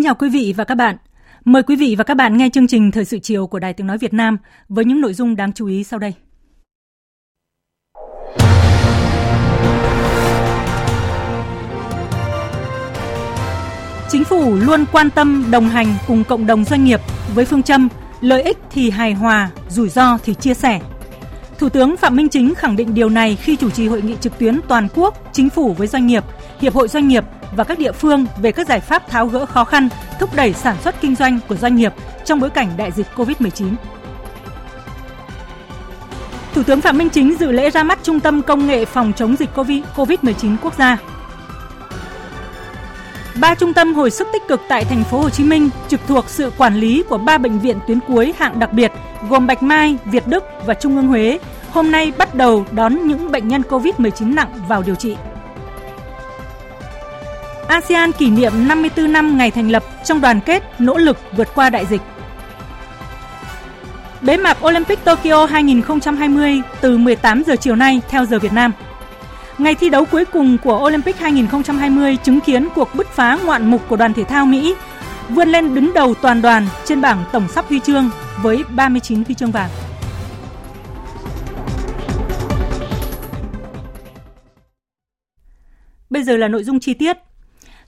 Kính 0.00 0.04
chào 0.04 0.14
quý 0.14 0.28
vị 0.28 0.54
và 0.56 0.64
các 0.64 0.74
bạn. 0.74 0.96
Mời 1.44 1.62
quý 1.62 1.76
vị 1.76 1.94
và 1.98 2.04
các 2.04 2.14
bạn 2.14 2.36
nghe 2.36 2.48
chương 2.52 2.66
trình 2.66 2.90
Thời 2.90 3.04
sự 3.04 3.18
chiều 3.18 3.46
của 3.46 3.58
Đài 3.58 3.72
Tiếng 3.72 3.86
Nói 3.86 3.98
Việt 3.98 4.14
Nam 4.14 4.38
với 4.68 4.84
những 4.84 5.00
nội 5.00 5.14
dung 5.14 5.36
đáng 5.36 5.52
chú 5.52 5.66
ý 5.66 5.84
sau 5.84 5.98
đây. 5.98 6.14
Chính 14.08 14.24
phủ 14.24 14.54
luôn 14.54 14.84
quan 14.92 15.10
tâm 15.10 15.44
đồng 15.50 15.68
hành 15.68 15.86
cùng 16.06 16.24
cộng 16.24 16.46
đồng 16.46 16.64
doanh 16.64 16.84
nghiệp 16.84 17.00
với 17.34 17.44
phương 17.44 17.62
châm 17.62 17.88
lợi 18.20 18.42
ích 18.42 18.58
thì 18.70 18.90
hài 18.90 19.12
hòa, 19.12 19.50
rủi 19.68 19.88
ro 19.88 20.18
thì 20.24 20.34
chia 20.34 20.54
sẻ. 20.54 20.80
Thủ 21.58 21.68
tướng 21.68 21.96
Phạm 21.96 22.16
Minh 22.16 22.28
Chính 22.28 22.54
khẳng 22.54 22.76
định 22.76 22.94
điều 22.94 23.08
này 23.08 23.36
khi 23.36 23.56
chủ 23.56 23.70
trì 23.70 23.88
hội 23.88 24.02
nghị 24.02 24.14
trực 24.20 24.38
tuyến 24.38 24.60
toàn 24.68 24.88
quốc 24.94 25.14
chính 25.32 25.50
phủ 25.50 25.72
với 25.72 25.86
doanh 25.86 26.06
nghiệp, 26.06 26.24
hiệp 26.60 26.74
hội 26.74 26.88
doanh 26.88 27.08
nghiệp 27.08 27.24
và 27.56 27.64
các 27.64 27.78
địa 27.78 27.92
phương 27.92 28.26
về 28.42 28.52
các 28.52 28.66
giải 28.66 28.80
pháp 28.80 29.08
tháo 29.08 29.26
gỡ 29.26 29.46
khó 29.46 29.64
khăn, 29.64 29.88
thúc 30.18 30.30
đẩy 30.34 30.52
sản 30.52 30.76
xuất 30.84 31.00
kinh 31.00 31.14
doanh 31.14 31.38
của 31.48 31.56
doanh 31.56 31.76
nghiệp 31.76 31.92
trong 32.24 32.40
bối 32.40 32.50
cảnh 32.50 32.68
đại 32.76 32.92
dịch 32.92 33.06
COVID-19. 33.16 33.74
Thủ 36.54 36.62
tướng 36.62 36.80
Phạm 36.80 36.98
Minh 36.98 37.10
Chính 37.10 37.36
dự 37.40 37.52
lễ 37.52 37.70
ra 37.70 37.82
mắt 37.82 37.98
Trung 38.02 38.20
tâm 38.20 38.42
Công 38.42 38.66
nghệ 38.66 38.84
phòng 38.84 39.12
chống 39.16 39.36
dịch 39.36 39.50
COVID-19 39.96 40.56
quốc 40.62 40.78
gia. 40.78 40.98
Ba 43.40 43.54
trung 43.54 43.74
tâm 43.74 43.94
hồi 43.94 44.10
sức 44.10 44.28
tích 44.32 44.42
cực 44.48 44.60
tại 44.68 44.84
thành 44.84 45.04
phố 45.04 45.20
Hồ 45.20 45.30
Chí 45.30 45.44
Minh 45.44 45.70
trực 45.88 46.00
thuộc 46.06 46.24
sự 46.28 46.52
quản 46.58 46.76
lý 46.76 47.02
của 47.08 47.18
ba 47.18 47.38
bệnh 47.38 47.58
viện 47.58 47.78
tuyến 47.86 47.98
cuối 48.06 48.34
hạng 48.38 48.58
đặc 48.58 48.72
biệt 48.72 48.92
gồm 49.28 49.46
Bạch 49.46 49.62
Mai, 49.62 49.96
Việt 50.04 50.26
Đức 50.26 50.44
và 50.66 50.74
Trung 50.74 50.96
ương 50.96 51.08
Huế 51.08 51.38
hôm 51.70 51.90
nay 51.90 52.12
bắt 52.18 52.34
đầu 52.34 52.64
đón 52.72 53.06
những 53.06 53.30
bệnh 53.32 53.48
nhân 53.48 53.62
COVID-19 53.68 54.34
nặng 54.34 54.52
vào 54.68 54.82
điều 54.82 54.94
trị. 54.94 55.16
ASEAN 57.70 58.12
kỷ 58.12 58.30
niệm 58.30 58.52
54 58.68 59.12
năm 59.12 59.36
ngày 59.36 59.50
thành 59.50 59.70
lập 59.70 59.84
trong 60.04 60.20
đoàn 60.20 60.40
kết 60.46 60.80
nỗ 60.80 60.96
lực 60.96 61.16
vượt 61.36 61.48
qua 61.54 61.70
đại 61.70 61.86
dịch. 61.86 62.00
Bế 64.22 64.36
mạc 64.36 64.64
Olympic 64.64 65.04
Tokyo 65.04 65.46
2020 65.46 66.62
từ 66.80 66.98
18 66.98 67.42
giờ 67.46 67.56
chiều 67.56 67.76
nay 67.76 68.00
theo 68.08 68.26
giờ 68.26 68.38
Việt 68.38 68.52
Nam. 68.52 68.72
Ngày 69.58 69.74
thi 69.74 69.90
đấu 69.90 70.04
cuối 70.04 70.24
cùng 70.24 70.58
của 70.58 70.78
Olympic 70.86 71.16
2020 71.16 72.16
chứng 72.16 72.40
kiến 72.40 72.68
cuộc 72.74 72.94
bứt 72.94 73.06
phá 73.06 73.38
ngoạn 73.44 73.70
mục 73.70 73.88
của 73.88 73.96
đoàn 73.96 74.14
thể 74.14 74.24
thao 74.24 74.46
Mỹ, 74.46 74.74
vươn 75.28 75.48
lên 75.48 75.74
đứng 75.74 75.92
đầu 75.94 76.14
toàn 76.14 76.42
đoàn 76.42 76.66
trên 76.84 77.00
bảng 77.00 77.24
tổng 77.32 77.48
sắp 77.48 77.64
huy 77.68 77.80
chương 77.80 78.10
với 78.42 78.64
39 78.76 79.24
huy 79.24 79.34
chương 79.34 79.50
vàng. 79.50 79.70
Bây 86.10 86.22
giờ 86.22 86.36
là 86.36 86.48
nội 86.48 86.64
dung 86.64 86.80
chi 86.80 86.94
tiết. 86.94 87.16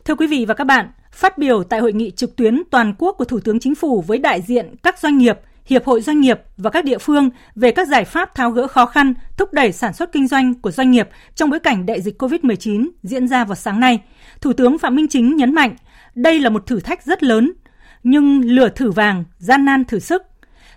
Thưa 0.04 0.14
quý 0.14 0.26
vị 0.26 0.44
và 0.48 0.54
các 0.54 0.64
bạn, 0.64 0.90
phát 1.12 1.38
biểu 1.38 1.64
tại 1.64 1.80
hội 1.80 1.92
nghị 1.92 2.10
trực 2.10 2.36
tuyến 2.36 2.62
toàn 2.70 2.94
quốc 2.98 3.12
của 3.18 3.24
Thủ 3.24 3.40
tướng 3.40 3.60
Chính 3.60 3.74
phủ 3.74 4.04
với 4.06 4.18
đại 4.18 4.42
diện 4.42 4.74
các 4.82 4.98
doanh 4.98 5.18
nghiệp, 5.18 5.38
hiệp 5.66 5.84
hội 5.84 6.00
doanh 6.00 6.20
nghiệp 6.20 6.40
và 6.56 6.70
các 6.70 6.84
địa 6.84 6.98
phương 6.98 7.30
về 7.54 7.70
các 7.70 7.88
giải 7.88 8.04
pháp 8.04 8.34
tháo 8.34 8.50
gỡ 8.50 8.66
khó 8.66 8.86
khăn, 8.86 9.14
thúc 9.36 9.52
đẩy 9.52 9.72
sản 9.72 9.92
xuất 9.92 10.12
kinh 10.12 10.28
doanh 10.28 10.54
của 10.54 10.70
doanh 10.70 10.90
nghiệp 10.90 11.08
trong 11.34 11.50
bối 11.50 11.60
cảnh 11.60 11.86
đại 11.86 12.00
dịch 12.00 12.22
COVID-19 12.22 12.88
diễn 13.02 13.28
ra 13.28 13.44
vào 13.44 13.54
sáng 13.54 13.80
nay, 13.80 14.02
Thủ 14.40 14.52
tướng 14.52 14.78
Phạm 14.78 14.94
Minh 14.94 15.08
Chính 15.08 15.36
nhấn 15.36 15.54
mạnh, 15.54 15.76
đây 16.14 16.40
là 16.40 16.50
một 16.50 16.66
thử 16.66 16.80
thách 16.80 17.02
rất 17.02 17.22
lớn, 17.22 17.52
nhưng 18.02 18.44
lửa 18.44 18.68
thử 18.68 18.90
vàng, 18.90 19.24
gian 19.38 19.64
nan 19.64 19.84
thử 19.84 19.98
sức. 19.98 20.22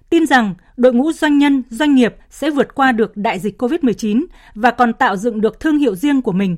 Tin 0.10 0.26
rằng 0.26 0.56
đội 0.78 0.94
ngũ 0.94 1.12
doanh 1.12 1.38
nhân, 1.38 1.64
doanh 1.70 1.96
nghiệp 1.96 2.16
sẽ 2.30 2.50
vượt 2.50 2.76
qua 2.76 2.92
được 2.92 3.18
đại 3.18 3.40
dịch 3.40 3.62
COVID-19 3.62 4.26
và 4.56 4.72
còn 4.72 4.94
tạo 4.94 5.18
dựng 5.18 5.42
được 5.42 5.60
thương 5.60 5.78
hiệu 5.78 5.96
riêng 5.96 6.22
của 6.22 6.32
mình 6.32 6.58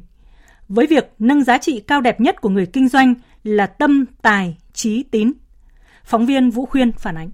với 0.70 0.88
việc 0.88 1.12
nâng 1.20 1.44
giá 1.44 1.58
trị 1.58 1.80
cao 1.80 2.02
đẹp 2.02 2.22
nhất 2.22 2.42
của 2.42 2.50
người 2.50 2.66
kinh 2.66 2.88
doanh 2.90 3.14
là 3.44 3.68
tâm, 3.68 4.06
tài, 4.22 4.58
trí, 4.74 5.04
tín. 5.04 5.34
Phóng 6.04 6.26
viên 6.26 6.50
Vũ 6.50 6.66
Khuyên 6.66 6.92
phản 6.92 7.18
ánh. 7.18 7.30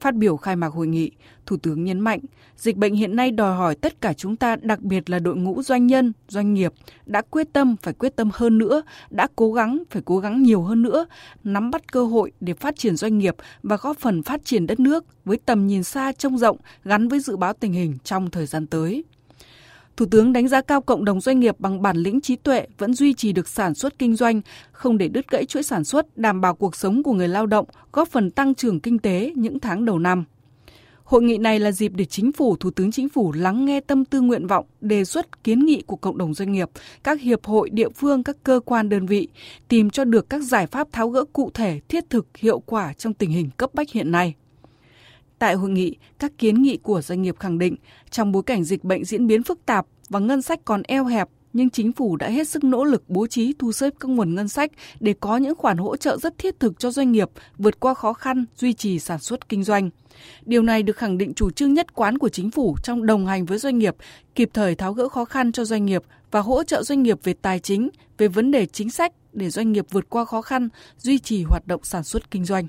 Phát 0.00 0.14
biểu 0.14 0.36
khai 0.36 0.56
mạc 0.56 0.72
hội 0.72 0.86
nghị, 0.86 1.10
Thủ 1.46 1.56
tướng 1.56 1.84
nhấn 1.84 2.00
mạnh, 2.00 2.20
dịch 2.56 2.76
bệnh 2.76 2.94
hiện 2.94 3.16
nay 3.16 3.30
đòi 3.30 3.56
hỏi 3.56 3.74
tất 3.74 4.00
cả 4.00 4.12
chúng 4.12 4.36
ta, 4.36 4.56
đặc 4.56 4.80
biệt 4.80 5.10
là 5.10 5.18
đội 5.18 5.36
ngũ 5.36 5.62
doanh 5.62 5.86
nhân, 5.86 6.12
doanh 6.28 6.54
nghiệp, 6.54 6.72
đã 7.06 7.22
quyết 7.22 7.52
tâm 7.52 7.76
phải 7.82 7.94
quyết 7.94 8.16
tâm 8.16 8.30
hơn 8.34 8.58
nữa, 8.58 8.82
đã 9.10 9.28
cố 9.36 9.52
gắng 9.52 9.82
phải 9.90 10.02
cố 10.04 10.18
gắng 10.18 10.42
nhiều 10.42 10.62
hơn 10.62 10.82
nữa, 10.82 11.06
nắm 11.44 11.70
bắt 11.70 11.92
cơ 11.92 12.04
hội 12.04 12.32
để 12.40 12.54
phát 12.54 12.76
triển 12.76 12.96
doanh 12.96 13.18
nghiệp 13.18 13.36
và 13.62 13.76
góp 13.76 13.98
phần 13.98 14.22
phát 14.22 14.44
triển 14.44 14.66
đất 14.66 14.80
nước 14.80 15.04
với 15.24 15.38
tầm 15.46 15.66
nhìn 15.66 15.82
xa 15.82 16.12
trông 16.12 16.38
rộng 16.38 16.56
gắn 16.84 17.08
với 17.08 17.20
dự 17.20 17.36
báo 17.36 17.52
tình 17.52 17.72
hình 17.72 17.98
trong 18.04 18.30
thời 18.30 18.46
gian 18.46 18.66
tới. 18.66 19.04
Thủ 19.96 20.06
tướng 20.10 20.32
đánh 20.32 20.48
giá 20.48 20.60
cao 20.60 20.80
cộng 20.80 21.04
đồng 21.04 21.20
doanh 21.20 21.40
nghiệp 21.40 21.60
bằng 21.60 21.82
bản 21.82 21.96
lĩnh 21.96 22.20
trí 22.20 22.36
tuệ 22.36 22.66
vẫn 22.78 22.94
duy 22.94 23.14
trì 23.14 23.32
được 23.32 23.48
sản 23.48 23.74
xuất 23.74 23.98
kinh 23.98 24.16
doanh, 24.16 24.40
không 24.72 24.98
để 24.98 25.08
đứt 25.08 25.30
gãy 25.30 25.44
chuỗi 25.44 25.62
sản 25.62 25.84
xuất, 25.84 26.18
đảm 26.18 26.40
bảo 26.40 26.54
cuộc 26.54 26.76
sống 26.76 27.02
của 27.02 27.12
người 27.12 27.28
lao 27.28 27.46
động, 27.46 27.66
góp 27.92 28.08
phần 28.08 28.30
tăng 28.30 28.54
trưởng 28.54 28.80
kinh 28.80 28.98
tế 28.98 29.32
những 29.36 29.60
tháng 29.60 29.84
đầu 29.84 29.98
năm. 29.98 30.24
Hội 31.04 31.22
nghị 31.22 31.38
này 31.38 31.58
là 31.58 31.72
dịp 31.72 31.92
để 31.94 32.04
chính 32.04 32.32
phủ, 32.32 32.56
thủ 32.56 32.70
tướng 32.70 32.92
chính 32.92 33.08
phủ 33.08 33.32
lắng 33.32 33.64
nghe 33.64 33.80
tâm 33.80 34.04
tư 34.04 34.20
nguyện 34.20 34.46
vọng, 34.46 34.66
đề 34.80 35.04
xuất 35.04 35.44
kiến 35.44 35.66
nghị 35.66 35.82
của 35.86 35.96
cộng 35.96 36.18
đồng 36.18 36.34
doanh 36.34 36.52
nghiệp, 36.52 36.70
các 37.02 37.20
hiệp 37.20 37.44
hội, 37.44 37.70
địa 37.70 37.88
phương, 37.88 38.22
các 38.22 38.36
cơ 38.44 38.60
quan 38.64 38.88
đơn 38.88 39.06
vị, 39.06 39.28
tìm 39.68 39.90
cho 39.90 40.04
được 40.04 40.30
các 40.30 40.42
giải 40.42 40.66
pháp 40.66 40.92
tháo 40.92 41.08
gỡ 41.08 41.24
cụ 41.32 41.50
thể, 41.54 41.80
thiết 41.88 42.10
thực, 42.10 42.36
hiệu 42.36 42.58
quả 42.58 42.92
trong 42.92 43.14
tình 43.14 43.30
hình 43.30 43.50
cấp 43.56 43.74
bách 43.74 43.90
hiện 43.90 44.10
nay. 44.12 44.34
Tại 45.40 45.54
hội 45.54 45.70
nghị, 45.70 45.96
các 46.18 46.32
kiến 46.38 46.62
nghị 46.62 46.76
của 46.76 47.02
doanh 47.02 47.22
nghiệp 47.22 47.36
khẳng 47.38 47.58
định, 47.58 47.76
trong 48.10 48.32
bối 48.32 48.42
cảnh 48.42 48.64
dịch 48.64 48.84
bệnh 48.84 49.04
diễn 49.04 49.26
biến 49.26 49.42
phức 49.42 49.66
tạp 49.66 49.86
và 50.08 50.18
ngân 50.18 50.42
sách 50.42 50.60
còn 50.64 50.82
eo 50.82 51.04
hẹp, 51.04 51.28
nhưng 51.52 51.70
chính 51.70 51.92
phủ 51.92 52.16
đã 52.16 52.28
hết 52.28 52.48
sức 52.48 52.64
nỗ 52.64 52.84
lực 52.84 53.04
bố 53.08 53.26
trí 53.26 53.54
thu 53.58 53.72
xếp 53.72 53.92
các 54.00 54.08
nguồn 54.08 54.34
ngân 54.34 54.48
sách 54.48 54.70
để 55.00 55.14
có 55.20 55.36
những 55.36 55.54
khoản 55.54 55.78
hỗ 55.78 55.96
trợ 55.96 56.16
rất 56.16 56.38
thiết 56.38 56.60
thực 56.60 56.78
cho 56.78 56.90
doanh 56.90 57.12
nghiệp 57.12 57.28
vượt 57.58 57.80
qua 57.80 57.94
khó 57.94 58.12
khăn, 58.12 58.44
duy 58.56 58.72
trì 58.72 58.98
sản 58.98 59.18
xuất 59.18 59.48
kinh 59.48 59.64
doanh. 59.64 59.90
Điều 60.42 60.62
này 60.62 60.82
được 60.82 60.96
khẳng 60.96 61.18
định 61.18 61.34
chủ 61.34 61.50
trương 61.50 61.74
nhất 61.74 61.94
quán 61.94 62.18
của 62.18 62.28
chính 62.28 62.50
phủ 62.50 62.76
trong 62.82 63.06
đồng 63.06 63.26
hành 63.26 63.44
với 63.44 63.58
doanh 63.58 63.78
nghiệp, 63.78 63.96
kịp 64.34 64.50
thời 64.54 64.74
tháo 64.74 64.92
gỡ 64.92 65.08
khó 65.08 65.24
khăn 65.24 65.52
cho 65.52 65.64
doanh 65.64 65.86
nghiệp 65.86 66.02
và 66.30 66.40
hỗ 66.40 66.64
trợ 66.64 66.82
doanh 66.82 67.02
nghiệp 67.02 67.18
về 67.24 67.34
tài 67.42 67.58
chính, 67.58 67.88
về 68.18 68.28
vấn 68.28 68.50
đề 68.50 68.66
chính 68.66 68.90
sách 68.90 69.12
để 69.32 69.50
doanh 69.50 69.72
nghiệp 69.72 69.86
vượt 69.90 70.10
qua 70.10 70.24
khó 70.24 70.42
khăn, 70.42 70.68
duy 70.98 71.18
trì 71.18 71.44
hoạt 71.44 71.66
động 71.66 71.80
sản 71.84 72.04
xuất 72.04 72.30
kinh 72.30 72.44
doanh 72.44 72.66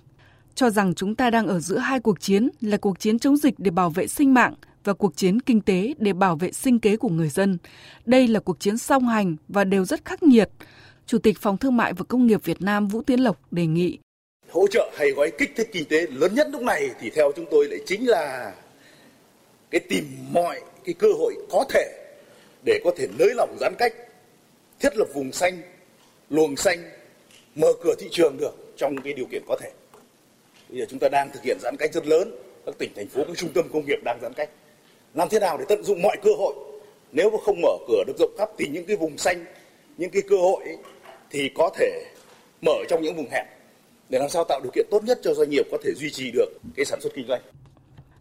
cho 0.55 0.69
rằng 0.69 0.93
chúng 0.93 1.15
ta 1.15 1.29
đang 1.29 1.47
ở 1.47 1.59
giữa 1.59 1.77
hai 1.77 1.99
cuộc 1.99 2.21
chiến 2.21 2.49
là 2.61 2.77
cuộc 2.77 2.99
chiến 2.99 3.19
chống 3.19 3.37
dịch 3.37 3.55
để 3.57 3.71
bảo 3.71 3.89
vệ 3.89 4.07
sinh 4.07 4.33
mạng 4.33 4.53
và 4.83 4.93
cuộc 4.93 5.17
chiến 5.17 5.39
kinh 5.39 5.61
tế 5.61 5.93
để 5.97 6.13
bảo 6.13 6.35
vệ 6.35 6.51
sinh 6.51 6.79
kế 6.79 6.97
của 6.97 7.09
người 7.09 7.29
dân. 7.29 7.57
Đây 8.05 8.27
là 8.27 8.39
cuộc 8.39 8.59
chiến 8.59 8.77
song 8.77 9.07
hành 9.07 9.35
và 9.47 9.63
đều 9.63 9.85
rất 9.85 10.05
khắc 10.05 10.23
nghiệt. 10.23 10.49
Chủ 11.05 11.17
tịch 11.17 11.39
Phòng 11.39 11.57
Thương 11.57 11.77
mại 11.77 11.93
và 11.93 12.03
Công 12.07 12.27
nghiệp 12.27 12.43
Việt 12.43 12.61
Nam 12.61 12.87
Vũ 12.87 13.01
Tiến 13.01 13.19
Lộc 13.19 13.37
đề 13.51 13.65
nghị 13.65 13.99
hỗ 14.51 14.67
trợ 14.67 14.91
hay 14.95 15.11
gói 15.11 15.31
kích 15.37 15.51
thích 15.55 15.69
kinh 15.71 15.85
tế 15.85 16.07
lớn 16.09 16.35
nhất 16.35 16.47
lúc 16.51 16.61
này 16.61 16.89
thì 16.99 17.09
theo 17.09 17.31
chúng 17.35 17.45
tôi 17.51 17.67
lại 17.67 17.79
chính 17.85 18.09
là 18.09 18.53
cái 19.71 19.81
tìm 19.89 20.05
mọi 20.31 20.61
cái 20.85 20.93
cơ 20.93 21.07
hội 21.17 21.35
có 21.49 21.65
thể 21.69 22.01
để 22.65 22.81
có 22.83 22.91
thể 22.97 23.07
nới 23.19 23.33
lỏng 23.35 23.57
giãn 23.59 23.73
cách, 23.77 23.93
thiết 24.79 24.97
lập 24.97 25.07
vùng 25.13 25.31
xanh, 25.31 25.61
luồng 26.29 26.55
xanh, 26.55 26.83
mở 27.55 27.67
cửa 27.83 27.95
thị 27.99 28.07
trường 28.11 28.37
được 28.37 28.73
trong 28.77 28.95
cái 29.03 29.13
điều 29.13 29.25
kiện 29.25 29.43
có 29.47 29.57
thể. 29.61 29.71
Bây 30.71 30.79
giờ 30.79 30.85
chúng 30.89 30.99
ta 30.99 31.09
đang 31.09 31.29
thực 31.33 31.43
hiện 31.43 31.57
giãn 31.61 31.75
cách 31.77 31.93
rất 31.93 32.07
lớn, 32.07 32.35
các 32.65 32.75
tỉnh 32.77 32.91
thành 32.95 33.07
phố 33.07 33.23
các 33.27 33.37
trung 33.37 33.49
tâm 33.53 33.69
công 33.73 33.85
nghiệp 33.85 33.99
đang 34.03 34.19
giãn 34.21 34.33
cách. 34.33 34.49
Làm 35.13 35.29
thế 35.29 35.39
nào 35.39 35.57
để 35.57 35.65
tận 35.69 35.83
dụng 35.83 36.01
mọi 36.01 36.17
cơ 36.23 36.31
hội? 36.37 36.53
Nếu 37.11 37.29
mà 37.29 37.37
không 37.45 37.61
mở 37.61 37.77
cửa 37.87 38.03
được 38.07 38.13
rộng 38.19 38.35
khắp 38.37 38.49
thì 38.57 38.67
những 38.67 38.85
cái 38.85 38.95
vùng 38.95 39.17
xanh, 39.17 39.45
những 39.97 40.09
cái 40.09 40.21
cơ 40.29 40.35
hội 40.37 40.63
ấy, 40.63 40.77
thì 41.29 41.49
có 41.55 41.69
thể 41.75 42.03
mở 42.61 42.73
trong 42.89 43.01
những 43.01 43.15
vùng 43.15 43.29
hẹp 43.31 43.45
để 44.09 44.19
làm 44.19 44.29
sao 44.29 44.43
tạo 44.43 44.59
điều 44.63 44.71
kiện 44.75 44.85
tốt 44.91 45.03
nhất 45.03 45.19
cho 45.23 45.33
doanh 45.33 45.49
nghiệp 45.49 45.65
có 45.71 45.77
thể 45.83 45.91
duy 45.95 46.09
trì 46.11 46.31
được 46.31 46.49
cái 46.75 46.85
sản 46.85 47.01
xuất 47.01 47.13
kinh 47.15 47.27
doanh. 47.27 47.41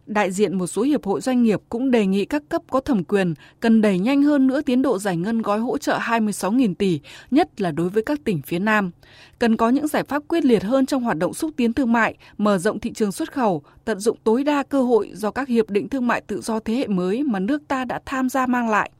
Đại 0.05 0.31
diện 0.31 0.57
một 0.57 0.67
số 0.67 0.81
hiệp 0.81 1.05
hội 1.05 1.21
doanh 1.21 1.43
nghiệp 1.43 1.59
cũng 1.69 1.91
đề 1.91 2.05
nghị 2.05 2.25
các 2.25 2.43
cấp 2.49 2.61
có 2.69 2.79
thẩm 2.79 3.03
quyền 3.03 3.33
cần 3.59 3.81
đẩy 3.81 3.99
nhanh 3.99 4.23
hơn 4.23 4.47
nữa 4.47 4.61
tiến 4.61 4.81
độ 4.81 4.99
giải 4.99 5.17
ngân 5.17 5.41
gói 5.41 5.59
hỗ 5.59 5.77
trợ 5.77 5.97
26.000 5.97 6.75
tỷ, 6.75 6.99
nhất 7.31 7.61
là 7.61 7.71
đối 7.71 7.89
với 7.89 8.03
các 8.03 8.19
tỉnh 8.23 8.41
phía 8.41 8.59
Nam. 8.59 8.91
Cần 9.39 9.57
có 9.57 9.69
những 9.69 9.87
giải 9.87 10.03
pháp 10.03 10.23
quyết 10.27 10.45
liệt 10.45 10.63
hơn 10.63 10.85
trong 10.85 11.03
hoạt 11.03 11.17
động 11.17 11.33
xúc 11.33 11.51
tiến 11.57 11.73
thương 11.73 11.93
mại, 11.93 12.15
mở 12.37 12.57
rộng 12.57 12.79
thị 12.79 12.93
trường 12.93 13.11
xuất 13.11 13.33
khẩu, 13.33 13.63
tận 13.85 13.99
dụng 13.99 14.17
tối 14.23 14.43
đa 14.43 14.63
cơ 14.63 14.83
hội 14.83 15.11
do 15.13 15.31
các 15.31 15.47
hiệp 15.47 15.69
định 15.69 15.89
thương 15.89 16.07
mại 16.07 16.21
tự 16.21 16.41
do 16.41 16.59
thế 16.59 16.73
hệ 16.73 16.87
mới 16.87 17.23
mà 17.23 17.39
nước 17.39 17.61
ta 17.67 17.85
đã 17.85 18.01
tham 18.05 18.29
gia 18.29 18.45
mang 18.45 18.69
lại 18.69 18.91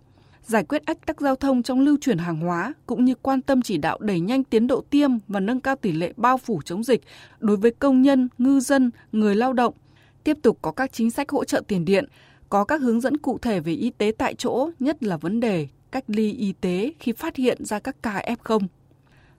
giải 0.45 0.63
quyết 0.63 0.86
ách 0.86 1.06
tắc 1.06 1.21
giao 1.21 1.36
thông 1.36 1.63
trong 1.63 1.80
lưu 1.80 1.97
chuyển 2.01 2.18
hàng 2.18 2.39
hóa 2.39 2.74
cũng 2.86 3.06
như 3.06 3.15
quan 3.21 3.42
tâm 3.42 3.62
chỉ 3.62 3.77
đạo 3.77 3.97
đẩy 4.01 4.19
nhanh 4.19 4.44
tiến 4.44 4.68
độ 4.68 4.83
tiêm 4.89 5.12
và 5.27 5.39
nâng 5.39 5.59
cao 5.59 5.75
tỷ 5.75 5.92
lệ 5.92 6.13
bao 6.18 6.38
phủ 6.38 6.62
chống 6.65 6.83
dịch 6.83 7.01
đối 7.39 7.57
với 7.57 7.71
công 7.71 8.01
nhân, 8.01 8.30
ngư 8.38 8.59
dân, 8.59 8.92
người 9.12 9.36
lao 9.36 9.54
động. 9.54 9.74
Tiếp 10.23 10.38
tục 10.41 10.57
có 10.62 10.71
các 10.71 10.94
chính 10.94 11.12
sách 11.12 11.29
hỗ 11.29 11.45
trợ 11.45 11.62
tiền 11.68 11.85
điện, 11.85 12.06
có 12.50 12.63
các 12.63 12.81
hướng 12.81 13.01
dẫn 13.01 13.18
cụ 13.18 13.38
thể 13.38 13.59
về 13.59 13.73
y 13.73 13.89
tế 13.89 14.12
tại 14.18 14.35
chỗ, 14.35 14.69
nhất 14.79 15.03
là 15.03 15.18
vấn 15.18 15.39
đề 15.39 15.68
cách 15.91 16.03
ly 16.07 16.33
y 16.33 16.53
tế 16.62 16.94
khi 17.00 17.12
phát 17.12 17.35
hiện 17.35 17.65
ra 17.65 17.79
các 17.79 17.95
ca 18.03 18.35
F0. 18.44 18.59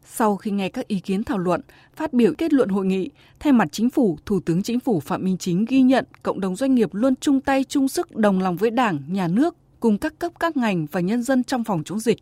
Sau 0.04 0.36
khi 0.36 0.50
nghe 0.50 0.68
các 0.68 0.88
ý 0.88 1.00
kiến 1.00 1.24
thảo 1.24 1.38
luận, 1.38 1.60
phát 1.94 2.12
biểu 2.12 2.32
kết 2.38 2.52
luận 2.52 2.68
hội 2.68 2.86
nghị, 2.86 3.10
thay 3.40 3.52
mặt 3.52 3.68
chính 3.72 3.90
phủ, 3.90 4.18
Thủ 4.26 4.40
tướng 4.40 4.62
Chính 4.62 4.80
phủ 4.80 5.00
Phạm 5.00 5.24
Minh 5.24 5.36
Chính 5.38 5.64
ghi 5.64 5.82
nhận 5.82 6.04
cộng 6.22 6.40
đồng 6.40 6.56
doanh 6.56 6.74
nghiệp 6.74 6.94
luôn 6.94 7.14
chung 7.16 7.40
tay 7.40 7.64
chung 7.64 7.88
sức 7.88 8.16
đồng 8.16 8.40
lòng 8.40 8.56
với 8.56 8.70
Đảng, 8.70 8.98
Nhà 9.08 9.28
nước 9.28 9.56
cùng 9.80 9.98
các 9.98 10.18
cấp 10.18 10.32
các 10.40 10.56
ngành 10.56 10.86
và 10.86 11.00
nhân 11.00 11.22
dân 11.22 11.44
trong 11.44 11.64
phòng 11.64 11.84
chống 11.84 12.00
dịch. 12.00 12.18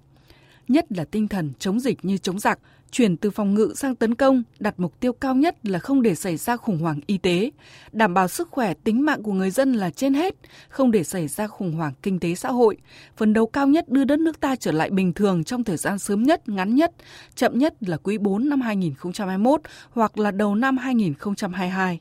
Nhất 0.69 0.87
là 0.93 1.05
tinh 1.05 1.29
thần 1.29 1.53
chống 1.59 1.81
dịch 1.81 2.05
như 2.05 2.19
chống 2.19 2.39
giặc, 2.39 2.59
chuyển 2.91 3.17
từ 3.17 3.31
phòng 3.31 3.55
ngự 3.55 3.73
sang 3.77 3.95
tấn 3.95 4.15
công, 4.15 4.43
đặt 4.59 4.75
mục 4.79 5.01
tiêu 5.01 5.13
cao 5.13 5.35
nhất 5.35 5.57
là 5.63 5.79
không 5.79 6.03
để 6.03 6.15
xảy 6.15 6.37
ra 6.37 6.57
khủng 6.57 6.79
hoảng 6.79 7.01
y 7.07 7.19
tế, 7.19 7.51
đảm 7.93 8.15
bảo 8.15 8.29
sức 8.29 8.49
khỏe 8.51 8.75
tính 8.75 9.05
mạng 9.05 9.23
của 9.23 9.33
người 9.33 9.51
dân 9.51 9.73
là 9.73 9.91
trên 9.91 10.15
hết, 10.15 10.35
không 10.69 10.91
để 10.91 11.05
xảy 11.05 11.29
ra 11.29 11.47
khủng 11.47 11.73
hoảng 11.73 11.93
kinh 12.03 12.21
tế 12.21 12.35
xã 12.35 12.51
hội, 12.51 12.77
phấn 13.17 13.33
đấu 13.33 13.47
cao 13.47 13.67
nhất 13.67 13.89
đưa 13.89 14.05
đất 14.05 14.19
nước 14.19 14.41
ta 14.41 14.57
trở 14.57 14.73
lại 14.73 14.91
bình 14.91 15.13
thường 15.13 15.45
trong 15.45 15.65
thời 15.65 15.77
gian 15.77 15.99
sớm 15.99 16.23
nhất, 16.23 16.49
ngắn 16.49 16.75
nhất, 16.75 16.93
chậm 17.35 17.59
nhất 17.59 17.75
là 17.81 17.97
quý 17.97 18.19
4 18.19 18.49
năm 18.49 18.61
2021 18.61 19.61
hoặc 19.91 20.19
là 20.19 20.31
đầu 20.31 20.55
năm 20.55 20.77
2022. 20.77 22.01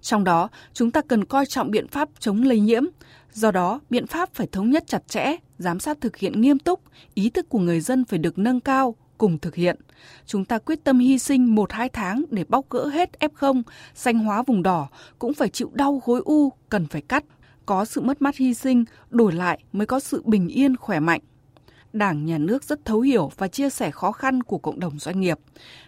Trong 0.00 0.24
đó, 0.24 0.48
chúng 0.72 0.90
ta 0.90 1.00
cần 1.00 1.24
coi 1.24 1.46
trọng 1.46 1.70
biện 1.70 1.88
pháp 1.88 2.08
chống 2.18 2.42
lây 2.42 2.60
nhiễm, 2.60 2.84
Do 3.34 3.50
đó, 3.50 3.80
biện 3.90 4.06
pháp 4.06 4.34
phải 4.34 4.46
thống 4.52 4.70
nhất 4.70 4.84
chặt 4.86 5.08
chẽ, 5.08 5.36
giám 5.58 5.80
sát 5.80 6.00
thực 6.00 6.16
hiện 6.16 6.40
nghiêm 6.40 6.58
túc, 6.58 6.80
ý 7.14 7.30
thức 7.30 7.48
của 7.48 7.58
người 7.58 7.80
dân 7.80 8.04
phải 8.04 8.18
được 8.18 8.38
nâng 8.38 8.60
cao, 8.60 8.94
cùng 9.24 9.38
thực 9.38 9.54
hiện. 9.54 9.76
Chúng 10.26 10.44
ta 10.44 10.58
quyết 10.58 10.84
tâm 10.84 10.98
hy 10.98 11.18
sinh 11.18 11.54
1-2 11.54 11.88
tháng 11.92 12.24
để 12.30 12.44
bóc 12.48 12.70
gỡ 12.70 12.86
hết 12.86 13.10
F0, 13.20 13.62
xanh 13.94 14.18
hóa 14.18 14.42
vùng 14.42 14.62
đỏ, 14.62 14.88
cũng 15.18 15.34
phải 15.34 15.48
chịu 15.48 15.70
đau 15.72 16.00
khối 16.00 16.20
u, 16.24 16.52
cần 16.68 16.86
phải 16.86 17.02
cắt. 17.02 17.24
Có 17.66 17.84
sự 17.84 18.00
mất 18.00 18.22
mát 18.22 18.36
hy 18.36 18.54
sinh, 18.54 18.84
đổi 19.10 19.32
lại 19.32 19.58
mới 19.72 19.86
có 19.86 20.00
sự 20.00 20.22
bình 20.24 20.48
yên 20.48 20.76
khỏe 20.76 21.00
mạnh. 21.00 21.20
Đảng, 21.92 22.24
Nhà 22.24 22.38
nước 22.38 22.64
rất 22.64 22.84
thấu 22.84 23.00
hiểu 23.00 23.30
và 23.36 23.48
chia 23.48 23.70
sẻ 23.70 23.90
khó 23.90 24.12
khăn 24.12 24.42
của 24.42 24.58
cộng 24.58 24.80
đồng 24.80 24.98
doanh 24.98 25.20
nghiệp. 25.20 25.38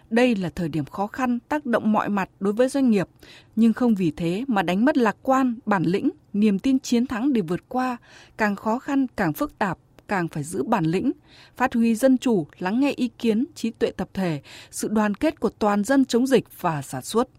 Đây 0.09 0.35
là 0.35 0.49
thời 0.49 0.69
điểm 0.69 0.85
khó 0.85 1.07
khăn 1.07 1.39
tác 1.39 1.65
động 1.65 1.91
mọi 1.91 2.09
mặt 2.09 2.29
đối 2.39 2.53
với 2.53 2.69
doanh 2.69 2.89
nghiệp, 2.89 3.07
nhưng 3.55 3.73
không 3.73 3.95
vì 3.95 4.11
thế 4.11 4.43
mà 4.47 4.61
đánh 4.61 4.85
mất 4.85 4.97
lạc 4.97 5.15
quan, 5.21 5.55
bản 5.65 5.83
lĩnh, 5.83 6.09
niềm 6.33 6.59
tin 6.59 6.79
chiến 6.79 7.05
thắng 7.05 7.33
để 7.33 7.41
vượt 7.41 7.69
qua, 7.69 7.97
càng 8.37 8.55
khó 8.55 8.79
khăn 8.79 9.07
càng 9.15 9.33
phức 9.33 9.59
tạp, 9.59 9.77
càng 10.07 10.27
phải 10.27 10.43
giữ 10.43 10.63
bản 10.63 10.85
lĩnh, 10.85 11.11
phát 11.57 11.73
huy 11.73 11.95
dân 11.95 12.17
chủ, 12.17 12.47
lắng 12.59 12.79
nghe 12.79 12.91
ý 12.91 13.07
kiến, 13.07 13.45
trí 13.55 13.71
tuệ 13.71 13.91
tập 13.91 14.09
thể, 14.13 14.41
sự 14.71 14.87
đoàn 14.87 15.13
kết 15.13 15.39
của 15.39 15.49
toàn 15.49 15.83
dân 15.83 16.05
chống 16.05 16.27
dịch 16.27 16.61
và 16.61 16.81
sản 16.81 17.01
xuất. 17.01 17.29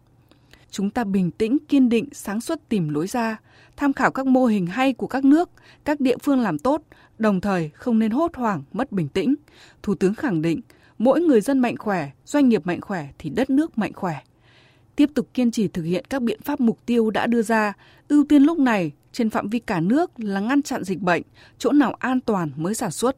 Chúng 0.71 0.91
ta 0.91 1.05
bình 1.05 1.31
tĩnh, 1.31 1.59
kiên 1.69 1.89
định, 1.89 2.09
sáng 2.13 2.41
suốt 2.41 2.59
tìm 2.69 2.89
lối 2.89 3.07
ra, 3.07 3.37
tham 3.77 3.93
khảo 3.93 4.11
các 4.11 4.27
mô 4.27 4.47
hình 4.47 4.67
hay 4.67 4.93
của 4.93 5.07
các 5.07 5.25
nước, 5.25 5.51
các 5.85 6.01
địa 6.01 6.17
phương 6.23 6.41
làm 6.41 6.59
tốt, 6.59 6.83
đồng 7.19 7.41
thời 7.41 7.71
không 7.75 7.99
nên 7.99 8.11
hốt 8.11 8.35
hoảng, 8.35 8.63
mất 8.73 8.93
bình 8.93 9.09
tĩnh. 9.09 9.35
Thủ 9.83 9.95
tướng 9.95 10.15
khẳng 10.15 10.43
định, 10.43 10.61
mỗi 10.99 11.21
người 11.21 11.41
dân 11.41 11.59
mạnh 11.59 11.77
khỏe, 11.77 12.11
doanh 12.25 12.49
nghiệp 12.49 12.67
mạnh 12.67 12.81
khỏe 12.81 13.09
thì 13.19 13.31
đất 13.31 13.51
nước 13.51 13.79
mạnh 13.79 13.93
khỏe. 13.93 14.15
Tiếp 14.99 15.11
tục 15.15 15.29
kiên 15.35 15.51
trì 15.51 15.69
thực 15.69 15.83
hiện 15.83 16.05
các 16.11 16.23
biện 16.23 16.41
pháp 16.43 16.61
mục 16.61 16.79
tiêu 16.87 17.11
đã 17.11 17.27
đưa 17.27 17.43
ra, 17.43 17.73
ưu 18.09 18.25
tiên 18.29 18.43
lúc 18.43 18.59
này 18.59 18.93
trên 19.13 19.31
phạm 19.31 19.49
vi 19.49 19.59
cả 19.59 19.81
nước 19.81 20.11
là 20.17 20.41
ngăn 20.41 20.63
chặn 20.63 20.85
dịch 20.85 21.01
bệnh, 21.01 21.23
chỗ 21.59 21.73
nào 21.73 21.95
an 21.99 22.21
toàn 22.21 22.51
mới 22.57 22.75
sản 22.75 22.91
xuất. 22.91 23.17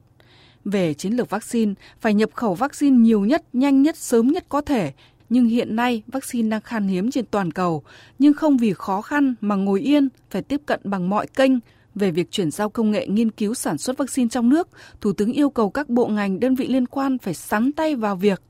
Về 0.64 0.94
chiến 0.94 1.12
lược 1.12 1.30
vaccine, 1.30 1.74
phải 2.00 2.14
nhập 2.14 2.30
khẩu 2.34 2.54
vaccine 2.54 2.96
nhiều 2.96 3.24
nhất, 3.24 3.44
nhanh 3.52 3.82
nhất, 3.82 3.96
sớm 3.96 4.28
nhất 4.28 4.44
có 4.48 4.60
thể, 4.60 4.92
nhưng 5.28 5.44
hiện 5.44 5.76
nay 5.76 6.02
vaccine 6.06 6.48
đang 6.48 6.60
khan 6.60 6.88
hiếm 6.88 7.10
trên 7.10 7.24
toàn 7.30 7.50
cầu, 7.50 7.82
nhưng 8.18 8.32
không 8.32 8.56
vì 8.56 8.72
khó 8.72 9.02
khăn 9.02 9.34
mà 9.40 9.54
ngồi 9.54 9.80
yên, 9.80 10.08
phải 10.30 10.42
tiếp 10.42 10.60
cận 10.66 10.80
bằng 10.84 11.08
mọi 11.08 11.26
kênh, 11.26 11.52
về 11.94 12.10
việc 12.10 12.30
chuyển 12.30 12.50
giao 12.50 12.70
công 12.70 12.90
nghệ 12.90 13.06
nghiên 13.06 13.30
cứu 13.30 13.54
sản 13.54 13.78
xuất 13.78 13.98
vaccine 13.98 14.28
trong 14.28 14.48
nước, 14.48 14.68
Thủ 15.00 15.12
tướng 15.12 15.32
yêu 15.32 15.50
cầu 15.50 15.70
các 15.70 15.88
bộ 15.88 16.06
ngành 16.06 16.40
đơn 16.40 16.54
vị 16.54 16.66
liên 16.66 16.86
quan 16.86 17.18
phải 17.18 17.34
sắn 17.34 17.72
tay 17.72 17.96
vào 17.96 18.16
việc. 18.16 18.42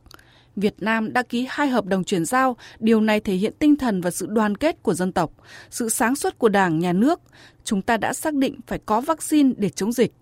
Việt 0.57 0.75
Nam 0.79 1.13
đã 1.13 1.23
ký 1.23 1.47
hai 1.49 1.69
hợp 1.69 1.85
đồng 1.85 2.05
chuyển 2.05 2.25
giao, 2.25 2.57
điều 2.79 3.01
này 3.01 3.21
thể 3.21 3.35
hiện 3.35 3.53
tinh 3.59 3.77
thần 3.77 4.01
và 4.01 4.11
sự 4.11 4.27
đoàn 4.27 4.57
kết 4.57 4.83
của 4.83 4.95
dân 4.95 5.13
tộc, 5.13 5.33
sự 5.71 5.89
sáng 5.89 6.17
suốt 6.17 6.39
của 6.39 6.49
Đảng, 6.49 6.79
Nhà 6.79 6.93
nước. 6.93 7.21
Chúng 7.65 7.83
ta 7.83 7.97
đã 7.97 8.13
xác 8.13 8.35
định 8.35 8.61
phải 8.67 8.79
có 8.87 9.01
vaccine 9.01 9.53
để 9.57 9.69
chống 9.69 9.93
dịch. 9.93 10.13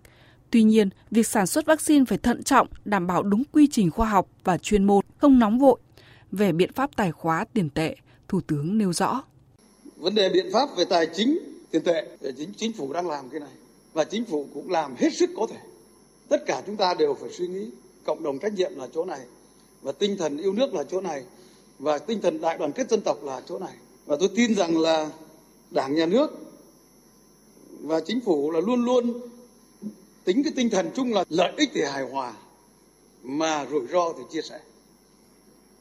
Tuy 0.49 0.63
nhiên, 0.63 0.89
việc 1.11 1.27
sản 1.27 1.47
xuất 1.47 1.65
vaccine 1.65 2.05
phải 2.05 2.17
thận 2.17 2.43
trọng, 2.43 2.67
đảm 2.85 3.07
bảo 3.07 3.23
đúng 3.23 3.43
quy 3.51 3.67
trình 3.71 3.91
khoa 3.91 4.09
học 4.09 4.27
và 4.43 4.57
chuyên 4.57 4.83
môn, 4.83 5.05
không 5.17 5.39
nóng 5.39 5.59
vội. 5.59 5.79
Về 6.31 6.51
biện 6.51 6.73
pháp 6.73 6.95
tài 6.95 7.11
khóa 7.11 7.45
tiền 7.53 7.69
tệ, 7.69 7.95
Thủ 8.27 8.41
tướng 8.47 8.77
nêu 8.77 8.93
rõ. 8.93 9.23
Vấn 9.97 10.15
đề 10.15 10.29
biện 10.29 10.45
pháp 10.53 10.69
về 10.77 10.85
tài 10.85 11.07
chính 11.13 11.39
tiền 11.71 11.83
tệ 11.83 12.07
chính 12.37 12.53
chính 12.57 12.73
phủ 12.73 12.93
đang 12.93 13.09
làm 13.09 13.29
cái 13.29 13.39
này 13.39 13.49
và 13.93 14.03
chính 14.03 14.25
phủ 14.25 14.47
cũng 14.53 14.69
làm 14.69 14.95
hết 14.97 15.13
sức 15.13 15.29
có 15.37 15.47
thể 15.49 15.57
tất 16.29 16.37
cả 16.45 16.61
chúng 16.65 16.77
ta 16.77 16.93
đều 16.93 17.17
phải 17.21 17.29
suy 17.29 17.47
nghĩ 17.47 17.69
cộng 18.05 18.23
đồng 18.23 18.39
trách 18.39 18.53
nhiệm 18.53 18.71
là 18.75 18.87
chỗ 18.93 19.05
này 19.05 19.19
và 19.81 19.91
tinh 19.91 20.17
thần 20.17 20.37
yêu 20.37 20.53
nước 20.53 20.73
là 20.73 20.83
chỗ 20.83 21.01
này. 21.01 21.23
Và 21.79 21.97
tinh 21.97 22.21
thần 22.21 22.41
đại 22.41 22.57
đoàn 22.57 22.71
kết 22.71 22.89
dân 22.89 23.01
tộc 23.01 23.23
là 23.23 23.41
chỗ 23.47 23.59
này. 23.59 23.73
Và 24.05 24.17
tôi 24.19 24.29
tin 24.35 24.55
rằng 24.55 24.79
là 24.79 25.09
đảng 25.71 25.95
nhà 25.95 26.05
nước 26.05 26.31
và 27.81 27.99
chính 27.99 28.21
phủ 28.21 28.51
là 28.51 28.59
luôn 28.59 28.85
luôn 28.85 29.19
tính 30.23 30.43
cái 30.43 30.53
tinh 30.55 30.69
thần 30.69 30.91
chung 30.95 31.13
là 31.13 31.23
lợi 31.29 31.51
ích 31.57 31.69
thì 31.73 31.81
hài 31.81 32.03
hòa 32.03 32.33
mà 33.23 33.65
rủi 33.71 33.87
ro 33.87 34.13
thì 34.17 34.23
chia 34.31 34.41
sẻ. 34.41 34.59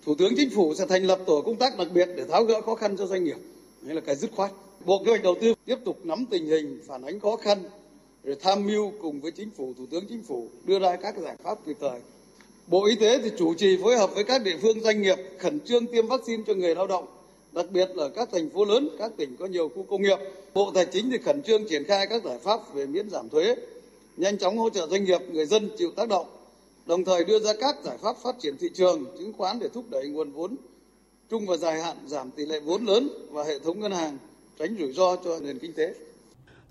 Thủ 0.04 0.14
tướng 0.14 0.32
chính 0.36 0.50
phủ 0.50 0.74
sẽ 0.74 0.86
thành 0.86 1.04
lập 1.04 1.18
tổ 1.26 1.42
công 1.42 1.56
tác 1.56 1.78
đặc 1.78 1.88
biệt 1.94 2.08
để 2.16 2.24
tháo 2.24 2.44
gỡ 2.44 2.60
khó 2.60 2.74
khăn 2.74 2.96
cho 2.96 3.06
doanh 3.06 3.24
nghiệp. 3.24 3.36
Đấy 3.82 3.94
là 3.94 4.00
cái 4.00 4.16
dứt 4.16 4.30
khoát. 4.36 4.52
Bộ 4.84 5.02
Kế 5.04 5.10
hoạch 5.10 5.22
Đầu 5.22 5.34
tư 5.40 5.54
tiếp 5.64 5.76
tục 5.84 5.98
nắm 6.04 6.26
tình 6.30 6.46
hình, 6.46 6.80
phản 6.86 7.02
ánh 7.02 7.20
khó 7.20 7.36
khăn, 7.36 7.58
rồi 8.24 8.36
tham 8.40 8.66
mưu 8.66 8.92
cùng 9.02 9.20
với 9.20 9.30
chính 9.30 9.50
phủ, 9.50 9.74
thủ 9.78 9.86
tướng 9.90 10.04
chính 10.08 10.22
phủ 10.22 10.48
đưa 10.64 10.78
ra 10.78 10.96
các 10.96 11.18
giải 11.18 11.36
pháp 11.42 11.58
kịp 11.66 11.76
thời. 11.80 12.00
Bộ 12.68 12.84
Y 12.84 12.94
tế 12.94 13.18
thì 13.18 13.30
chủ 13.38 13.54
trì 13.54 13.76
phối 13.82 13.96
hợp 13.96 14.14
với 14.14 14.24
các 14.24 14.42
địa 14.42 14.56
phương 14.62 14.80
doanh 14.80 15.02
nghiệp 15.02 15.16
khẩn 15.38 15.60
trương 15.60 15.86
tiêm 15.86 16.06
vaccine 16.06 16.42
cho 16.46 16.54
người 16.54 16.74
lao 16.74 16.86
động, 16.86 17.06
đặc 17.52 17.66
biệt 17.70 17.88
là 17.94 18.08
các 18.08 18.28
thành 18.32 18.50
phố 18.50 18.64
lớn, 18.64 18.88
các 18.98 19.12
tỉnh 19.16 19.36
có 19.36 19.46
nhiều 19.46 19.68
khu 19.68 19.82
công 19.82 20.02
nghiệp. 20.02 20.18
Bộ 20.54 20.70
Tài 20.74 20.84
chính 20.84 21.10
thì 21.10 21.18
khẩn 21.18 21.42
trương 21.42 21.68
triển 21.68 21.84
khai 21.84 22.06
các 22.06 22.24
giải 22.24 22.38
pháp 22.38 22.74
về 22.74 22.86
miễn 22.86 23.10
giảm 23.10 23.28
thuế, 23.28 23.56
nhanh 24.16 24.38
chóng 24.38 24.58
hỗ 24.58 24.70
trợ 24.70 24.86
doanh 24.86 25.04
nghiệp, 25.04 25.20
người 25.32 25.46
dân 25.46 25.70
chịu 25.78 25.90
tác 25.96 26.08
động, 26.08 26.26
đồng 26.86 27.04
thời 27.04 27.24
đưa 27.24 27.38
ra 27.38 27.52
các 27.60 27.76
giải 27.84 27.98
pháp 27.98 28.16
phát 28.22 28.36
triển 28.40 28.56
thị 28.60 28.68
trường, 28.74 29.04
chứng 29.18 29.32
khoán 29.32 29.58
để 29.58 29.68
thúc 29.68 29.84
đẩy 29.90 30.08
nguồn 30.08 30.30
vốn 30.30 30.56
trung 31.30 31.46
và 31.46 31.56
dài 31.56 31.80
hạn 31.82 31.96
giảm 32.06 32.30
tỷ 32.30 32.46
lệ 32.46 32.60
vốn 32.60 32.86
lớn 32.86 33.08
và 33.30 33.44
hệ 33.44 33.58
thống 33.58 33.80
ngân 33.80 33.92
hàng 33.92 34.18
tránh 34.58 34.76
rủi 34.78 34.92
ro 34.92 35.16
cho 35.16 35.38
nền 35.40 35.58
kinh 35.58 35.72
tế. 35.72 35.94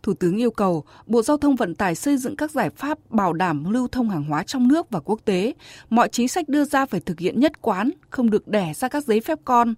Thủ 0.03 0.13
tướng 0.13 0.37
yêu 0.37 0.51
cầu 0.51 0.83
Bộ 1.05 1.21
Giao 1.21 1.37
thông 1.37 1.55
Vận 1.55 1.75
tải 1.75 1.95
xây 1.95 2.17
dựng 2.17 2.35
các 2.35 2.51
giải 2.51 2.69
pháp 2.69 2.97
bảo 3.09 3.33
đảm 3.33 3.73
lưu 3.73 3.87
thông 3.87 4.09
hàng 4.09 4.23
hóa 4.23 4.43
trong 4.43 4.67
nước 4.67 4.89
và 4.89 4.99
quốc 4.99 5.19
tế. 5.25 5.53
Mọi 5.89 6.09
chính 6.09 6.27
sách 6.27 6.49
đưa 6.49 6.65
ra 6.65 6.85
phải 6.85 6.99
thực 6.99 7.19
hiện 7.19 7.39
nhất 7.39 7.61
quán, 7.61 7.89
không 8.09 8.29
được 8.29 8.47
đẻ 8.47 8.73
ra 8.75 8.87
các 8.87 9.03
giấy 9.03 9.21
phép 9.21 9.39
con. 9.45 9.73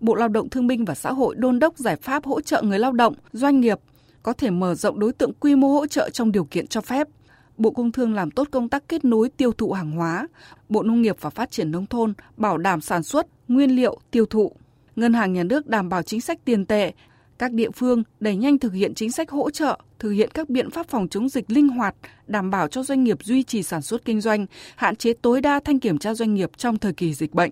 Bộ 0.00 0.14
Lao 0.14 0.28
động 0.28 0.48
Thương 0.48 0.66
binh 0.66 0.84
và 0.84 0.94
Xã 0.94 1.12
hội 1.12 1.34
đôn 1.34 1.58
đốc 1.58 1.78
giải 1.78 1.96
pháp 1.96 2.24
hỗ 2.24 2.40
trợ 2.40 2.62
người 2.62 2.78
lao 2.78 2.92
động, 2.92 3.14
doanh 3.32 3.60
nghiệp, 3.60 3.78
có 4.22 4.32
thể 4.32 4.50
mở 4.50 4.74
rộng 4.74 5.00
đối 5.00 5.12
tượng 5.12 5.32
quy 5.40 5.54
mô 5.54 5.68
hỗ 5.68 5.86
trợ 5.86 6.10
trong 6.10 6.32
điều 6.32 6.44
kiện 6.44 6.66
cho 6.66 6.80
phép. 6.80 7.08
Bộ 7.56 7.70
Công 7.70 7.92
Thương 7.92 8.14
làm 8.14 8.30
tốt 8.30 8.48
công 8.50 8.68
tác 8.68 8.88
kết 8.88 9.04
nối 9.04 9.28
tiêu 9.28 9.52
thụ 9.52 9.72
hàng 9.72 9.90
hóa. 9.90 10.28
Bộ 10.68 10.82
Nông 10.82 11.02
nghiệp 11.02 11.16
và 11.20 11.30
Phát 11.30 11.50
triển 11.50 11.70
Nông 11.70 11.86
thôn 11.86 12.14
bảo 12.36 12.58
đảm 12.58 12.80
sản 12.80 13.02
xuất, 13.02 13.26
nguyên 13.48 13.76
liệu, 13.76 13.98
tiêu 14.10 14.26
thụ. 14.26 14.52
Ngân 14.96 15.12
hàng 15.12 15.32
Nhà 15.32 15.42
nước 15.42 15.66
đảm 15.66 15.88
bảo 15.88 16.02
chính 16.02 16.20
sách 16.20 16.44
tiền 16.44 16.66
tệ, 16.66 16.92
các 17.42 17.52
địa 17.52 17.70
phương 17.70 18.02
đẩy 18.20 18.36
nhanh 18.36 18.58
thực 18.58 18.72
hiện 18.72 18.94
chính 18.94 19.12
sách 19.12 19.30
hỗ 19.30 19.50
trợ, 19.50 19.78
thực 19.98 20.10
hiện 20.10 20.30
các 20.34 20.48
biện 20.48 20.70
pháp 20.70 20.88
phòng 20.88 21.08
chống 21.08 21.28
dịch 21.28 21.50
linh 21.50 21.68
hoạt, 21.68 21.94
đảm 22.26 22.50
bảo 22.50 22.68
cho 22.68 22.82
doanh 22.82 23.04
nghiệp 23.04 23.18
duy 23.24 23.42
trì 23.42 23.62
sản 23.62 23.82
xuất 23.82 24.04
kinh 24.04 24.20
doanh, 24.20 24.46
hạn 24.76 24.96
chế 24.96 25.12
tối 25.12 25.40
đa 25.40 25.60
thanh 25.64 25.80
kiểm 25.80 25.98
tra 25.98 26.14
doanh 26.14 26.34
nghiệp 26.34 26.50
trong 26.56 26.78
thời 26.78 26.92
kỳ 26.92 27.14
dịch 27.14 27.34
bệnh. 27.34 27.50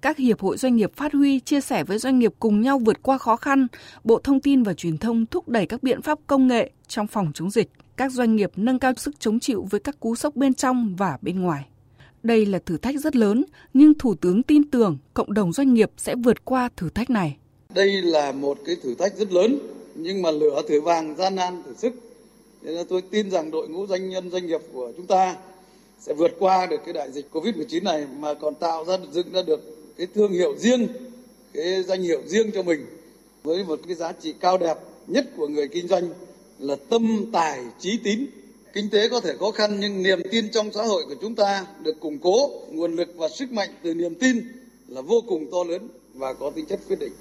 Các 0.00 0.16
hiệp 0.16 0.40
hội 0.40 0.56
doanh 0.56 0.76
nghiệp 0.76 0.92
phát 0.96 1.12
huy, 1.12 1.40
chia 1.40 1.60
sẻ 1.60 1.84
với 1.84 1.98
doanh 1.98 2.18
nghiệp 2.18 2.32
cùng 2.38 2.60
nhau 2.60 2.78
vượt 2.78 3.02
qua 3.02 3.18
khó 3.18 3.36
khăn. 3.36 3.66
Bộ 4.04 4.20
Thông 4.24 4.40
tin 4.40 4.62
và 4.62 4.74
Truyền 4.74 4.98
thông 4.98 5.26
thúc 5.26 5.48
đẩy 5.48 5.66
các 5.66 5.82
biện 5.82 6.02
pháp 6.02 6.18
công 6.26 6.46
nghệ 6.46 6.70
trong 6.88 7.06
phòng 7.06 7.30
chống 7.34 7.50
dịch. 7.50 7.70
Các 7.96 8.12
doanh 8.12 8.36
nghiệp 8.36 8.50
nâng 8.56 8.78
cao 8.78 8.92
sức 8.96 9.20
chống 9.20 9.40
chịu 9.40 9.66
với 9.70 9.80
các 9.80 10.00
cú 10.00 10.14
sốc 10.14 10.36
bên 10.36 10.54
trong 10.54 10.96
và 10.96 11.18
bên 11.22 11.40
ngoài. 11.40 11.66
Đây 12.22 12.46
là 12.46 12.58
thử 12.66 12.76
thách 12.76 13.00
rất 13.00 13.16
lớn, 13.16 13.44
nhưng 13.74 13.94
Thủ 13.98 14.14
tướng 14.14 14.42
tin 14.42 14.70
tưởng 14.70 14.98
cộng 15.14 15.34
đồng 15.34 15.52
doanh 15.52 15.74
nghiệp 15.74 15.90
sẽ 15.96 16.14
vượt 16.14 16.44
qua 16.44 16.68
thử 16.76 16.88
thách 16.88 17.10
này. 17.10 17.36
Đây 17.74 18.02
là 18.02 18.32
một 18.32 18.58
cái 18.64 18.76
thử 18.82 18.94
thách 18.94 19.18
rất 19.18 19.32
lớn 19.32 19.58
nhưng 19.94 20.22
mà 20.22 20.30
lửa 20.30 20.62
thử 20.68 20.80
vàng 20.80 21.16
gian 21.16 21.34
nan 21.34 21.62
thử 21.66 21.74
sức 21.78 21.92
nên 22.62 22.86
tôi 22.86 23.02
tin 23.02 23.30
rằng 23.30 23.50
đội 23.50 23.68
ngũ 23.68 23.86
doanh 23.86 24.10
nhân 24.10 24.30
doanh 24.30 24.46
nghiệp 24.46 24.60
của 24.72 24.92
chúng 24.96 25.06
ta 25.06 25.36
sẽ 26.00 26.14
vượt 26.14 26.36
qua 26.38 26.66
được 26.66 26.80
cái 26.84 26.92
đại 26.92 27.12
dịch 27.12 27.26
Covid-19 27.32 27.82
này 27.82 28.06
mà 28.18 28.34
còn 28.34 28.54
tạo 28.54 28.84
ra 28.84 28.96
dựng 29.12 29.32
ra 29.32 29.42
được 29.42 29.60
cái 29.96 30.06
thương 30.14 30.32
hiệu 30.32 30.54
riêng, 30.58 30.88
cái 31.52 31.82
danh 31.82 32.02
hiệu 32.02 32.22
riêng 32.26 32.50
cho 32.54 32.62
mình 32.62 32.86
với 33.42 33.64
một 33.64 33.80
cái 33.86 33.94
giá 33.94 34.12
trị 34.12 34.34
cao 34.40 34.58
đẹp 34.58 34.78
nhất 35.06 35.26
của 35.36 35.48
người 35.48 35.68
kinh 35.68 35.88
doanh 35.88 36.08
là 36.58 36.76
tâm 36.90 37.30
tài 37.32 37.64
trí 37.80 37.98
tín. 38.04 38.26
Kinh 38.72 38.90
tế 38.90 39.08
có 39.08 39.20
thể 39.20 39.36
khó 39.40 39.50
khăn 39.50 39.80
nhưng 39.80 40.02
niềm 40.02 40.22
tin 40.30 40.50
trong 40.50 40.72
xã 40.72 40.82
hội 40.82 41.04
của 41.08 41.14
chúng 41.20 41.34
ta 41.34 41.66
được 41.82 42.00
củng 42.00 42.18
cố, 42.18 42.50
nguồn 42.70 42.96
lực 42.96 43.08
và 43.16 43.28
sức 43.28 43.52
mạnh 43.52 43.70
từ 43.82 43.94
niềm 43.94 44.14
tin 44.14 44.42
là 44.88 45.00
vô 45.00 45.24
cùng 45.28 45.50
to 45.52 45.64
lớn 45.64 45.88
và 46.14 46.32
có 46.32 46.50
tính 46.50 46.66
chất 46.66 46.80
quyết 46.88 46.98
định 47.00 47.12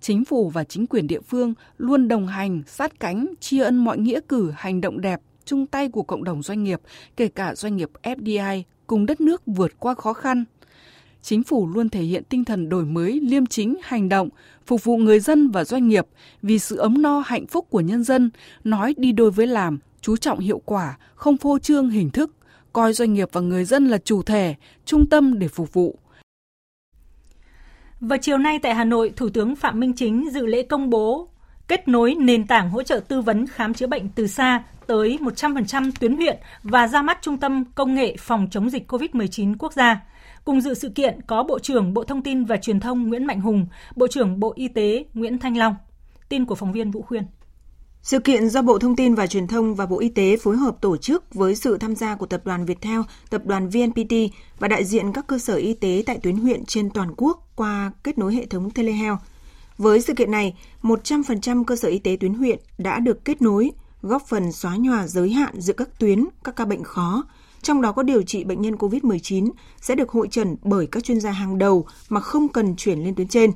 chính 0.00 0.24
phủ 0.24 0.50
và 0.50 0.64
chính 0.64 0.86
quyền 0.86 1.06
địa 1.06 1.20
phương 1.20 1.54
luôn 1.78 2.08
đồng 2.08 2.26
hành, 2.26 2.62
sát 2.66 3.00
cánh, 3.00 3.26
tri 3.40 3.58
ân 3.58 3.76
mọi 3.76 3.98
nghĩa 3.98 4.20
cử, 4.28 4.52
hành 4.56 4.80
động 4.80 5.00
đẹp, 5.00 5.20
chung 5.44 5.66
tay 5.66 5.88
của 5.88 6.02
cộng 6.02 6.24
đồng 6.24 6.42
doanh 6.42 6.64
nghiệp, 6.64 6.80
kể 7.16 7.28
cả 7.28 7.54
doanh 7.54 7.76
nghiệp 7.76 7.90
FDI, 8.02 8.62
cùng 8.86 9.06
đất 9.06 9.20
nước 9.20 9.42
vượt 9.46 9.72
qua 9.78 9.94
khó 9.94 10.12
khăn. 10.12 10.44
Chính 11.22 11.42
phủ 11.42 11.68
luôn 11.74 11.88
thể 11.88 12.02
hiện 12.02 12.24
tinh 12.24 12.44
thần 12.44 12.68
đổi 12.68 12.84
mới, 12.84 13.20
liêm 13.20 13.46
chính, 13.46 13.76
hành 13.82 14.08
động, 14.08 14.28
phục 14.66 14.84
vụ 14.84 14.96
người 14.96 15.20
dân 15.20 15.50
và 15.50 15.64
doanh 15.64 15.88
nghiệp 15.88 16.06
vì 16.42 16.58
sự 16.58 16.76
ấm 16.76 17.02
no 17.02 17.22
hạnh 17.26 17.46
phúc 17.46 17.66
của 17.70 17.80
nhân 17.80 18.04
dân, 18.04 18.30
nói 18.64 18.94
đi 18.96 19.12
đôi 19.12 19.30
với 19.30 19.46
làm, 19.46 19.78
chú 20.00 20.16
trọng 20.16 20.38
hiệu 20.38 20.62
quả, 20.64 20.98
không 21.14 21.36
phô 21.36 21.58
trương 21.58 21.90
hình 21.90 22.10
thức, 22.10 22.30
coi 22.72 22.92
doanh 22.92 23.14
nghiệp 23.14 23.28
và 23.32 23.40
người 23.40 23.64
dân 23.64 23.88
là 23.88 23.98
chủ 23.98 24.22
thể, 24.22 24.54
trung 24.84 25.06
tâm 25.06 25.38
để 25.38 25.48
phục 25.48 25.72
vụ– 25.72 25.98
vào 28.00 28.18
chiều 28.18 28.38
nay 28.38 28.58
tại 28.58 28.74
Hà 28.74 28.84
Nội, 28.84 29.12
Thủ 29.16 29.28
tướng 29.28 29.56
Phạm 29.56 29.80
Minh 29.80 29.92
Chính 29.96 30.30
dự 30.32 30.46
lễ 30.46 30.62
công 30.62 30.90
bố 30.90 31.28
kết 31.68 31.88
nối 31.88 32.14
nền 32.14 32.46
tảng 32.46 32.70
hỗ 32.70 32.82
trợ 32.82 33.00
tư 33.08 33.20
vấn 33.20 33.46
khám 33.46 33.74
chữa 33.74 33.86
bệnh 33.86 34.08
từ 34.08 34.26
xa 34.26 34.62
tới 34.86 35.18
100% 35.20 35.92
tuyến 36.00 36.16
huyện 36.16 36.36
và 36.62 36.88
ra 36.88 37.02
mắt 37.02 37.18
Trung 37.22 37.36
tâm 37.36 37.64
Công 37.74 37.94
nghệ 37.94 38.16
phòng 38.18 38.48
chống 38.50 38.70
dịch 38.70 38.92
COVID-19 38.92 39.54
quốc 39.58 39.72
gia. 39.72 40.00
Cùng 40.44 40.60
dự 40.60 40.74
sự 40.74 40.88
kiện 40.88 41.22
có 41.26 41.42
Bộ 41.42 41.58
trưởng 41.58 41.94
Bộ 41.94 42.04
Thông 42.04 42.22
tin 42.22 42.44
và 42.44 42.56
Truyền 42.56 42.80
thông 42.80 43.08
Nguyễn 43.08 43.24
Mạnh 43.24 43.40
Hùng, 43.40 43.66
Bộ 43.96 44.06
trưởng 44.06 44.40
Bộ 44.40 44.52
Y 44.56 44.68
tế 44.68 45.04
Nguyễn 45.14 45.38
Thanh 45.38 45.56
Long. 45.56 45.74
Tin 46.28 46.44
của 46.44 46.54
phóng 46.54 46.72
viên 46.72 46.90
Vũ 46.90 47.02
Khuyên. 47.02 47.22
Sự 48.02 48.18
kiện 48.20 48.48
do 48.48 48.62
Bộ 48.62 48.78
Thông 48.78 48.96
tin 48.96 49.14
và 49.14 49.26
Truyền 49.26 49.46
thông 49.46 49.74
và 49.74 49.86
Bộ 49.86 49.98
Y 49.98 50.08
tế 50.08 50.36
phối 50.36 50.56
hợp 50.56 50.76
tổ 50.80 50.96
chức 50.96 51.34
với 51.34 51.56
sự 51.56 51.78
tham 51.78 51.96
gia 51.96 52.14
của 52.14 52.26
Tập 52.26 52.40
đoàn 52.44 52.64
Viettel, 52.64 53.00
Tập 53.30 53.42
đoàn 53.46 53.68
VNPT 53.68 54.14
và 54.58 54.68
đại 54.68 54.84
diện 54.84 55.12
các 55.12 55.26
cơ 55.26 55.38
sở 55.38 55.54
y 55.54 55.74
tế 55.74 56.02
tại 56.06 56.18
tuyến 56.22 56.36
huyện 56.36 56.64
trên 56.64 56.90
toàn 56.90 57.14
quốc 57.16 57.48
qua 57.56 57.92
kết 58.04 58.18
nối 58.18 58.34
hệ 58.34 58.46
thống 58.46 58.70
telehealth. 58.70 59.18
Với 59.78 60.00
sự 60.00 60.14
kiện 60.14 60.30
này, 60.30 60.56
100% 60.82 61.64
cơ 61.64 61.76
sở 61.76 61.88
y 61.88 61.98
tế 61.98 62.16
tuyến 62.20 62.34
huyện 62.34 62.58
đã 62.78 62.98
được 62.98 63.24
kết 63.24 63.42
nối, 63.42 63.70
góp 64.02 64.22
phần 64.28 64.52
xóa 64.52 64.76
nhòa 64.76 65.06
giới 65.06 65.30
hạn 65.30 65.60
giữa 65.60 65.72
các 65.72 65.98
tuyến, 65.98 66.24
các 66.44 66.56
ca 66.56 66.64
bệnh 66.64 66.84
khó, 66.84 67.24
trong 67.62 67.82
đó 67.82 67.92
có 67.92 68.02
điều 68.02 68.22
trị 68.22 68.44
bệnh 68.44 68.62
nhân 68.62 68.74
COVID-19 68.74 69.50
sẽ 69.80 69.94
được 69.94 70.10
hội 70.10 70.28
trần 70.30 70.56
bởi 70.62 70.86
các 70.86 71.04
chuyên 71.04 71.20
gia 71.20 71.30
hàng 71.30 71.58
đầu 71.58 71.86
mà 72.08 72.20
không 72.20 72.48
cần 72.48 72.76
chuyển 72.76 73.04
lên 73.04 73.14
tuyến 73.14 73.28
trên. 73.28 73.52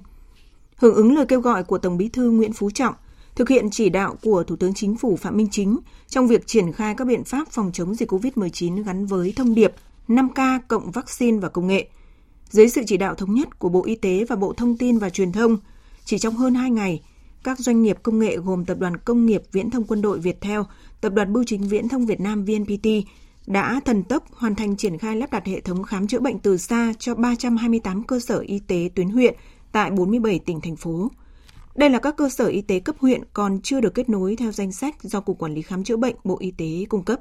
Hưởng 0.77 0.95
ứng 0.95 1.15
lời 1.17 1.27
kêu 1.29 1.41
gọi 1.41 1.65
của 1.65 1.79
Tổng 1.79 1.97
Bí 1.97 2.09
thư 2.09 2.31
Nguyễn 2.31 2.53
Phú 2.53 2.71
Trọng, 2.71 2.95
thực 3.35 3.49
hiện 3.49 3.71
chỉ 3.71 3.89
đạo 3.89 4.17
của 4.23 4.45
Thủ 4.45 4.57
tướng 4.57 4.75
Chính 4.75 4.97
phủ 4.97 5.17
Phạm 5.17 5.37
Minh 5.37 5.49
Chính 5.51 5.79
trong 6.09 6.27
việc 6.27 6.47
triển 6.47 6.73
khai 6.73 6.95
các 6.95 7.05
biện 7.05 7.25
pháp 7.25 7.49
phòng 7.51 7.71
chống 7.73 7.95
dịch 7.95 8.13
COVID-19 8.13 8.85
gắn 8.85 9.07
với 9.07 9.33
thông 9.37 9.55
điệp 9.55 9.73
5K 10.09 10.61
cộng 10.69 10.91
vaccine 10.91 11.39
và 11.39 11.49
công 11.49 11.67
nghệ. 11.67 11.89
Dưới 12.51 12.69
sự 12.69 12.83
chỉ 12.87 12.97
đạo 12.97 13.15
thống 13.15 13.35
nhất 13.35 13.59
của 13.59 13.69
Bộ 13.69 13.85
Y 13.85 13.95
tế 13.95 14.25
và 14.29 14.37
Bộ 14.37 14.53
Thông 14.53 14.77
tin 14.77 14.99
và 14.99 15.11
Truyền 15.11 15.33
thông, 15.33 15.57
chỉ 16.05 16.19
trong 16.19 16.35
hơn 16.35 16.55
2 16.55 16.71
ngày, 16.71 17.03
các 17.45 17.59
doanh 17.59 17.83
nghiệp 17.83 17.99
công 18.03 18.19
nghệ 18.19 18.37
gồm 18.37 18.65
Tập 18.65 18.79
đoàn 18.81 18.97
Công 18.97 19.27
nghiệp 19.27 19.43
Viễn 19.53 19.71
thông 19.71 19.85
Quân 19.85 20.03
đội 20.03 20.19
Viettel, 20.19 20.61
Tập 21.01 21.13
đoàn 21.13 21.33
Bưu 21.33 21.45
chính 21.45 21.69
Viễn 21.69 21.89
thông 21.89 22.07
Việt 22.07 22.21
Nam 22.21 22.45
VNPT 22.45 22.89
đã 23.47 23.81
thần 23.85 24.03
tốc 24.03 24.25
hoàn 24.33 24.55
thành 24.55 24.77
triển 24.77 24.99
khai 24.99 25.17
lắp 25.17 25.33
đặt 25.33 25.47
hệ 25.47 25.61
thống 25.61 25.83
khám 25.83 26.07
chữa 26.07 26.21
bệnh 26.21 26.39
từ 26.39 26.57
xa 26.57 26.93
cho 26.99 27.15
328 27.15 28.03
cơ 28.03 28.21
sở 28.21 28.39
y 28.39 28.59
tế 28.59 28.91
tuyến 28.95 29.09
huyện 29.09 29.35
tại 29.73 29.91
47 29.91 30.39
tỉnh 30.39 30.61
thành 30.61 30.77
phố. 30.77 31.11
Đây 31.75 31.91
là 31.91 31.99
các 31.99 32.17
cơ 32.17 32.29
sở 32.29 32.47
y 32.47 32.61
tế 32.61 32.81
cấp 32.81 32.97
huyện 32.99 33.23
còn 33.33 33.61
chưa 33.63 33.81
được 33.81 33.95
kết 33.95 34.09
nối 34.09 34.37
theo 34.37 34.53
danh 34.53 34.73
sách 34.73 35.03
do 35.03 35.21
Cục 35.21 35.39
Quản 35.39 35.55
lý 35.55 35.63
Khám 35.63 35.85
chữa 35.85 35.97
bệnh 35.97 36.17
Bộ 36.25 36.37
Y 36.41 36.51
tế 36.51 36.85
cung 36.89 37.05
cấp. 37.05 37.21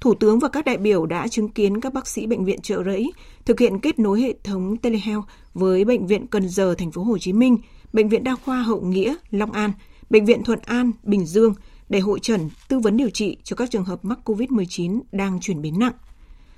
Thủ 0.00 0.14
tướng 0.14 0.38
và 0.38 0.48
các 0.48 0.64
đại 0.64 0.76
biểu 0.76 1.06
đã 1.06 1.28
chứng 1.28 1.48
kiến 1.48 1.80
các 1.80 1.92
bác 1.92 2.06
sĩ 2.06 2.26
bệnh 2.26 2.44
viện 2.44 2.60
trợ 2.60 2.84
rẫy 2.84 3.12
thực 3.44 3.60
hiện 3.60 3.80
kết 3.80 3.98
nối 3.98 4.20
hệ 4.20 4.34
thống 4.44 4.76
telehealth 4.76 5.24
với 5.54 5.84
bệnh 5.84 6.06
viện 6.06 6.26
Cần 6.26 6.48
Giờ 6.48 6.74
thành 6.78 6.92
phố 6.92 7.02
Hồ 7.02 7.18
Chí 7.18 7.32
Minh, 7.32 7.58
bệnh 7.92 8.08
viện 8.08 8.24
đa 8.24 8.34
khoa 8.44 8.62
Hậu 8.62 8.80
Nghĩa, 8.80 9.14
Long 9.30 9.52
An, 9.52 9.72
bệnh 10.10 10.24
viện 10.24 10.44
Thuận 10.44 10.58
An, 10.64 10.92
Bình 11.02 11.26
Dương 11.26 11.54
để 11.88 12.00
hội 12.00 12.18
trần, 12.22 12.50
tư 12.68 12.78
vấn 12.78 12.96
điều 12.96 13.10
trị 13.10 13.36
cho 13.44 13.56
các 13.56 13.70
trường 13.70 13.84
hợp 13.84 14.04
mắc 14.04 14.18
COVID-19 14.24 15.00
đang 15.12 15.40
chuyển 15.40 15.62
biến 15.62 15.78
nặng. 15.78 15.94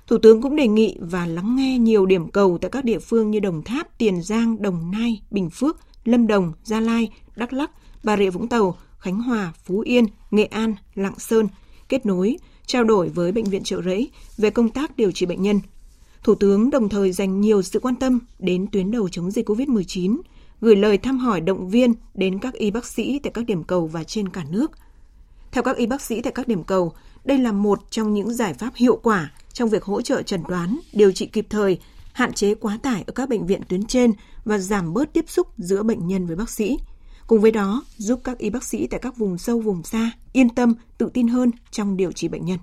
Thủ 0.07 0.17
tướng 0.17 0.41
cũng 0.41 0.55
đề 0.55 0.67
nghị 0.67 0.97
và 0.99 1.25
lắng 1.25 1.55
nghe 1.55 1.77
nhiều 1.79 2.05
điểm 2.05 2.31
cầu 2.31 2.57
tại 2.61 2.71
các 2.71 2.85
địa 2.85 2.99
phương 2.99 3.31
như 3.31 3.39
Đồng 3.39 3.63
Tháp, 3.63 3.97
Tiền 3.97 4.21
Giang, 4.21 4.61
Đồng 4.61 4.91
Nai, 4.91 5.21
Bình 5.31 5.49
Phước, 5.49 5.77
Lâm 6.05 6.27
Đồng, 6.27 6.53
Gia 6.63 6.79
Lai, 6.79 7.09
Đắk 7.35 7.53
Lắk, 7.53 7.71
Bà 8.03 8.17
Rịa 8.17 8.29
Vũng 8.29 8.47
Tàu, 8.47 8.77
Khánh 8.99 9.21
Hòa, 9.21 9.53
Phú 9.65 9.79
Yên, 9.79 10.05
Nghệ 10.31 10.45
An, 10.45 10.75
Lạng 10.95 11.19
Sơn 11.19 11.47
kết 11.89 12.05
nối, 12.05 12.37
trao 12.65 12.83
đổi 12.83 13.09
với 13.09 13.31
bệnh 13.31 13.45
viện 13.45 13.63
Trợ 13.63 13.81
Rẫy 13.81 14.09
về 14.37 14.49
công 14.49 14.69
tác 14.69 14.97
điều 14.97 15.11
trị 15.11 15.25
bệnh 15.25 15.41
nhân. 15.41 15.59
Thủ 16.23 16.35
tướng 16.35 16.69
đồng 16.69 16.89
thời 16.89 17.11
dành 17.11 17.41
nhiều 17.41 17.61
sự 17.61 17.79
quan 17.79 17.95
tâm 17.95 18.19
đến 18.39 18.67
tuyến 18.71 18.91
đầu 18.91 19.09
chống 19.09 19.31
dịch 19.31 19.49
COVID-19, 19.49 20.21
gửi 20.61 20.75
lời 20.75 20.97
thăm 20.97 21.17
hỏi 21.17 21.41
động 21.41 21.69
viên 21.69 21.93
đến 22.13 22.39
các 22.39 22.53
y 22.53 22.71
bác 22.71 22.85
sĩ 22.85 23.19
tại 23.19 23.31
các 23.33 23.45
điểm 23.45 23.63
cầu 23.63 23.87
và 23.87 24.03
trên 24.03 24.29
cả 24.29 24.45
nước. 24.49 24.71
Theo 25.51 25.63
các 25.63 25.77
y 25.77 25.85
bác 25.85 26.01
sĩ 26.01 26.21
tại 26.21 26.33
các 26.35 26.47
điểm 26.47 26.63
cầu, 26.63 26.93
đây 27.25 27.37
là 27.37 27.51
một 27.51 27.79
trong 27.89 28.13
những 28.13 28.33
giải 28.33 28.53
pháp 28.53 28.75
hiệu 28.75 28.99
quả 29.03 29.31
trong 29.53 29.69
việc 29.69 29.83
hỗ 29.83 30.01
trợ 30.01 30.21
chẩn 30.21 30.43
đoán, 30.47 30.79
điều 30.93 31.11
trị 31.11 31.25
kịp 31.25 31.47
thời 31.49 31.79
hạn 32.13 32.33
chế 32.33 32.55
quá 32.55 32.77
tải 32.83 33.03
ở 33.07 33.13
các 33.13 33.29
bệnh 33.29 33.45
viện 33.47 33.61
tuyến 33.69 33.85
trên 33.85 34.11
và 34.45 34.57
giảm 34.57 34.93
bớt 34.93 35.13
tiếp 35.13 35.25
xúc 35.27 35.47
giữa 35.57 35.83
bệnh 35.83 36.07
nhân 36.07 36.27
với 36.27 36.35
bác 36.35 36.49
sĩ. 36.49 36.77
Cùng 37.27 37.41
với 37.41 37.51
đó, 37.51 37.83
giúp 37.97 38.19
các 38.23 38.37
y 38.37 38.49
bác 38.49 38.63
sĩ 38.63 38.87
tại 38.87 38.99
các 39.03 39.17
vùng 39.17 39.37
sâu 39.37 39.59
vùng 39.59 39.83
xa 39.83 40.11
yên 40.33 40.49
tâm, 40.49 40.73
tự 40.97 41.09
tin 41.13 41.27
hơn 41.27 41.51
trong 41.71 41.97
điều 41.97 42.11
trị 42.11 42.27
bệnh 42.27 42.45
nhân. 42.45 42.59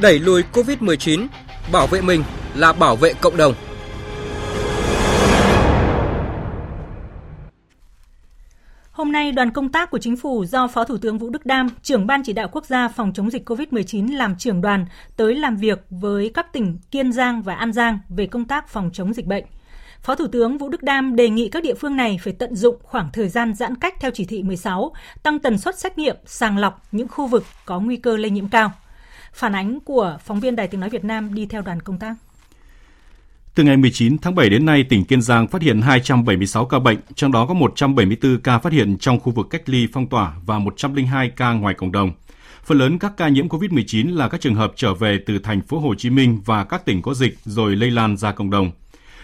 Đẩy 0.00 0.18
lùi 0.18 0.42
COVID-19, 0.52 1.26
bảo 1.72 1.86
vệ 1.86 2.00
mình 2.00 2.24
là 2.54 2.72
bảo 2.72 2.96
vệ 2.96 3.12
cộng 3.14 3.36
đồng. 3.36 3.54
Hôm 8.94 9.12
nay, 9.12 9.32
đoàn 9.32 9.50
công 9.50 9.68
tác 9.68 9.90
của 9.90 9.98
chính 9.98 10.16
phủ 10.16 10.44
do 10.44 10.66
Phó 10.66 10.84
Thủ 10.84 10.96
tướng 10.98 11.18
Vũ 11.18 11.30
Đức 11.30 11.46
Đam, 11.46 11.68
trưởng 11.82 12.06
Ban 12.06 12.22
chỉ 12.22 12.32
đạo 12.32 12.48
quốc 12.52 12.66
gia 12.66 12.88
phòng 12.88 13.12
chống 13.14 13.30
dịch 13.30 13.50
COVID-19 13.50 14.16
làm 14.16 14.36
trưởng 14.38 14.60
đoàn 14.60 14.86
tới 15.16 15.34
làm 15.34 15.56
việc 15.56 15.86
với 15.90 16.30
các 16.34 16.52
tỉnh 16.52 16.78
Kiên 16.90 17.12
Giang 17.12 17.42
và 17.42 17.54
An 17.54 17.72
Giang 17.72 17.98
về 18.08 18.26
công 18.26 18.44
tác 18.44 18.68
phòng 18.68 18.90
chống 18.92 19.14
dịch 19.14 19.26
bệnh. 19.26 19.44
Phó 20.00 20.14
Thủ 20.14 20.26
tướng 20.26 20.58
Vũ 20.58 20.68
Đức 20.68 20.82
Đam 20.82 21.16
đề 21.16 21.28
nghị 21.28 21.48
các 21.48 21.62
địa 21.62 21.74
phương 21.74 21.96
này 21.96 22.18
phải 22.22 22.32
tận 22.32 22.54
dụng 22.54 22.76
khoảng 22.82 23.10
thời 23.12 23.28
gian 23.28 23.54
giãn 23.54 23.74
cách 23.74 23.94
theo 24.00 24.10
chỉ 24.14 24.24
thị 24.24 24.42
16, 24.42 24.92
tăng 25.22 25.38
tần 25.38 25.58
suất 25.58 25.78
xét 25.78 25.98
nghiệm, 25.98 26.16
sàng 26.26 26.58
lọc 26.58 26.82
những 26.92 27.08
khu 27.08 27.26
vực 27.26 27.44
có 27.66 27.80
nguy 27.80 27.96
cơ 27.96 28.16
lây 28.16 28.30
nhiễm 28.30 28.48
cao. 28.48 28.72
Phản 29.32 29.54
ánh 29.54 29.80
của 29.80 30.18
phóng 30.24 30.40
viên 30.40 30.56
Đài 30.56 30.68
Tiếng 30.68 30.80
Nói 30.80 30.90
Việt 30.90 31.04
Nam 31.04 31.34
đi 31.34 31.46
theo 31.46 31.62
đoàn 31.62 31.80
công 31.80 31.98
tác. 31.98 32.14
Từ 33.54 33.64
ngày 33.64 33.76
19 33.76 34.18
tháng 34.18 34.34
7 34.34 34.50
đến 34.50 34.66
nay, 34.66 34.84
tỉnh 34.84 35.04
Kiên 35.04 35.22
Giang 35.22 35.48
phát 35.48 35.62
hiện 35.62 35.80
276 35.80 36.66
ca 36.66 36.78
bệnh, 36.78 36.98
trong 37.14 37.32
đó 37.32 37.46
có 37.46 37.54
174 37.54 38.40
ca 38.40 38.58
phát 38.58 38.72
hiện 38.72 38.98
trong 38.98 39.20
khu 39.20 39.32
vực 39.32 39.46
cách 39.50 39.68
ly 39.68 39.86
phong 39.92 40.06
tỏa 40.06 40.34
và 40.46 40.58
102 40.58 41.28
ca 41.28 41.52
ngoài 41.52 41.74
cộng 41.74 41.92
đồng. 41.92 42.12
Phần 42.64 42.78
lớn 42.78 42.98
các 42.98 43.12
ca 43.16 43.28
nhiễm 43.28 43.48
COVID-19 43.48 44.16
là 44.16 44.28
các 44.28 44.40
trường 44.40 44.54
hợp 44.54 44.72
trở 44.76 44.94
về 44.94 45.18
từ 45.26 45.38
thành 45.38 45.60
phố 45.60 45.78
Hồ 45.78 45.94
Chí 45.94 46.10
Minh 46.10 46.40
và 46.44 46.64
các 46.64 46.84
tỉnh 46.84 47.02
có 47.02 47.14
dịch 47.14 47.38
rồi 47.44 47.76
lây 47.76 47.90
lan 47.90 48.16
ra 48.16 48.32
cộng 48.32 48.50
đồng. 48.50 48.70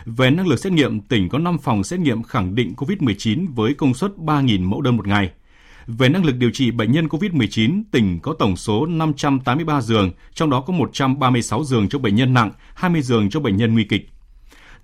Về 0.05 0.31
năng 0.31 0.49
lực 0.49 0.59
xét 0.59 0.73
nghiệm, 0.73 1.01
tỉnh 1.01 1.29
có 1.29 1.39
5 1.39 1.59
phòng 1.59 1.85
xét 1.85 2.01
nghiệm 2.01 2.23
khẳng 2.23 2.55
định 2.55 2.75
COVID-19 2.77 3.47
với 3.55 3.75
công 3.75 3.95
suất 3.95 4.11
3.000 4.17 4.69
mẫu 4.69 4.81
đơn 4.81 4.97
một 4.97 5.07
ngày. 5.07 5.31
Về 5.87 6.09
năng 6.09 6.25
lực 6.25 6.37
điều 6.37 6.51
trị 6.51 6.71
bệnh 6.71 6.93
nhân 6.93 7.07
COVID-19, 7.07 7.83
tỉnh 7.91 8.21
có 8.21 8.35
tổng 8.39 8.57
số 8.57 8.87
583 8.87 9.81
giường, 9.81 10.11
trong 10.35 10.51
đó 10.51 10.61
có 10.61 10.73
136 10.73 11.65
giường 11.65 11.89
cho 11.89 11.99
bệnh 11.99 12.15
nhân 12.15 12.35
nặng, 12.35 12.51
20 12.75 13.03
giường 13.03 13.31
cho 13.31 13.41
bệnh 13.41 13.57
nhân 13.57 13.75
nguy 13.75 13.85
kịch. 13.85 14.09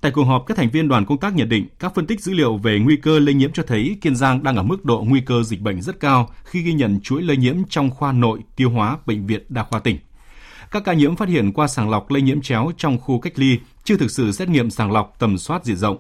Tại 0.01 0.13
cuộc 0.13 0.25
họp, 0.25 0.47
các 0.47 0.57
thành 0.57 0.71
viên 0.71 0.89
đoàn 0.89 1.05
công 1.05 1.19
tác 1.19 1.35
nhận 1.35 1.49
định 1.49 1.67
các 1.79 1.95
phân 1.95 2.07
tích 2.07 2.21
dữ 2.21 2.33
liệu 2.33 2.57
về 2.57 2.79
nguy 2.79 2.97
cơ 2.97 3.19
lây 3.19 3.35
nhiễm 3.35 3.53
cho 3.53 3.63
thấy 3.67 3.97
Kiên 4.01 4.17
Giang 4.17 4.43
đang 4.43 4.57
ở 4.57 4.63
mức 4.63 4.85
độ 4.85 5.05
nguy 5.09 5.21
cơ 5.21 5.43
dịch 5.43 5.61
bệnh 5.61 5.83
rất 5.83 6.01
cao 6.01 6.31
khi 6.45 6.63
ghi 6.63 6.73
nhận 6.73 7.01
chuỗi 7.01 7.23
lây 7.23 7.37
nhiễm 7.37 7.57
trong 7.69 7.91
khoa 7.91 8.13
nội 8.13 8.41
tiêu 8.57 8.71
hóa 8.71 8.99
bệnh 9.07 9.27
viện 9.27 9.43
đa 9.49 9.65
khoa 9.65 9.81
tỉnh. 9.81 9.99
Các 10.71 10.85
ca 10.85 10.93
nhiễm 10.93 11.17
phát 11.17 11.29
hiện 11.29 11.53
qua 11.53 11.67
sàng 11.67 11.91
lọc 11.91 12.11
lây 12.11 12.23
nhiễm 12.23 12.41
chéo 12.41 12.71
trong 12.77 12.99
khu 12.99 13.21
cách 13.21 13.33
ly 13.37 13.59
chưa 13.85 13.97
thực 13.97 14.11
sự 14.11 14.33
xét 14.33 14.49
nghiệm 14.49 14.71
sàng 14.71 14.93
lọc 14.93 15.17
tầm 15.19 15.39
soát 15.39 15.65
diện 15.65 15.77
rộng. 15.77 15.97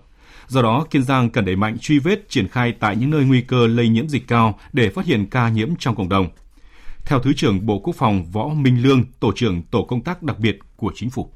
Do 0.48 0.62
đó, 0.62 0.86
Kiên 0.90 1.02
Giang 1.02 1.30
cần 1.30 1.44
đẩy 1.44 1.56
mạnh 1.56 1.78
truy 1.78 1.98
vết 1.98 2.28
triển 2.28 2.48
khai 2.48 2.72
tại 2.72 2.96
những 2.96 3.10
nơi 3.10 3.24
nguy 3.24 3.40
cơ 3.40 3.66
lây 3.66 3.88
nhiễm 3.88 4.08
dịch 4.08 4.28
cao 4.28 4.58
để 4.72 4.90
phát 4.90 5.06
hiện 5.06 5.26
ca 5.30 5.48
nhiễm 5.48 5.68
trong 5.78 5.94
cộng 5.94 6.08
đồng. 6.08 6.28
Theo 7.04 7.18
Thứ 7.18 7.32
trưởng 7.32 7.66
Bộ 7.66 7.78
Quốc 7.78 7.96
phòng 7.96 8.24
Võ 8.32 8.48
Minh 8.48 8.82
Lương, 8.82 9.04
Tổ 9.20 9.32
trưởng 9.34 9.62
Tổ 9.62 9.82
công 9.82 10.00
tác 10.00 10.22
đặc 10.22 10.38
biệt 10.38 10.58
của 10.76 10.92
Chính 10.94 11.10
phủ 11.10 11.30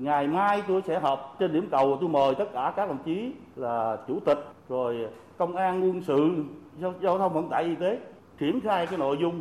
ngày 0.00 0.26
mai 0.26 0.62
tôi 0.68 0.82
sẽ 0.82 1.00
họp 1.00 1.36
trên 1.38 1.52
điểm 1.52 1.68
cầu 1.70 1.98
tôi 2.00 2.08
mời 2.08 2.34
tất 2.34 2.52
cả 2.52 2.72
các 2.76 2.88
đồng 2.88 2.98
chí 3.04 3.32
là 3.56 3.96
chủ 4.08 4.20
tịch 4.20 4.38
rồi 4.68 5.08
công 5.38 5.56
an 5.56 5.82
quân 5.82 6.02
sự 6.02 6.30
giao, 6.78 6.94
giao 7.02 7.18
thông 7.18 7.32
vận 7.32 7.48
tải 7.48 7.64
y 7.64 7.74
tế 7.74 7.98
triển 8.38 8.60
khai 8.60 8.86
cái 8.86 8.98
nội 8.98 9.16
dung 9.20 9.40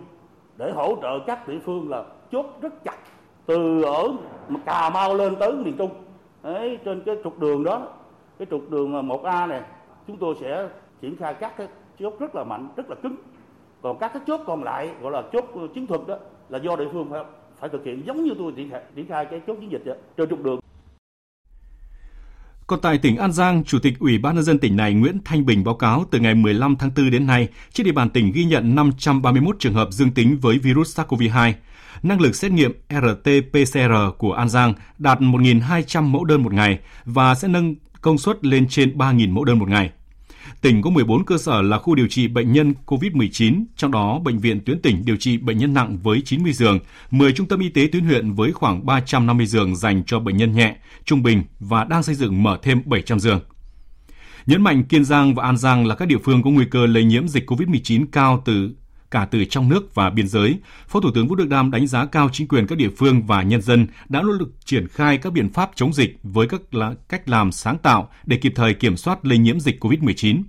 để 0.57 0.71
hỗ 0.71 0.95
trợ 1.01 1.19
các 1.27 1.47
địa 1.47 1.59
phương 1.59 1.89
là 1.89 2.03
chốt 2.31 2.45
rất 2.61 2.83
chặt 2.83 2.97
từ 3.45 3.81
ở 3.81 4.07
Cà 4.65 4.89
Mau 4.89 5.15
lên 5.15 5.35
tới 5.35 5.53
miền 5.53 5.77
Trung. 5.77 5.91
Đấy, 6.43 6.79
trên 6.85 7.01
cái 7.05 7.15
trục 7.23 7.39
đường 7.39 7.63
đó 7.63 7.81
cái 8.39 8.45
trục 8.51 8.69
đường 8.69 9.07
1A 9.07 9.47
này 9.47 9.61
chúng 10.07 10.17
tôi 10.17 10.35
sẽ 10.41 10.67
triển 11.01 11.15
khai 11.15 11.33
các 11.33 11.57
cái 11.57 11.67
chốt 11.99 12.13
rất 12.19 12.35
là 12.35 12.43
mạnh 12.43 12.69
rất 12.75 12.89
là 12.89 12.95
cứng. 12.95 13.15
Còn 13.81 13.97
các 13.97 14.11
cái 14.13 14.23
chốt 14.27 14.41
còn 14.45 14.63
lại 14.63 14.89
gọi 15.01 15.11
là 15.11 15.23
chốt 15.33 15.45
chiến 15.73 15.87
thuật 15.87 16.01
đó 16.07 16.15
là 16.49 16.59
do 16.59 16.75
địa 16.75 16.87
phương 16.91 17.07
phải 17.09 17.23
phải 17.59 17.69
thực 17.69 17.85
hiện 17.85 18.03
giống 18.05 18.23
như 18.23 18.31
tôi 18.37 18.53
triển 18.55 18.69
khai, 18.69 18.81
triển 18.95 19.07
khai 19.07 19.25
cái 19.31 19.41
chốt 19.47 19.57
chiến 19.59 19.71
dịch 19.71 19.85
đó, 19.85 19.93
trên 20.17 20.29
trục 20.29 20.43
đường 20.43 20.59
còn 22.69 22.81
tại 22.81 22.97
tỉnh 22.97 23.17
An 23.17 23.31
Giang, 23.31 23.63
Chủ 23.63 23.79
tịch 23.79 23.99
Ủy 23.99 24.17
ban 24.17 24.35
nhân 24.35 24.43
dân 24.43 24.59
tỉnh 24.59 24.75
này 24.75 24.93
Nguyễn 24.93 25.17
Thanh 25.25 25.45
Bình 25.45 25.63
báo 25.63 25.75
cáo 25.75 26.05
từ 26.11 26.19
ngày 26.19 26.35
15 26.35 26.75
tháng 26.75 26.91
4 26.95 27.11
đến 27.11 27.27
nay, 27.27 27.47
trên 27.73 27.85
địa 27.85 27.91
bàn 27.91 28.09
tỉnh 28.09 28.31
ghi 28.31 28.45
nhận 28.45 28.75
531 28.75 29.55
trường 29.59 29.73
hợp 29.73 29.87
dương 29.91 30.11
tính 30.11 30.37
với 30.41 30.57
virus 30.57 30.99
SARS-CoV-2. 30.99 31.53
Năng 32.03 32.21
lực 32.21 32.35
xét 32.35 32.51
nghiệm 32.51 32.71
RT-PCR 32.89 34.11
của 34.11 34.33
An 34.33 34.49
Giang 34.49 34.73
đạt 34.97 35.19
1.200 35.19 36.03
mẫu 36.03 36.23
đơn 36.23 36.43
một 36.43 36.53
ngày 36.53 36.79
và 37.05 37.35
sẽ 37.35 37.47
nâng 37.47 37.75
công 38.01 38.17
suất 38.17 38.45
lên 38.45 38.67
trên 38.69 38.97
3.000 38.97 39.33
mẫu 39.33 39.43
đơn 39.43 39.59
một 39.59 39.69
ngày. 39.69 39.91
Tỉnh 40.61 40.81
có 40.81 40.89
14 40.89 41.25
cơ 41.25 41.37
sở 41.37 41.61
là 41.61 41.77
khu 41.77 41.95
điều 41.95 42.07
trị 42.07 42.27
bệnh 42.27 42.51
nhân 42.51 42.73
COVID-19, 42.85 43.65
trong 43.75 43.91
đó 43.91 44.19
bệnh 44.19 44.39
viện 44.39 44.61
tuyến 44.65 44.81
tỉnh 44.81 45.05
điều 45.05 45.15
trị 45.15 45.37
bệnh 45.37 45.57
nhân 45.57 45.73
nặng 45.73 45.97
với 46.03 46.21
90 46.25 46.53
giường, 46.53 46.79
10 47.11 47.33
trung 47.33 47.47
tâm 47.47 47.59
y 47.59 47.69
tế 47.69 47.87
tuyến 47.91 48.05
huyện 48.05 48.33
với 48.33 48.51
khoảng 48.51 48.85
350 48.85 49.45
giường 49.45 49.75
dành 49.75 50.03
cho 50.05 50.19
bệnh 50.19 50.37
nhân 50.37 50.55
nhẹ, 50.55 50.75
trung 51.05 51.23
bình 51.23 51.43
và 51.59 51.83
đang 51.83 52.03
xây 52.03 52.15
dựng 52.15 52.43
mở 52.43 52.57
thêm 52.63 52.81
700 52.85 53.19
giường. 53.19 53.39
Nhấn 54.45 54.61
mạnh 54.61 54.83
Kiên 54.83 55.05
Giang 55.05 55.35
và 55.35 55.43
An 55.43 55.57
Giang 55.57 55.87
là 55.87 55.95
các 55.95 56.07
địa 56.07 56.17
phương 56.23 56.43
có 56.43 56.49
nguy 56.49 56.65
cơ 56.65 56.85
lây 56.85 57.03
nhiễm 57.03 57.27
dịch 57.27 57.49
COVID-19 57.49 58.05
cao 58.11 58.41
từ 58.45 58.71
cả 59.11 59.27
từ 59.31 59.45
trong 59.45 59.69
nước 59.69 59.95
và 59.95 60.09
biên 60.09 60.27
giới. 60.27 60.57
Phó 60.87 60.99
Thủ 60.99 61.11
tướng 61.15 61.27
Vũ 61.27 61.35
Đức 61.35 61.49
Đam 61.49 61.71
đánh 61.71 61.87
giá 61.87 62.05
cao 62.05 62.29
chính 62.33 62.47
quyền 62.47 62.67
các 62.67 62.77
địa 62.77 62.89
phương 62.97 63.25
và 63.25 63.43
nhân 63.43 63.61
dân 63.61 63.87
đã 64.09 64.21
nỗ 64.21 64.31
lực 64.31 64.49
triển 64.65 64.87
khai 64.87 65.17
các 65.17 65.33
biện 65.33 65.53
pháp 65.53 65.71
chống 65.75 65.93
dịch 65.93 66.19
với 66.23 66.47
các 66.47 66.61
cách 67.09 67.29
làm 67.29 67.51
sáng 67.51 67.77
tạo 67.77 68.09
để 68.25 68.37
kịp 68.37 68.53
thời 68.55 68.73
kiểm 68.73 68.97
soát 68.97 69.25
lây 69.25 69.37
nhiễm 69.37 69.59
dịch 69.59 69.83
COVID-19. 69.83 70.43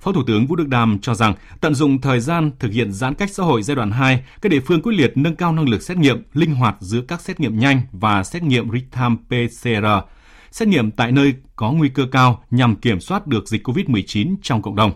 Phó 0.00 0.12
Thủ 0.12 0.22
tướng 0.26 0.46
Vũ 0.46 0.56
Đức 0.56 0.68
Đam 0.68 0.98
cho 0.98 1.14
rằng 1.14 1.34
tận 1.60 1.74
dụng 1.74 2.00
thời 2.00 2.20
gian 2.20 2.50
thực 2.58 2.72
hiện 2.72 2.92
giãn 2.92 3.14
cách 3.14 3.30
xã 3.30 3.42
hội 3.42 3.62
giai 3.62 3.74
đoạn 3.74 3.90
2, 3.90 4.24
các 4.40 4.48
địa 4.48 4.60
phương 4.60 4.82
quyết 4.82 4.92
liệt 4.92 5.12
nâng 5.16 5.36
cao 5.36 5.52
năng 5.52 5.68
lực 5.68 5.82
xét 5.82 5.96
nghiệm, 5.96 6.22
linh 6.32 6.54
hoạt 6.54 6.76
giữa 6.80 7.00
các 7.00 7.20
xét 7.20 7.40
nghiệm 7.40 7.58
nhanh 7.58 7.80
và 7.92 8.24
xét 8.24 8.42
nghiệm 8.42 8.68
real-time 8.70 9.16
PCR, 9.16 10.08
xét 10.50 10.68
nghiệm 10.68 10.90
tại 10.90 11.12
nơi 11.12 11.34
có 11.56 11.72
nguy 11.72 11.88
cơ 11.88 12.06
cao 12.12 12.44
nhằm 12.50 12.76
kiểm 12.76 13.00
soát 13.00 13.26
được 13.26 13.48
dịch 13.48 13.66
COVID-19 13.66 14.36
trong 14.42 14.62
cộng 14.62 14.76
đồng. 14.76 14.92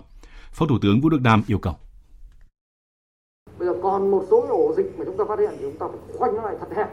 Phó 0.52 0.66
Thủ 0.66 0.78
tướng 0.78 1.00
Vũ 1.00 1.08
Đức 1.08 1.20
Đam 1.20 1.42
yêu 1.46 1.58
cầu. 1.58 1.78
Còn 3.98 4.10
một 4.10 4.24
số 4.30 4.44
ổ 4.48 4.72
dịch 4.76 4.98
mà 4.98 5.04
chúng 5.04 5.16
ta 5.16 5.24
phát 5.24 5.38
hiện 5.38 5.50
thì 5.50 5.62
chúng 5.62 5.78
ta 5.78 5.86
phải 5.88 5.98
khoanh 6.18 6.36
nó 6.36 6.42
lại 6.42 6.56
thật 6.60 6.76
hẹp. 6.76 6.88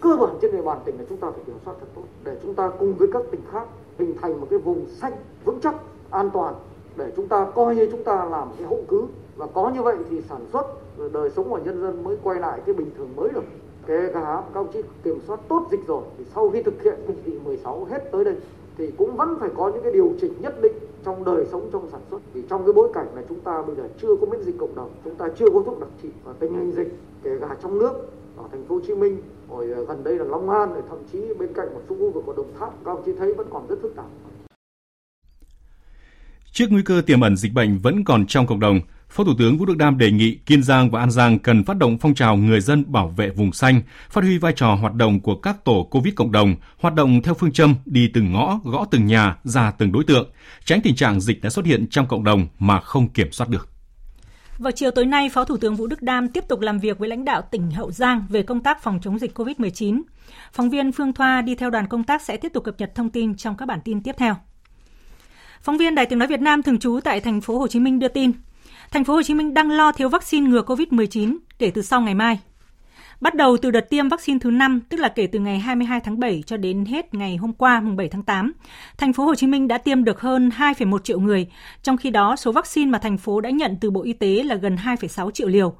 Cơ 0.00 0.16
bản 0.20 0.30
trên 0.42 0.52
địa 0.52 0.62
bàn 0.62 0.78
tỉnh 0.84 0.98
là 0.98 1.04
chúng 1.08 1.18
ta 1.18 1.30
phải 1.30 1.40
kiểm 1.46 1.56
soát 1.64 1.74
thật 1.80 1.86
tốt 1.94 2.02
để 2.24 2.36
chúng 2.42 2.54
ta 2.54 2.70
cùng 2.78 2.94
với 2.94 3.08
các 3.12 3.22
tỉnh 3.30 3.40
khác 3.52 3.66
hình 3.98 4.14
thành 4.20 4.40
một 4.40 4.46
cái 4.50 4.58
vùng 4.58 4.86
xanh 4.88 5.12
vững 5.44 5.60
chắc, 5.60 5.74
an 6.10 6.30
toàn 6.30 6.54
để 6.96 7.12
chúng 7.16 7.28
ta 7.28 7.46
coi 7.54 7.76
như 7.76 7.88
chúng 7.90 8.04
ta 8.04 8.24
làm 8.24 8.48
cái 8.58 8.66
hậu 8.66 8.80
cứ 8.88 9.06
và 9.36 9.46
có 9.46 9.70
như 9.70 9.82
vậy 9.82 9.96
thì 10.10 10.22
sản 10.28 10.40
xuất 10.52 10.66
đời 11.12 11.30
sống 11.30 11.50
của 11.50 11.58
nhân 11.64 11.82
dân 11.82 12.04
mới 12.04 12.16
quay 12.22 12.40
lại 12.40 12.60
cái 12.66 12.74
bình 12.74 12.90
thường 12.98 13.08
mới 13.16 13.28
được 13.28 13.44
kể 13.86 14.10
cả 14.14 14.42
các 14.54 14.60
ông 14.60 14.72
chí 14.72 14.82
kiểm 15.02 15.20
soát 15.26 15.40
tốt 15.48 15.66
dịch 15.70 15.86
rồi 15.86 16.02
thì 16.18 16.24
sau 16.34 16.50
khi 16.50 16.62
thực 16.62 16.82
hiện 16.82 16.94
chỉ 17.08 17.14
thị 17.24 17.38
16 17.44 17.84
hết 17.90 18.12
tới 18.12 18.24
đây 18.24 18.34
thì 18.78 18.90
cũng 18.98 19.16
vẫn 19.16 19.36
phải 19.40 19.50
có 19.56 19.70
những 19.74 19.82
cái 19.82 19.92
điều 19.92 20.12
chỉnh 20.20 20.32
nhất 20.40 20.62
định 20.62 20.87
trong 21.04 21.24
đời 21.24 21.46
sống 21.52 21.68
trong 21.72 21.88
sản 21.90 22.00
xuất. 22.10 22.18
Vì 22.32 22.42
trong 22.50 22.64
cái 22.64 22.72
bối 22.72 22.90
cảnh 22.94 23.06
là 23.14 23.22
chúng 23.28 23.40
ta 23.40 23.62
bây 23.66 23.76
giờ 23.76 23.88
chưa 24.02 24.16
có 24.20 24.26
miễn 24.26 24.42
dịch 24.42 24.54
cộng 24.58 24.74
đồng 24.74 24.90
chúng 25.04 25.14
ta 25.14 25.28
chưa 25.38 25.46
có 25.54 25.62
thuốc 25.66 25.80
đặc 25.80 25.88
trị 26.02 26.08
và 26.24 26.32
tình 26.40 26.54
hình 26.54 26.72
dịch 26.72 26.98
kể 27.22 27.30
cả 27.40 27.56
trong 27.62 27.78
nước 27.78 27.92
ở 28.36 28.44
thành 28.52 28.64
phố 28.64 28.74
Hồ 28.74 28.80
Chí 28.86 28.94
Minh 28.94 29.22
rồi 29.50 29.70
ờ, 29.70 29.84
gần 29.84 30.04
đây 30.04 30.18
là 30.18 30.24
Long 30.24 30.50
An 30.50 30.72
rồi 30.72 30.82
thậm 30.88 30.98
chí 31.12 31.18
bên 31.38 31.52
cạnh 31.54 31.74
một 31.74 31.80
số 31.88 31.96
khu 31.98 32.10
vực 32.10 32.22
của 32.26 32.32
Đồng 32.32 32.52
Tháp 32.58 32.84
các 32.84 32.90
ông 32.90 33.02
chí 33.06 33.12
thấy 33.18 33.34
vẫn 33.34 33.46
còn 33.50 33.66
rất 33.68 33.76
phức 33.82 33.96
tạp. 33.96 34.06
Trước 36.52 36.66
nguy 36.70 36.82
cơ 36.82 37.02
tiềm 37.06 37.20
ẩn 37.20 37.36
dịch 37.36 37.52
bệnh 37.54 37.78
vẫn 37.82 38.04
còn 38.04 38.26
trong 38.26 38.46
cộng 38.46 38.60
đồng, 38.60 38.80
Phó 39.10 39.24
Thủ 39.24 39.32
tướng 39.38 39.58
Vũ 39.58 39.66
Đức 39.66 39.76
Đam 39.76 39.98
đề 39.98 40.10
nghị 40.10 40.38
Kiên 40.46 40.62
Giang 40.62 40.90
và 40.90 41.00
An 41.00 41.10
Giang 41.10 41.38
cần 41.38 41.64
phát 41.64 41.76
động 41.76 41.98
phong 41.98 42.14
trào 42.14 42.36
người 42.36 42.60
dân 42.60 42.84
bảo 42.92 43.08
vệ 43.08 43.30
vùng 43.30 43.52
xanh, 43.52 43.82
phát 44.10 44.24
huy 44.24 44.38
vai 44.38 44.52
trò 44.56 44.74
hoạt 44.74 44.94
động 44.94 45.20
của 45.20 45.34
các 45.36 45.64
tổ 45.64 45.88
COVID 45.90 46.14
cộng 46.14 46.32
đồng, 46.32 46.54
hoạt 46.78 46.94
động 46.94 47.22
theo 47.22 47.34
phương 47.34 47.52
châm 47.52 47.74
đi 47.84 48.10
từng 48.14 48.32
ngõ, 48.32 48.60
gõ 48.64 48.86
từng 48.90 49.06
nhà, 49.06 49.36
ra 49.44 49.70
từng 49.70 49.92
đối 49.92 50.04
tượng, 50.04 50.30
tránh 50.64 50.80
tình 50.80 50.94
trạng 50.94 51.20
dịch 51.20 51.42
đã 51.42 51.50
xuất 51.50 51.66
hiện 51.66 51.86
trong 51.90 52.06
cộng 52.06 52.24
đồng 52.24 52.46
mà 52.58 52.80
không 52.80 53.08
kiểm 53.08 53.32
soát 53.32 53.50
được. 53.50 53.68
Vào 54.58 54.72
chiều 54.72 54.90
tối 54.90 55.06
nay, 55.06 55.28
Phó 55.28 55.44
Thủ 55.44 55.56
tướng 55.56 55.76
Vũ 55.76 55.86
Đức 55.86 56.02
Đam 56.02 56.28
tiếp 56.28 56.44
tục 56.48 56.60
làm 56.60 56.78
việc 56.78 56.98
với 56.98 57.08
lãnh 57.08 57.24
đạo 57.24 57.42
tỉnh 57.50 57.70
Hậu 57.70 57.90
Giang 57.90 58.26
về 58.28 58.42
công 58.42 58.60
tác 58.60 58.82
phòng 58.82 58.98
chống 59.02 59.18
dịch 59.18 59.38
COVID-19. 59.38 60.02
Phóng 60.52 60.70
viên 60.70 60.92
Phương 60.92 61.12
Thoa 61.12 61.42
đi 61.42 61.54
theo 61.54 61.70
đoàn 61.70 61.86
công 61.86 62.04
tác 62.04 62.22
sẽ 62.22 62.36
tiếp 62.36 62.52
tục 62.54 62.64
cập 62.64 62.74
nhật 62.78 62.94
thông 62.94 63.10
tin 63.10 63.36
trong 63.36 63.56
các 63.56 63.66
bản 63.66 63.80
tin 63.84 64.02
tiếp 64.02 64.14
theo. 64.18 64.34
Phóng 65.62 65.78
viên 65.78 65.94
Đài 65.94 66.06
Tiếng 66.06 66.18
nói 66.18 66.28
Việt 66.28 66.40
Nam 66.40 66.62
thường 66.62 66.78
trú 66.78 67.00
tại 67.04 67.20
thành 67.20 67.40
phố 67.40 67.58
Hồ 67.58 67.68
Chí 67.68 67.80
Minh 67.80 67.98
đưa 67.98 68.08
tin, 68.08 68.32
thành 68.90 69.04
phố 69.04 69.14
Hồ 69.14 69.22
Chí 69.22 69.34
Minh 69.34 69.54
đang 69.54 69.70
lo 69.70 69.92
thiếu 69.92 70.08
vaccine 70.08 70.48
ngừa 70.48 70.62
COVID-19 70.62 71.36
kể 71.58 71.70
từ 71.70 71.82
sau 71.82 72.00
ngày 72.00 72.14
mai. 72.14 72.38
Bắt 73.20 73.34
đầu 73.34 73.56
từ 73.56 73.70
đợt 73.70 73.90
tiêm 73.90 74.08
vaccine 74.08 74.38
thứ 74.38 74.50
5, 74.50 74.80
tức 74.88 75.00
là 75.00 75.08
kể 75.08 75.26
từ 75.26 75.38
ngày 75.38 75.58
22 75.58 76.00
tháng 76.00 76.20
7 76.20 76.42
cho 76.46 76.56
đến 76.56 76.84
hết 76.84 77.14
ngày 77.14 77.36
hôm 77.36 77.52
qua 77.52 77.80
mùng 77.80 77.96
7 77.96 78.08
tháng 78.08 78.22
8, 78.22 78.52
thành 78.98 79.12
phố 79.12 79.24
Hồ 79.24 79.34
Chí 79.34 79.46
Minh 79.46 79.68
đã 79.68 79.78
tiêm 79.78 80.04
được 80.04 80.20
hơn 80.20 80.50
2,1 80.58 80.98
triệu 80.98 81.20
người, 81.20 81.46
trong 81.82 81.96
khi 81.96 82.10
đó 82.10 82.36
số 82.36 82.52
vaccine 82.52 82.90
mà 82.90 82.98
thành 82.98 83.18
phố 83.18 83.40
đã 83.40 83.50
nhận 83.50 83.76
từ 83.80 83.90
Bộ 83.90 84.02
Y 84.02 84.12
tế 84.12 84.42
là 84.42 84.54
gần 84.54 84.76
2,6 84.76 85.30
triệu 85.30 85.48
liều. 85.48 85.74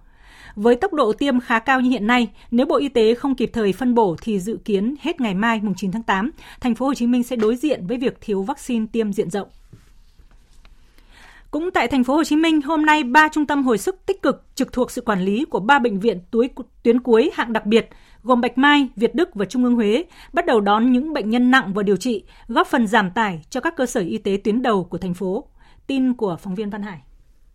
Với 0.55 0.77
tốc 0.77 0.92
độ 0.92 1.12
tiêm 1.12 1.40
khá 1.40 1.59
cao 1.59 1.81
như 1.81 1.90
hiện 1.90 2.07
nay, 2.07 2.29
nếu 2.51 2.66
Bộ 2.66 2.77
Y 2.77 2.88
tế 2.88 3.14
không 3.14 3.35
kịp 3.35 3.51
thời 3.53 3.73
phân 3.73 3.94
bổ 3.94 4.16
thì 4.23 4.40
dự 4.40 4.59
kiến 4.64 4.94
hết 5.01 5.21
ngày 5.21 5.35
mai 5.35 5.61
mùng 5.62 5.75
9 5.75 5.92
tháng 5.92 6.03
8, 6.03 6.31
thành 6.61 6.75
phố 6.75 6.87
Hồ 6.87 6.94
Chí 6.94 7.07
Minh 7.07 7.23
sẽ 7.23 7.37
đối 7.37 7.57
diện 7.57 7.87
với 7.87 7.97
việc 7.97 8.18
thiếu 8.21 8.42
vaccine 8.42 8.87
tiêm 8.92 9.12
diện 9.12 9.31
rộng. 9.31 9.49
Cũng 11.50 11.70
tại 11.74 11.88
thành 11.88 12.04
phố 12.04 12.14
Hồ 12.14 12.24
Chí 12.24 12.37
Minh, 12.37 12.62
hôm 12.62 12.87
nay 12.87 13.04
ba 13.04 13.28
trung 13.28 13.46
tâm 13.46 13.64
hồi 13.64 13.78
sức 13.78 13.96
tích 14.06 14.22
cực 14.22 14.44
trực 14.54 14.72
thuộc 14.72 14.90
sự 14.90 15.00
quản 15.00 15.20
lý 15.20 15.44
của 15.44 15.61
ba 15.61 15.78
bệnh 15.78 16.00
viện 16.00 16.20
túi 16.30 16.50
tuyến 16.82 17.00
cuối 17.00 17.30
hạng 17.34 17.52
đặc 17.52 17.66
biệt 17.66 17.88
gồm 18.22 18.40
Bạch 18.40 18.58
Mai, 18.58 18.88
Việt 18.96 19.14
Đức 19.14 19.34
và 19.34 19.44
Trung 19.44 19.64
ương 19.64 19.74
Huế 19.74 20.04
bắt 20.32 20.46
đầu 20.46 20.61
đón 20.61 20.92
những 20.92 21.12
bệnh 21.12 21.30
nhân 21.30 21.50
nặng 21.50 21.72
vào 21.74 21.82
điều 21.82 21.96
trị, 21.96 22.24
góp 22.48 22.66
phần 22.66 22.87
giảm 22.87 23.11
tải 23.11 23.44
cho 23.50 23.61
các 23.61 23.76
cơ 23.76 23.87
sở 23.87 24.00
y 24.00 24.18
tế 24.18 24.38
tuyến 24.44 24.62
đầu 24.62 24.84
của 24.84 24.98
thành 24.98 25.14
phố. 25.14 25.44
Tin 25.87 26.14
của 26.14 26.37
phóng 26.42 26.54
viên 26.54 26.70
Văn 26.70 26.82
Hải. 26.82 26.98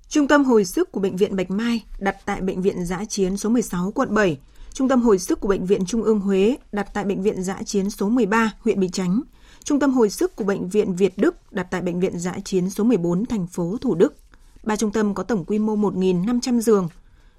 Trung 0.08 0.27
tâm 0.27 0.43
hồi 0.43 0.65
sức 0.65 0.91
của 0.91 0.99
bệnh 0.99 1.15
viện 1.15 1.36
Bạch 1.36 1.51
Mai 1.51 1.84
đặt 1.99 2.17
tại 2.25 2.41
bệnh 2.41 2.62
viện 2.62 2.86
Giã 2.86 3.06
chiến 3.06 3.38
số 3.38 3.49
16 3.49 3.91
quận 3.95 4.13
7. 4.13 4.38
Trung 4.73 4.89
tâm 4.89 5.01
hồi 5.01 5.19
sức 5.19 5.39
của 5.39 5.47
bệnh 5.47 5.65
viện 5.65 5.86
Trung 5.86 6.03
ương 6.03 6.19
Huế 6.19 6.58
đặt 6.71 6.88
tại 6.93 7.03
bệnh 7.03 7.21
viện 7.21 7.43
Giã 7.43 7.58
chiến 7.65 7.89
số 7.89 8.10
13 8.10 8.53
huyện 8.60 8.79
Bình 8.79 8.91
Chánh. 8.91 9.21
Trung 9.63 9.80
tâm 9.80 9.93
hồi 9.93 10.10
sức 10.10 10.36
của 10.36 10.43
Bệnh 10.43 10.69
viện 10.69 10.95
Việt 10.95 11.17
Đức 11.17 11.36
đặt 11.54 11.67
tại 11.71 11.82
Bệnh 11.82 11.99
viện 11.99 12.19
Giã 12.19 12.34
chiến 12.45 12.69
số 12.69 12.84
14 12.84 13.26
thành 13.26 13.47
phố 13.47 13.78
Thủ 13.82 13.95
Đức. 13.95 14.15
Ba 14.63 14.76
trung 14.76 14.91
tâm 14.91 15.13
có 15.13 15.23
tổng 15.23 15.45
quy 15.45 15.60
mô 15.60 15.76
1.500 15.76 16.60
giường. 16.60 16.89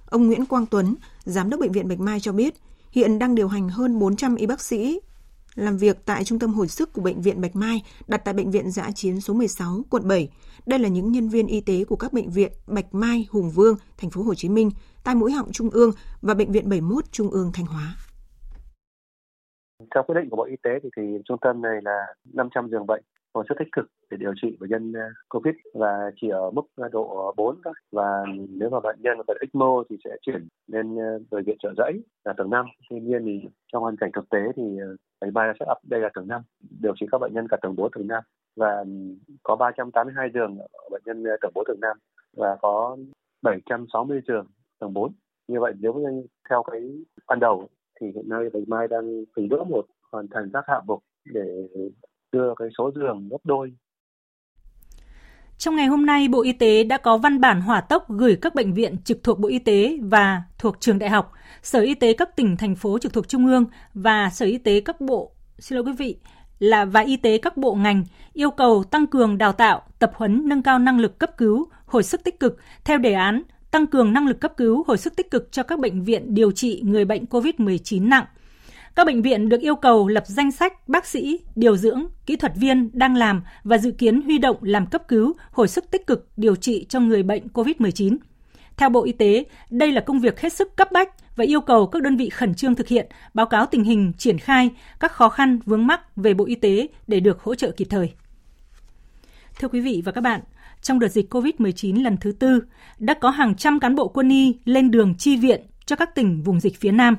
Ông 0.05 0.27
Nguyễn 0.27 0.45
Quang 0.45 0.65
Tuấn, 0.65 0.95
Giám 1.23 1.49
đốc 1.49 1.59
Bệnh 1.59 1.71
viện 1.71 1.87
Bạch 1.87 1.99
Mai 1.99 2.19
cho 2.19 2.31
biết, 2.31 2.55
hiện 2.91 3.19
đang 3.19 3.35
điều 3.35 3.47
hành 3.47 3.69
hơn 3.69 3.99
400 3.99 4.35
y 4.35 4.45
bác 4.45 4.61
sĩ 4.61 4.99
làm 5.55 5.77
việc 5.77 6.05
tại 6.05 6.23
Trung 6.23 6.39
tâm 6.39 6.53
hồi 6.53 6.67
sức 6.67 6.93
của 6.93 7.01
Bệnh 7.01 7.21
viện 7.21 7.41
Bạch 7.41 7.55
Mai 7.55 7.83
đặt 8.07 8.21
tại 8.25 8.33
Bệnh 8.33 8.51
viện 8.51 8.71
Giã 8.71 8.91
chiến 8.95 9.21
số 9.21 9.33
16, 9.33 9.85
quận 9.89 10.07
7. 10.07 10.29
Đây 10.65 10.79
là 10.79 10.89
những 10.89 11.11
nhân 11.11 11.29
viên 11.29 11.47
y 11.47 11.61
tế 11.61 11.83
của 11.83 11.95
các 11.95 12.13
bệnh 12.13 12.29
viện 12.29 12.51
Bạch 12.67 12.93
Mai, 12.95 13.27
Hùng 13.29 13.51
Vương, 13.51 13.77
thành 13.97 14.09
phố 14.09 14.21
Hồ 14.21 14.35
Chí 14.35 14.49
Minh, 14.49 14.71
Tai 15.03 15.15
mũi 15.15 15.31
họng 15.31 15.51
Trung 15.51 15.69
ương 15.69 15.91
và 16.21 16.33
Bệnh 16.33 16.51
viện 16.51 16.69
71 16.69 17.11
Trung 17.11 17.29
ương 17.29 17.51
Thanh 17.53 17.65
Hóa. 17.65 17.95
Theo 19.95 20.03
quyết 20.03 20.15
định 20.15 20.29
của 20.29 20.37
Bộ 20.37 20.43
Y 20.43 20.55
tế 20.63 20.79
thì, 20.83 20.89
thì 20.97 21.17
trung 21.25 21.37
tâm 21.41 21.61
này 21.61 21.79
là 21.83 22.05
500 22.33 22.69
giường 22.69 22.85
bệnh 22.87 23.03
hồi 23.33 23.45
sức 23.49 23.55
tích 23.59 23.67
cực 23.71 23.85
để 24.11 24.17
điều 24.17 24.33
trị 24.41 24.57
bệnh 24.59 24.69
nhân 24.69 24.93
ờ, 24.93 25.01
COVID 25.29 25.55
và 25.73 26.11
chỉ 26.21 26.29
ở 26.29 26.51
mức 26.51 26.61
độ 26.91 27.33
4 27.37 27.55
thôi. 27.63 27.73
Và 27.91 28.25
nếu 28.49 28.69
mà 28.69 28.79
bệnh 28.79 28.95
nhân 29.01 29.17
cần 29.27 29.37
ECMO 29.41 29.83
thì 29.89 29.97
sẽ 30.03 30.09
chuyển 30.21 30.47
lên 30.67 30.95
ờ, 30.95 31.19
bệnh 31.31 31.45
viện 31.45 31.57
trợ 31.59 31.73
giấy 31.77 32.03
là 32.25 32.33
tầng 32.37 32.49
5. 32.49 32.65
Tuy 32.89 32.99
nhiên 32.99 33.25
thì 33.25 33.41
trong 33.73 33.81
hoàn 33.81 33.95
cảnh 33.95 34.11
thực 34.13 34.29
tế 34.29 34.39
thì 34.55 34.63
ờ, 34.79 34.95
thầy 35.21 35.31
Mai 35.31 35.53
sẽ 35.59 35.65
up 35.71 35.77
đây 35.83 35.99
là 35.99 36.09
tầng 36.13 36.27
5, 36.27 36.41
điều 36.81 36.93
trị 36.99 37.05
các 37.11 37.21
bệnh 37.21 37.33
nhân 37.33 37.47
cả 37.49 37.57
tầng 37.61 37.75
4, 37.75 37.91
tầng 37.95 38.07
5 38.07 38.23
và 38.55 38.85
có 39.43 39.55
382 39.55 40.29
giường 40.33 40.57
ở 40.57 40.89
bệnh 40.91 41.01
nhân 41.05 41.23
tầng 41.41 41.51
4, 41.55 41.65
tầng 41.67 41.79
5 41.81 41.97
và 42.37 42.57
có 42.61 42.97
760 43.41 44.21
giường 44.27 44.47
tầng 44.79 44.93
4. 44.93 45.13
Như 45.47 45.59
vậy 45.59 45.73
nếu 45.79 45.93
như 45.93 46.25
theo 46.49 46.63
cái 46.71 46.81
ban 47.27 47.39
đầu 47.39 47.67
thì 48.01 48.07
hiện 48.15 48.29
nay 48.29 48.39
Bạch 48.53 48.67
Mai 48.67 48.87
đang 48.87 49.23
từng 49.35 49.49
bước 49.49 49.67
một 49.69 49.85
hoàn 50.11 50.27
thành 50.33 50.49
các 50.53 50.63
hạng 50.67 50.85
mục 50.85 51.03
để 51.33 51.67
đưa 52.31 52.53
cái 52.57 52.67
số 52.77 52.91
giường 52.95 53.29
gấp 53.31 53.37
đôi. 53.43 53.71
Trong 55.57 55.75
ngày 55.75 55.87
hôm 55.87 56.05
nay, 56.05 56.27
Bộ 56.27 56.43
Y 56.43 56.53
tế 56.53 56.83
đã 56.83 56.97
có 56.97 57.17
văn 57.17 57.41
bản 57.41 57.61
hỏa 57.61 57.81
tốc 57.81 58.09
gửi 58.09 58.37
các 58.41 58.55
bệnh 58.55 58.73
viện 58.73 58.95
trực 59.03 59.23
thuộc 59.23 59.39
Bộ 59.39 59.47
Y 59.49 59.59
tế 59.59 59.97
và 60.01 60.43
thuộc 60.57 60.79
trường 60.79 60.99
đại 60.99 61.09
học, 61.09 61.31
Sở 61.61 61.81
Y 61.81 61.95
tế 61.95 62.13
các 62.13 62.35
tỉnh, 62.35 62.57
thành 62.57 62.75
phố 62.75 62.99
trực 62.99 63.13
thuộc 63.13 63.27
Trung 63.27 63.47
ương 63.47 63.65
và 63.93 64.29
Sở 64.29 64.45
Y 64.45 64.57
tế 64.57 64.81
các 64.81 65.01
bộ, 65.01 65.31
xin 65.59 65.75
lỗi 65.75 65.85
quý 65.85 65.93
vị, 65.97 66.17
là 66.59 66.85
và 66.85 67.01
y 67.01 67.17
tế 67.17 67.37
các 67.37 67.57
bộ 67.57 67.75
ngành 67.75 68.03
yêu 68.33 68.51
cầu 68.51 68.83
tăng 68.83 69.07
cường 69.07 69.37
đào 69.37 69.51
tạo, 69.51 69.81
tập 69.99 70.11
huấn 70.15 70.49
nâng 70.49 70.63
cao 70.63 70.79
năng 70.79 70.99
lực 70.99 71.19
cấp 71.19 71.37
cứu, 71.37 71.69
hồi 71.85 72.03
sức 72.03 72.23
tích 72.23 72.39
cực 72.39 72.57
theo 72.85 72.97
đề 72.97 73.13
án 73.13 73.43
tăng 73.75 73.87
cường 73.87 74.13
năng 74.13 74.27
lực 74.27 74.39
cấp 74.39 74.53
cứu, 74.57 74.83
hồi 74.87 74.97
sức 74.97 75.15
tích 75.15 75.31
cực 75.31 75.51
cho 75.51 75.63
các 75.63 75.79
bệnh 75.79 76.03
viện 76.03 76.33
điều 76.33 76.51
trị 76.51 76.81
người 76.85 77.05
bệnh 77.05 77.25
COVID-19 77.25 78.07
nặng. 78.07 78.25
Các 78.95 79.05
bệnh 79.05 79.21
viện 79.21 79.49
được 79.49 79.61
yêu 79.61 79.75
cầu 79.75 80.07
lập 80.07 80.23
danh 80.27 80.51
sách 80.51 80.89
bác 80.89 81.05
sĩ, 81.07 81.39
điều 81.55 81.77
dưỡng, 81.77 82.05
kỹ 82.25 82.35
thuật 82.35 82.51
viên 82.55 82.89
đang 82.93 83.15
làm 83.15 83.43
và 83.63 83.77
dự 83.77 83.91
kiến 83.91 84.21
huy 84.21 84.37
động 84.37 84.57
làm 84.61 84.85
cấp 84.85 85.07
cứu, 85.07 85.33
hồi 85.51 85.67
sức 85.67 85.91
tích 85.91 86.07
cực 86.07 86.27
điều 86.37 86.55
trị 86.55 86.85
cho 86.89 86.99
người 86.99 87.23
bệnh 87.23 87.47
COVID-19. 87.47 88.17
Theo 88.77 88.89
Bộ 88.89 89.03
Y 89.03 89.11
tế, 89.11 89.43
đây 89.69 89.91
là 89.91 90.01
công 90.01 90.19
việc 90.19 90.39
hết 90.39 90.53
sức 90.53 90.75
cấp 90.75 90.91
bách 90.91 91.35
và 91.35 91.43
yêu 91.43 91.61
cầu 91.61 91.87
các 91.87 92.01
đơn 92.01 92.17
vị 92.17 92.29
khẩn 92.29 92.55
trương 92.55 92.75
thực 92.75 92.87
hiện, 92.87 93.07
báo 93.33 93.45
cáo 93.45 93.65
tình 93.65 93.83
hình 93.83 94.13
triển 94.17 94.37
khai, 94.37 94.69
các 94.99 95.11
khó 95.11 95.29
khăn 95.29 95.59
vướng 95.65 95.87
mắc 95.87 96.15
về 96.15 96.33
Bộ 96.33 96.45
Y 96.45 96.55
tế 96.55 96.87
để 97.07 97.19
được 97.19 97.41
hỗ 97.41 97.55
trợ 97.55 97.71
kịp 97.71 97.87
thời. 97.89 98.13
Thưa 99.59 99.67
quý 99.67 99.81
vị 99.81 100.01
và 100.05 100.11
các 100.11 100.21
bạn, 100.21 100.41
trong 100.85 100.99
đợt 100.99 101.07
dịch 101.07 101.33
COVID-19 101.33 102.03
lần 102.03 102.17
thứ 102.17 102.31
tư, 102.31 102.63
đã 102.99 103.13
có 103.13 103.29
hàng 103.29 103.55
trăm 103.55 103.79
cán 103.79 103.95
bộ 103.95 104.07
quân 104.07 104.29
y 104.29 104.59
lên 104.65 104.91
đường 104.91 105.15
chi 105.17 105.37
viện 105.37 105.61
cho 105.85 105.95
các 105.95 106.15
tỉnh 106.15 106.43
vùng 106.43 106.59
dịch 106.59 106.79
phía 106.79 106.91
Nam. 106.91 107.17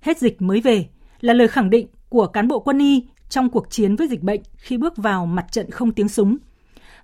Hết 0.00 0.18
dịch 0.18 0.42
mới 0.42 0.60
về 0.60 0.88
là 1.20 1.32
lời 1.32 1.48
khẳng 1.48 1.70
định 1.70 1.86
của 2.08 2.26
cán 2.26 2.48
bộ 2.48 2.60
quân 2.60 2.78
y 2.78 3.06
trong 3.28 3.50
cuộc 3.50 3.70
chiến 3.70 3.96
với 3.96 4.08
dịch 4.08 4.22
bệnh 4.22 4.40
khi 4.56 4.76
bước 4.76 4.96
vào 4.96 5.26
mặt 5.26 5.46
trận 5.52 5.70
không 5.70 5.92
tiếng 5.92 6.08
súng. 6.08 6.36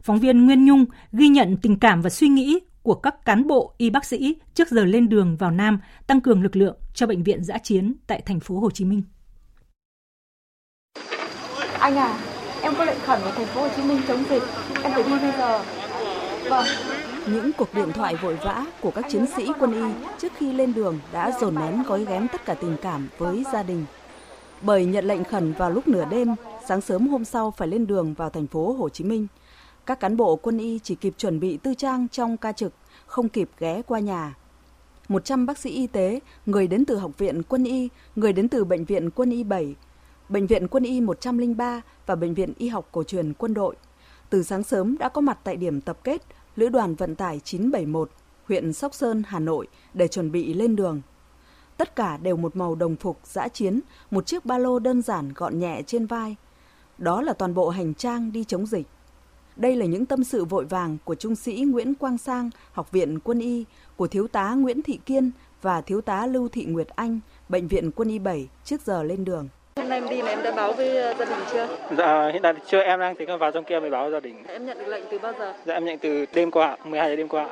Phóng 0.02 0.18
viên 0.18 0.46
Nguyên 0.46 0.64
Nhung 0.64 0.84
ghi 1.12 1.28
nhận 1.28 1.56
tình 1.56 1.78
cảm 1.78 2.02
và 2.02 2.10
suy 2.10 2.28
nghĩ 2.28 2.58
của 2.82 2.94
các 2.94 3.24
cán 3.24 3.46
bộ 3.46 3.74
y 3.78 3.90
bác 3.90 4.04
sĩ 4.04 4.36
trước 4.54 4.68
giờ 4.68 4.84
lên 4.84 5.08
đường 5.08 5.36
vào 5.36 5.50
Nam 5.50 5.80
tăng 6.06 6.20
cường 6.20 6.42
lực 6.42 6.56
lượng 6.56 6.76
cho 6.94 7.06
bệnh 7.06 7.22
viện 7.22 7.44
giã 7.44 7.58
chiến 7.58 7.94
tại 8.06 8.22
thành 8.26 8.40
phố 8.40 8.60
Hồ 8.60 8.70
Chí 8.70 8.84
Minh. 8.84 9.02
Anh 11.78 11.96
à, 11.96 12.33
em 12.64 12.74
có 12.78 12.84
lệnh 12.84 12.98
khẩn 13.06 13.20
ở 13.22 13.30
thành 13.30 13.46
phố 13.46 13.60
Hồ 13.60 13.68
Chí 13.76 13.82
Minh 13.82 14.00
chống 14.08 14.24
dịch, 14.30 14.42
em 14.82 14.92
phải 14.92 15.02
đi 15.02 15.10
bây 15.10 15.32
giờ. 15.38 15.64
Vâng. 16.48 16.66
Những 17.26 17.52
cuộc 17.52 17.74
điện 17.74 17.92
thoại 17.92 18.16
vội 18.16 18.36
vã 18.36 18.66
của 18.80 18.90
các 18.90 19.04
chiến 19.08 19.26
sĩ 19.36 19.48
quân 19.60 19.72
y 19.72 20.08
trước 20.18 20.32
khi 20.36 20.52
lên 20.52 20.74
đường 20.74 20.98
đã 21.12 21.32
dồn 21.40 21.54
nén 21.54 21.82
gói 21.82 22.04
ghém 22.04 22.28
tất 22.28 22.44
cả 22.44 22.54
tình 22.54 22.76
cảm 22.82 23.08
với 23.18 23.44
gia 23.52 23.62
đình. 23.62 23.84
Bởi 24.62 24.86
nhận 24.86 25.04
lệnh 25.04 25.24
khẩn 25.24 25.52
vào 25.52 25.70
lúc 25.70 25.88
nửa 25.88 26.04
đêm, 26.10 26.34
sáng 26.68 26.80
sớm 26.80 27.08
hôm 27.08 27.24
sau 27.24 27.50
phải 27.50 27.68
lên 27.68 27.86
đường 27.86 28.14
vào 28.14 28.30
thành 28.30 28.46
phố 28.46 28.72
Hồ 28.72 28.88
Chí 28.88 29.04
Minh. 29.04 29.26
Các 29.86 30.00
cán 30.00 30.16
bộ 30.16 30.36
quân 30.36 30.58
y 30.58 30.80
chỉ 30.82 30.94
kịp 30.94 31.14
chuẩn 31.18 31.40
bị 31.40 31.56
tư 31.56 31.74
trang 31.74 32.08
trong 32.08 32.36
ca 32.36 32.52
trực, 32.52 32.72
không 33.06 33.28
kịp 33.28 33.48
ghé 33.58 33.82
qua 33.86 33.98
nhà. 33.98 34.34
100 35.08 35.46
bác 35.46 35.58
sĩ 35.58 35.70
y 35.70 35.86
tế, 35.86 36.20
người 36.46 36.66
đến 36.66 36.84
từ 36.84 36.96
Học 36.96 37.10
viện 37.18 37.42
Quân 37.42 37.64
y, 37.64 37.88
người 38.16 38.32
đến 38.32 38.48
từ 38.48 38.64
Bệnh 38.64 38.84
viện 38.84 39.10
Quân 39.10 39.30
y 39.30 39.44
7, 39.44 39.74
Bệnh 40.28 40.46
viện 40.46 40.68
Quân 40.68 40.82
y 40.82 41.00
103 41.00 41.82
và 42.06 42.14
Bệnh 42.14 42.34
viện 42.34 42.52
Y 42.58 42.68
học 42.68 42.88
Cổ 42.92 43.02
truyền 43.02 43.32
Quân 43.32 43.54
đội. 43.54 43.76
Từ 44.30 44.42
sáng 44.42 44.62
sớm 44.62 44.98
đã 44.98 45.08
có 45.08 45.20
mặt 45.20 45.38
tại 45.44 45.56
điểm 45.56 45.80
tập 45.80 45.98
kết 46.04 46.22
Lữ 46.56 46.68
đoàn 46.68 46.94
Vận 46.94 47.14
tải 47.14 47.40
971, 47.44 48.10
huyện 48.48 48.72
Sóc 48.72 48.94
Sơn, 48.94 49.22
Hà 49.26 49.38
Nội 49.38 49.66
để 49.94 50.08
chuẩn 50.08 50.32
bị 50.32 50.54
lên 50.54 50.76
đường. 50.76 51.00
Tất 51.76 51.96
cả 51.96 52.16
đều 52.16 52.36
một 52.36 52.56
màu 52.56 52.74
đồng 52.74 52.96
phục 52.96 53.18
giã 53.24 53.48
chiến, 53.48 53.80
một 54.10 54.26
chiếc 54.26 54.44
ba 54.44 54.58
lô 54.58 54.78
đơn 54.78 55.02
giản 55.02 55.32
gọn 55.32 55.58
nhẹ 55.58 55.82
trên 55.86 56.06
vai. 56.06 56.36
Đó 56.98 57.22
là 57.22 57.32
toàn 57.32 57.54
bộ 57.54 57.68
hành 57.68 57.94
trang 57.94 58.32
đi 58.32 58.44
chống 58.44 58.66
dịch. 58.66 58.86
Đây 59.56 59.76
là 59.76 59.86
những 59.86 60.06
tâm 60.06 60.24
sự 60.24 60.44
vội 60.44 60.64
vàng 60.64 60.98
của 61.04 61.14
trung 61.14 61.36
sĩ 61.36 61.64
Nguyễn 61.68 61.94
Quang 61.94 62.18
Sang, 62.18 62.50
Học 62.72 62.92
viện 62.92 63.20
Quân 63.20 63.38
y, 63.38 63.64
của 63.96 64.06
thiếu 64.06 64.28
tá 64.28 64.54
Nguyễn 64.54 64.82
Thị 64.82 64.98
Kiên 65.06 65.30
và 65.62 65.80
thiếu 65.80 66.00
tá 66.00 66.26
Lưu 66.26 66.48
Thị 66.48 66.64
Nguyệt 66.64 66.88
Anh, 66.88 67.20
Bệnh 67.48 67.68
viện 67.68 67.90
Quân 67.90 68.08
y 68.08 68.18
7 68.18 68.48
trước 68.64 68.80
giờ 68.86 69.02
lên 69.02 69.24
đường. 69.24 69.48
Hôm 69.76 69.88
nay 69.88 69.98
em 69.98 70.08
đi 70.08 70.22
là 70.22 70.28
em 70.28 70.42
đã 70.42 70.50
báo 70.50 70.72
với 70.72 70.96
ờ, 70.96 71.14
gia 71.18 71.24
đình 71.24 71.38
chưa? 71.52 71.68
Dạ 71.98 72.28
hiện 72.32 72.42
tại 72.42 72.54
chưa 72.66 72.80
em 72.80 73.00
đang 73.00 73.14
tính 73.14 73.38
vào 73.38 73.50
trong 73.50 73.64
kia 73.64 73.80
mới 73.80 73.90
báo 73.90 74.10
gia 74.10 74.20
đình. 74.20 74.44
Em 74.46 74.66
nhận 74.66 74.78
được 74.78 74.86
lệnh 74.86 75.04
từ 75.10 75.18
bao 75.18 75.32
giờ? 75.38 75.54
Dạ 75.66 75.74
em 75.74 75.84
nhận 75.84 75.98
từ 75.98 76.26
đêm 76.34 76.50
qua, 76.50 76.76
12 76.84 77.10
giờ 77.10 77.16
đêm 77.16 77.28
qua. 77.28 77.48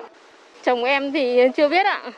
Chồng 0.62 0.84
em 0.84 1.12
thì 1.12 1.40
chưa 1.56 1.68
biết 1.68 1.86
ạ. 1.86 2.12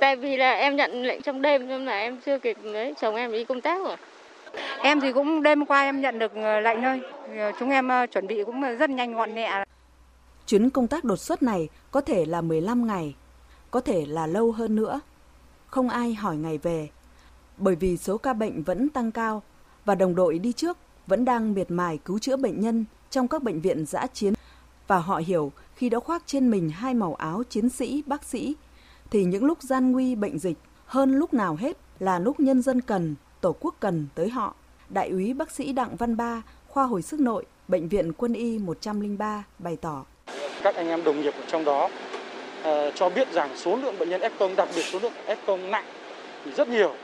Tại 0.00 0.16
vì 0.16 0.36
là 0.36 0.52
em 0.52 0.76
nhận 0.76 1.02
lệnh 1.02 1.22
trong 1.22 1.42
đêm 1.42 1.68
nên 1.68 1.84
là 1.84 1.98
em 1.98 2.16
chưa 2.26 2.38
kịp 2.38 2.56
đấy, 2.62 2.94
chồng 3.00 3.16
em 3.16 3.32
đi 3.32 3.44
công 3.44 3.60
tác 3.60 3.84
rồi. 3.84 3.96
Em 4.78 5.00
thì 5.00 5.12
cũng 5.12 5.42
đêm 5.42 5.66
qua 5.66 5.82
em 5.82 6.00
nhận 6.00 6.18
được 6.18 6.32
ờ, 6.34 6.60
lệnh 6.60 6.82
thôi. 6.82 7.00
Ờ, 7.38 7.52
chúng 7.58 7.70
em 7.70 7.88
chuẩn 8.12 8.26
bị 8.26 8.44
cũng 8.44 8.76
rất 8.78 8.90
nhanh 8.90 9.14
gọn 9.14 9.34
nhẹ. 9.34 9.64
Chuyến 10.46 10.70
công 10.70 10.88
tác 10.88 11.04
đột 11.04 11.16
xuất 11.16 11.42
này 11.42 11.68
có 11.90 12.00
thể 12.00 12.24
là 12.24 12.40
15 12.40 12.86
ngày, 12.86 13.14
có 13.70 13.80
thể 13.80 14.04
là 14.08 14.26
lâu 14.26 14.52
hơn 14.52 14.76
nữa. 14.76 15.00
Không 15.66 15.88
ai 15.88 16.14
hỏi 16.14 16.36
ngày 16.36 16.58
về, 16.62 16.88
bởi 17.58 17.74
vì 17.74 17.96
số 17.96 18.18
ca 18.18 18.32
bệnh 18.32 18.62
vẫn 18.62 18.88
tăng 18.88 19.12
cao 19.12 19.42
và 19.84 19.94
đồng 19.94 20.14
đội 20.14 20.38
đi 20.38 20.52
trước 20.52 20.78
vẫn 21.06 21.24
đang 21.24 21.54
miệt 21.54 21.70
mài 21.70 21.98
cứu 22.04 22.18
chữa 22.18 22.36
bệnh 22.36 22.60
nhân 22.60 22.84
trong 23.10 23.28
các 23.28 23.42
bệnh 23.42 23.60
viện 23.60 23.86
giã 23.86 24.06
chiến 24.06 24.34
và 24.86 24.98
họ 24.98 25.16
hiểu 25.16 25.52
khi 25.74 25.88
đã 25.88 25.98
khoác 26.00 26.22
trên 26.26 26.50
mình 26.50 26.70
hai 26.70 26.94
màu 26.94 27.14
áo 27.14 27.42
chiến 27.50 27.68
sĩ, 27.68 28.02
bác 28.06 28.24
sĩ 28.24 28.54
thì 29.10 29.24
những 29.24 29.44
lúc 29.44 29.62
gian 29.62 29.92
nguy 29.92 30.14
bệnh 30.14 30.38
dịch 30.38 30.56
hơn 30.86 31.14
lúc 31.14 31.34
nào 31.34 31.56
hết 31.56 31.76
là 31.98 32.18
lúc 32.18 32.40
nhân 32.40 32.62
dân 32.62 32.80
cần, 32.80 33.14
tổ 33.40 33.56
quốc 33.60 33.74
cần 33.80 34.06
tới 34.14 34.28
họ. 34.28 34.54
Đại 34.88 35.08
úy 35.08 35.34
bác 35.34 35.50
sĩ 35.50 35.72
Đặng 35.72 35.96
Văn 35.96 36.16
Ba, 36.16 36.42
khoa 36.68 36.84
hồi 36.84 37.02
sức 37.02 37.20
nội, 37.20 37.44
bệnh 37.68 37.88
viện 37.88 38.12
Quân 38.12 38.32
y 38.32 38.58
103 38.58 39.44
bày 39.58 39.76
tỏ. 39.76 40.04
Các 40.62 40.74
anh 40.74 40.88
em 40.88 41.04
đồng 41.04 41.20
nghiệp 41.20 41.34
ở 41.36 41.44
trong 41.46 41.64
đó 41.64 41.84
uh, 42.60 42.94
cho 42.94 43.10
biết 43.10 43.32
rằng 43.32 43.56
số 43.56 43.76
lượng 43.76 43.98
bệnh 43.98 44.08
nhân 44.08 44.20
F0 44.20 44.54
đặc 44.56 44.68
biệt 44.76 44.84
số 44.92 44.98
lượng 44.98 45.12
F0 45.26 45.70
nặng 45.70 45.84
thì 46.44 46.50
rất 46.50 46.68
nhiều 46.68 46.94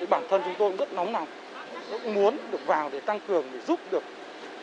thì 0.00 0.06
bản 0.06 0.26
thân 0.30 0.40
chúng 0.44 0.54
tôi 0.58 0.70
cũng 0.70 0.78
rất 0.78 0.92
nóng 0.92 1.12
lòng, 1.12 1.28
cũng 1.90 2.14
muốn 2.14 2.36
được 2.52 2.66
vào 2.66 2.90
để 2.92 3.00
tăng 3.00 3.20
cường, 3.28 3.44
để 3.52 3.58
giúp 3.66 3.80
được 3.90 4.02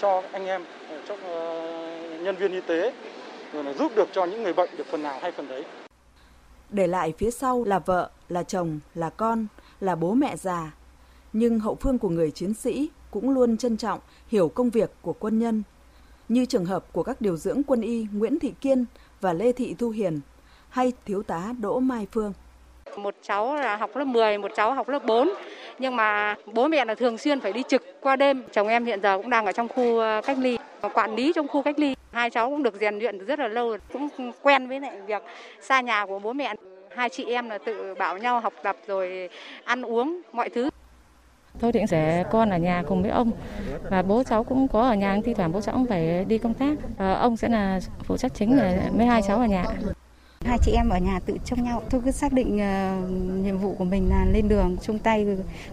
cho 0.01 0.23
anh 0.31 0.45
em 0.45 0.65
ờ, 0.89 1.01
cho 1.07 1.15
ờ, 1.25 2.19
nhân 2.21 2.35
viên 2.35 2.51
y 2.51 2.61
tế, 2.61 2.93
rồi 3.53 3.63
là 3.63 3.73
giúp 3.73 3.91
được 3.95 4.09
cho 4.11 4.25
những 4.25 4.43
người 4.43 4.53
bệnh 4.53 4.69
được 4.77 4.87
phần 4.91 5.03
nào 5.03 5.19
hay 5.21 5.31
phần 5.31 5.47
đấy. 5.47 5.63
Để 6.69 6.87
lại 6.87 7.13
phía 7.17 7.31
sau 7.31 7.63
là 7.63 7.79
vợ, 7.79 8.09
là 8.29 8.43
chồng, 8.43 8.79
là 8.95 9.09
con, 9.09 9.47
là 9.79 9.95
bố 9.95 10.13
mẹ 10.13 10.37
già. 10.37 10.71
Nhưng 11.33 11.59
hậu 11.59 11.75
phương 11.75 11.99
của 11.99 12.09
người 12.09 12.31
chiến 12.31 12.53
sĩ 12.53 12.89
cũng 13.11 13.29
luôn 13.29 13.57
trân 13.57 13.77
trọng, 13.77 13.99
hiểu 14.27 14.49
công 14.49 14.69
việc 14.69 14.91
của 15.01 15.13
quân 15.13 15.39
nhân. 15.39 15.63
Như 16.29 16.45
trường 16.45 16.65
hợp 16.65 16.93
của 16.93 17.03
các 17.03 17.21
điều 17.21 17.37
dưỡng 17.37 17.63
quân 17.63 17.81
y 17.81 18.07
Nguyễn 18.13 18.39
Thị 18.39 18.53
Kiên 18.61 18.85
và 19.21 19.33
Lê 19.33 19.51
Thị 19.51 19.75
Thu 19.79 19.89
Hiền, 19.89 20.19
hay 20.69 20.93
thiếu 21.05 21.23
tá 21.23 21.53
Đỗ 21.59 21.79
Mai 21.79 22.07
Phương 22.11 22.33
một 22.97 23.15
cháu 23.21 23.55
là 23.55 23.75
học 23.75 23.95
lớp 23.95 24.05
10, 24.05 24.37
một 24.37 24.51
cháu 24.55 24.73
học 24.73 24.89
lớp 24.89 25.05
4. 25.05 25.29
Nhưng 25.79 25.95
mà 25.95 26.35
bố 26.45 26.67
mẹ 26.67 26.85
là 26.85 26.95
thường 26.95 27.17
xuyên 27.17 27.39
phải 27.39 27.53
đi 27.53 27.63
trực 27.67 28.01
qua 28.01 28.15
đêm. 28.15 28.43
Chồng 28.51 28.67
em 28.67 28.85
hiện 28.85 29.01
giờ 29.01 29.17
cũng 29.17 29.29
đang 29.29 29.45
ở 29.45 29.51
trong 29.51 29.67
khu 29.67 29.99
ờ, 29.99 30.21
cách 30.25 30.37
ly, 30.37 30.57
quản 30.93 31.15
lý 31.15 31.31
trong 31.35 31.47
khu 31.47 31.61
cách 31.61 31.79
ly. 31.79 31.95
Hai 32.11 32.29
cháu 32.29 32.49
cũng 32.49 32.63
được 32.63 32.75
rèn 32.79 32.99
luyện 32.99 33.25
rất 33.25 33.39
là 33.39 33.47
lâu, 33.47 33.77
cũng 33.93 34.09
quen 34.41 34.67
với 34.67 34.79
lại 34.79 35.01
việc 35.07 35.23
xa 35.61 35.81
nhà 35.81 36.05
của 36.05 36.19
bố 36.19 36.33
mẹ. 36.33 36.53
Hai 36.95 37.09
chị 37.09 37.25
em 37.25 37.49
là 37.49 37.57
tự 37.57 37.95
bảo 37.97 38.17
nhau 38.17 38.39
học 38.39 38.53
tập 38.63 38.75
rồi 38.87 39.29
ăn 39.63 39.81
uống 39.81 40.21
mọi 40.31 40.49
thứ. 40.49 40.69
Tôi 41.59 41.71
định 41.71 41.87
sẽ 41.87 42.23
con 42.31 42.49
ở 42.49 42.57
nhà 42.57 42.83
cùng 42.87 43.01
với 43.01 43.11
ông 43.11 43.31
và 43.89 44.01
bố 44.01 44.23
cháu 44.23 44.43
cũng 44.43 44.67
có 44.67 44.81
ở 44.81 44.93
nhà, 44.93 45.17
thi 45.25 45.33
thoảng 45.33 45.51
bố 45.51 45.61
cháu 45.61 45.75
cũng 45.75 45.85
phải 45.85 46.25
đi 46.27 46.37
công 46.37 46.53
tác. 46.53 46.77
Ờ, 46.97 47.13
ông 47.13 47.37
sẽ 47.37 47.49
là 47.49 47.79
phụ 48.03 48.17
trách 48.17 48.31
chính 48.35 48.57
là 48.57 48.73
mấy 48.97 49.07
hai 49.07 49.21
cháu 49.27 49.37
ở 49.37 49.45
nhà. 49.45 49.63
Hai 50.45 50.57
chị 50.65 50.71
em 50.71 50.89
ở 50.89 50.97
nhà 50.97 51.19
tự 51.25 51.37
trông 51.45 51.63
nhau. 51.63 51.83
Tôi 51.89 52.01
cứ 52.05 52.11
xác 52.11 52.33
định 52.33 52.55
uh, 52.55 53.09
nhiệm 53.45 53.57
vụ 53.57 53.75
của 53.77 53.83
mình 53.83 54.09
là 54.09 54.25
lên 54.33 54.47
đường 54.47 54.77
chung 54.81 54.99
tay 54.99 55.27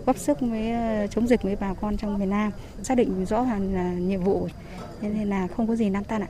góp 0.06 0.18
sức 0.18 0.38
với 0.40 0.72
uh, 1.04 1.10
chống 1.10 1.28
dịch 1.28 1.42
với 1.42 1.56
bà 1.60 1.74
con 1.80 1.96
trong 1.96 2.18
miền 2.18 2.30
Nam. 2.30 2.50
Xác 2.82 2.94
định 2.94 3.26
rõ 3.26 3.44
ràng 3.44 3.74
là 3.74 3.92
nhiệm 3.92 4.24
vụ 4.24 4.48
nên 5.00 5.30
là 5.30 5.48
không 5.56 5.66
có 5.66 5.74
gì 5.74 5.90
nan 5.90 6.04
tan 6.04 6.22
ạ. 6.22 6.28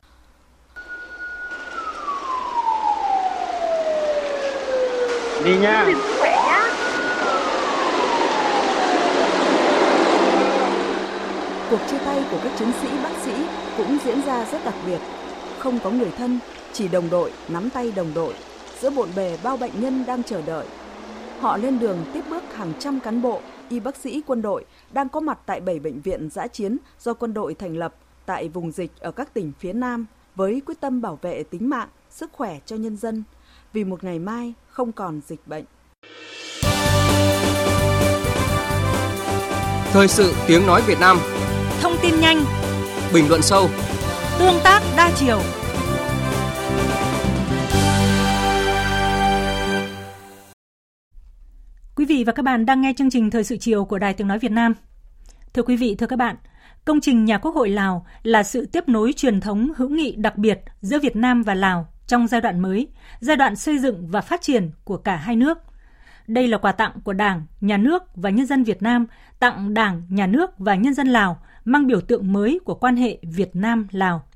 Đi 5.45 5.57
nha. 5.57 5.85
Cuộc 11.69 11.79
chia 11.91 11.97
tay 12.05 12.23
của 12.31 12.37
các 12.43 12.51
chiến 12.59 12.71
sĩ 12.81 12.87
bác 13.03 13.09
sĩ 13.25 13.31
cũng 13.77 13.97
diễn 14.05 14.21
ra 14.21 14.45
rất 14.51 14.65
đặc 14.65 14.73
biệt. 14.85 14.99
Không 15.59 15.79
có 15.83 15.89
người 15.89 16.11
thân, 16.17 16.39
chỉ 16.73 16.87
đồng 16.87 17.09
đội 17.09 17.31
nắm 17.47 17.69
tay 17.69 17.91
đồng 17.91 18.13
đội 18.13 18.33
giữa 18.81 18.89
bộn 18.89 19.09
bề 19.15 19.37
bao 19.43 19.57
bệnh 19.57 19.81
nhân 19.81 20.03
đang 20.07 20.23
chờ 20.23 20.41
đợi. 20.41 20.65
Họ 21.39 21.57
lên 21.57 21.79
đường 21.79 21.97
tiếp 22.13 22.23
bước 22.29 22.43
hàng 22.53 22.73
trăm 22.79 22.99
cán 22.99 23.21
bộ, 23.21 23.41
y 23.69 23.79
bác 23.79 23.95
sĩ 23.95 24.21
quân 24.27 24.41
đội 24.41 24.65
đang 24.91 25.09
có 25.09 25.19
mặt 25.19 25.39
tại 25.45 25.61
7 25.61 25.79
bệnh 25.79 26.01
viện 26.01 26.29
giã 26.31 26.47
chiến 26.47 26.77
do 26.99 27.13
quân 27.13 27.33
đội 27.33 27.53
thành 27.53 27.77
lập 27.77 27.95
tại 28.25 28.49
vùng 28.49 28.71
dịch 28.71 28.91
ở 28.99 29.11
các 29.11 29.33
tỉnh 29.33 29.51
phía 29.59 29.73
Nam 29.73 30.05
với 30.35 30.61
quyết 30.65 30.79
tâm 30.79 31.01
bảo 31.01 31.19
vệ 31.21 31.43
tính 31.43 31.69
mạng, 31.69 31.87
sức 32.09 32.29
khỏe 32.33 32.59
cho 32.65 32.75
nhân 32.75 32.97
dân. 32.97 33.23
Vì 33.73 33.83
một 33.83 34.03
ngày 34.03 34.19
mai 34.19 34.53
không 34.69 34.91
còn 34.91 35.21
dịch 35.27 35.47
bệnh. 35.47 35.63
Thời 39.91 40.07
sự 40.07 40.33
tiếng 40.47 40.67
nói 40.67 40.81
Việt 40.87 40.99
Nam. 40.99 41.19
Thông 41.81 41.93
tin 42.01 42.19
nhanh. 42.19 42.43
Bình 43.13 43.29
luận 43.29 43.41
sâu. 43.41 43.69
Tương 44.39 44.59
tác 44.63 44.81
đa 44.97 45.11
chiều 45.15 45.39
Quý 51.99 52.05
vị 52.05 52.23
và 52.23 52.33
các 52.33 52.43
bạn 52.43 52.65
đang 52.65 52.81
nghe 52.81 52.93
chương 52.97 53.09
trình 53.09 53.29
Thời 53.29 53.43
sự 53.43 53.57
chiều 53.57 53.85
của 53.85 53.99
Đài 53.99 54.13
Tiếng 54.13 54.27
Nói 54.27 54.39
Việt 54.39 54.51
Nam. 54.51 54.73
Thưa 55.53 55.63
quý 55.63 55.77
vị, 55.77 55.95
thưa 55.95 56.07
các 56.07 56.15
bạn, 56.15 56.35
Công 56.85 57.01
trình 57.01 57.25
nhà 57.25 57.37
Quốc 57.37 57.55
hội 57.55 57.69
Lào 57.69 58.05
là 58.23 58.43
sự 58.43 58.65
tiếp 58.65 58.89
nối 58.89 59.13
truyền 59.13 59.41
thống 59.41 59.71
hữu 59.75 59.89
nghị 59.89 60.15
đặc 60.15 60.37
biệt 60.37 60.61
giữa 60.81 60.99
Việt 60.99 61.15
Nam 61.15 61.43
và 61.43 61.53
Lào 61.53 61.87
trong 62.07 62.27
giai 62.27 62.41
đoạn 62.41 62.59
mới, 62.59 62.87
giai 63.19 63.37
đoạn 63.37 63.55
xây 63.55 63.77
dựng 63.77 64.07
và 64.07 64.21
phát 64.21 64.41
triển 64.41 64.71
của 64.83 64.97
cả 64.97 65.15
hai 65.15 65.35
nước. 65.35 65.57
Đây 66.27 66.47
là 66.47 66.57
quà 66.57 66.71
tặng 66.71 66.91
của 67.03 67.13
Đảng, 67.13 67.45
Nhà 67.61 67.77
nước 67.77 68.03
và 68.15 68.29
nhân 68.29 68.45
dân 68.45 68.63
Việt 68.63 68.81
Nam 68.81 69.05
tặng 69.39 69.73
Đảng, 69.73 70.01
Nhà 70.09 70.27
nước 70.27 70.57
và 70.57 70.75
nhân 70.75 70.93
dân 70.93 71.07
Lào 71.07 71.41
mang 71.65 71.87
biểu 71.87 72.01
tượng 72.01 72.33
mới 72.33 72.59
của 72.65 72.75
quan 72.75 72.95
hệ 72.95 73.17
Việt 73.21 73.55
Nam-Lào. 73.55 74.28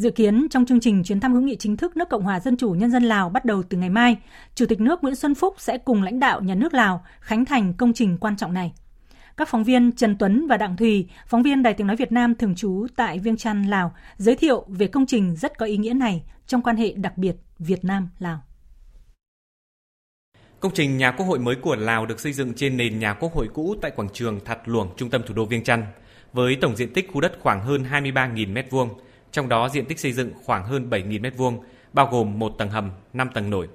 Dự 0.00 0.10
kiến 0.10 0.46
trong 0.50 0.66
chương 0.66 0.80
trình 0.80 1.02
chuyến 1.04 1.20
thăm 1.20 1.32
hữu 1.32 1.42
nghị 1.42 1.56
chính 1.56 1.76
thức 1.76 1.96
nước 1.96 2.08
Cộng 2.08 2.22
hòa 2.22 2.40
Dân 2.40 2.56
chủ 2.56 2.70
Nhân 2.70 2.90
dân 2.90 3.02
Lào 3.02 3.28
bắt 3.28 3.44
đầu 3.44 3.62
từ 3.62 3.78
ngày 3.78 3.90
mai, 3.90 4.16
Chủ 4.54 4.66
tịch 4.66 4.80
nước 4.80 5.02
Nguyễn 5.02 5.14
Xuân 5.14 5.34
Phúc 5.34 5.54
sẽ 5.58 5.78
cùng 5.78 6.02
lãnh 6.02 6.20
đạo 6.20 6.40
nhà 6.40 6.54
nước 6.54 6.74
Lào 6.74 7.04
khánh 7.20 7.44
thành 7.44 7.74
công 7.74 7.92
trình 7.92 8.18
quan 8.20 8.36
trọng 8.36 8.54
này. 8.54 8.72
Các 9.36 9.48
phóng 9.48 9.64
viên 9.64 9.92
Trần 9.92 10.16
Tuấn 10.18 10.46
và 10.46 10.56
Đặng 10.56 10.76
Thùy, 10.76 11.08
phóng 11.26 11.42
viên 11.42 11.62
Đài 11.62 11.74
Tiếng 11.74 11.86
Nói 11.86 11.96
Việt 11.96 12.12
Nam 12.12 12.34
thường 12.34 12.54
trú 12.54 12.86
tại 12.96 13.18
Viêng 13.18 13.36
Chăn, 13.36 13.62
Lào, 13.62 13.92
giới 14.16 14.36
thiệu 14.36 14.64
về 14.68 14.86
công 14.86 15.06
trình 15.06 15.36
rất 15.36 15.58
có 15.58 15.66
ý 15.66 15.76
nghĩa 15.76 15.94
này 15.94 16.22
trong 16.46 16.62
quan 16.62 16.76
hệ 16.76 16.92
đặc 16.92 17.18
biệt 17.18 17.36
Việt 17.58 17.84
Nam-Lào. 17.84 18.42
Công 20.60 20.72
trình 20.74 20.96
nhà 20.96 21.12
quốc 21.12 21.26
hội 21.26 21.38
mới 21.38 21.56
của 21.56 21.76
Lào 21.76 22.06
được 22.06 22.20
xây 22.20 22.32
dựng 22.32 22.54
trên 22.54 22.76
nền 22.76 22.98
nhà 22.98 23.14
quốc 23.14 23.34
hội 23.34 23.48
cũ 23.54 23.74
tại 23.82 23.90
quảng 23.90 24.08
trường 24.12 24.40
Thạt 24.44 24.58
Luồng, 24.64 24.88
trung 24.96 25.10
tâm 25.10 25.22
thủ 25.26 25.34
đô 25.34 25.44
Viêng 25.44 25.64
Chăn, 25.64 25.84
với 26.32 26.56
tổng 26.60 26.76
diện 26.76 26.92
tích 26.92 27.10
khu 27.12 27.20
đất 27.20 27.32
khoảng 27.40 27.62
hơn 27.62 27.84
23.000 27.90 28.54
m2, 28.54 28.88
trong 29.32 29.48
đó 29.48 29.68
diện 29.68 29.84
tích 29.84 30.00
xây 30.00 30.12
dựng 30.12 30.32
khoảng 30.44 30.64
hơn 30.64 30.90
7.000 30.90 31.20
m2, 31.20 31.58
bao 31.92 32.08
gồm 32.12 32.38
một 32.38 32.52
tầng 32.58 32.70
hầm, 32.70 32.90
5 33.12 33.30
tầng 33.34 33.50
nổi. 33.50 33.68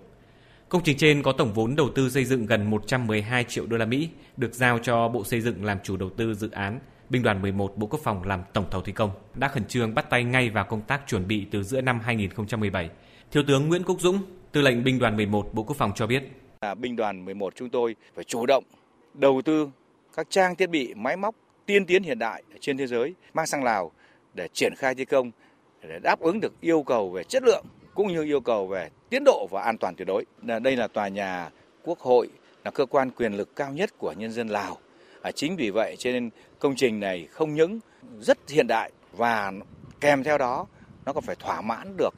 Công 0.69 0.83
trình 0.83 0.97
trên 0.97 1.23
có 1.23 1.31
tổng 1.31 1.53
vốn 1.53 1.75
đầu 1.75 1.89
tư 1.95 2.09
xây 2.09 2.25
dựng 2.25 2.45
gần 2.45 2.69
112 2.69 3.43
triệu 3.43 3.65
đô 3.65 3.77
la 3.77 3.85
Mỹ, 3.85 4.09
được 4.37 4.53
giao 4.53 4.79
cho 4.79 5.07
Bộ 5.07 5.23
Xây 5.23 5.41
dựng 5.41 5.65
làm 5.65 5.77
chủ 5.83 5.97
đầu 5.97 6.09
tư 6.09 6.33
dự 6.33 6.51
án. 6.51 6.79
Binh 7.09 7.23
đoàn 7.23 7.41
11 7.41 7.77
Bộ 7.77 7.87
Quốc 7.87 7.99
phòng 8.03 8.23
làm 8.23 8.41
tổng 8.53 8.65
thầu 8.71 8.81
thi 8.81 8.91
công 8.91 9.11
đã 9.35 9.47
khẩn 9.47 9.65
trương 9.65 9.95
bắt 9.95 10.09
tay 10.09 10.23
ngay 10.23 10.49
vào 10.49 10.65
công 10.65 10.81
tác 10.81 11.01
chuẩn 11.07 11.27
bị 11.27 11.45
từ 11.51 11.63
giữa 11.63 11.81
năm 11.81 11.99
2017. 11.99 12.89
Thiếu 13.31 13.43
tướng 13.47 13.67
Nguyễn 13.67 13.83
Quốc 13.83 14.01
Dũng, 14.01 14.19
Tư 14.51 14.61
lệnh 14.61 14.83
Binh 14.83 14.99
đoàn 14.99 15.15
11 15.17 15.53
Bộ 15.53 15.63
Quốc 15.63 15.77
phòng 15.77 15.91
cho 15.95 16.07
biết. 16.07 16.23
là 16.61 16.75
binh 16.75 16.95
đoàn 16.95 17.25
11 17.25 17.53
chúng 17.55 17.69
tôi 17.69 17.95
phải 18.15 18.23
chủ 18.23 18.45
động 18.45 18.63
đầu 19.13 19.41
tư 19.45 19.69
các 20.15 20.27
trang 20.29 20.55
thiết 20.55 20.69
bị 20.69 20.93
máy 20.93 21.17
móc 21.17 21.35
tiên 21.65 21.85
tiến 21.85 22.03
hiện 22.03 22.19
đại 22.19 22.43
trên 22.59 22.77
thế 22.77 22.87
giới 22.87 23.13
mang 23.33 23.47
sang 23.47 23.63
Lào 23.63 23.91
để 24.33 24.47
triển 24.53 24.73
khai 24.77 24.95
thi 24.95 25.05
công 25.05 25.31
để 25.89 25.99
đáp 25.99 26.19
ứng 26.19 26.39
được 26.39 26.53
yêu 26.61 26.83
cầu 26.83 27.09
về 27.09 27.23
chất 27.23 27.43
lượng 27.43 27.65
cũng 27.93 28.07
như 28.07 28.23
yêu 28.23 28.41
cầu 28.41 28.67
về 28.67 28.89
tiến 29.09 29.23
độ 29.25 29.47
và 29.51 29.61
an 29.61 29.77
toàn 29.77 29.95
tuyệt 29.95 30.07
đối. 30.07 30.25
Đây 30.41 30.75
là 30.75 30.87
tòa 30.87 31.07
nhà 31.07 31.49
Quốc 31.83 31.99
hội 31.99 32.29
là 32.63 32.71
cơ 32.71 32.85
quan 32.85 33.11
quyền 33.11 33.33
lực 33.33 33.55
cao 33.55 33.71
nhất 33.71 33.89
của 33.97 34.11
nhân 34.17 34.31
dân 34.31 34.47
Lào. 34.47 34.77
À, 35.21 35.31
chính 35.31 35.55
vì 35.55 35.69
vậy 35.69 35.95
cho 35.99 36.11
nên 36.11 36.29
công 36.59 36.75
trình 36.75 36.99
này 36.99 37.27
không 37.31 37.53
những 37.53 37.79
rất 38.19 38.37
hiện 38.49 38.67
đại 38.67 38.91
và 39.11 39.51
kèm 40.01 40.23
theo 40.23 40.37
đó 40.37 40.67
nó 41.05 41.13
còn 41.13 41.23
phải 41.23 41.35
thỏa 41.35 41.61
mãn 41.61 41.97
được 41.97 42.13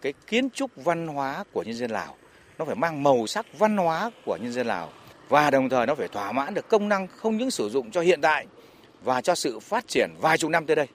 cái 0.00 0.12
kiến 0.26 0.50
trúc 0.50 0.70
văn 0.76 1.06
hóa 1.06 1.44
của 1.52 1.62
nhân 1.62 1.74
dân 1.74 1.90
Lào. 1.90 2.16
Nó 2.58 2.64
phải 2.64 2.74
mang 2.74 3.02
màu 3.02 3.26
sắc 3.26 3.58
văn 3.58 3.76
hóa 3.76 4.10
của 4.24 4.38
nhân 4.42 4.52
dân 4.52 4.66
Lào 4.66 4.88
và 5.28 5.50
đồng 5.50 5.68
thời 5.68 5.86
nó 5.86 5.94
phải 5.94 6.08
thỏa 6.08 6.32
mãn 6.32 6.54
được 6.54 6.68
công 6.68 6.88
năng 6.88 7.06
không 7.06 7.36
những 7.36 7.50
sử 7.50 7.68
dụng 7.68 7.90
cho 7.90 8.00
hiện 8.00 8.20
tại 8.20 8.46
và 9.02 9.20
cho 9.20 9.34
sự 9.34 9.60
phát 9.60 9.88
triển 9.88 10.10
vài 10.20 10.38
chục 10.38 10.50
năm 10.50 10.66
tới 10.66 10.76
đây. 10.76 10.86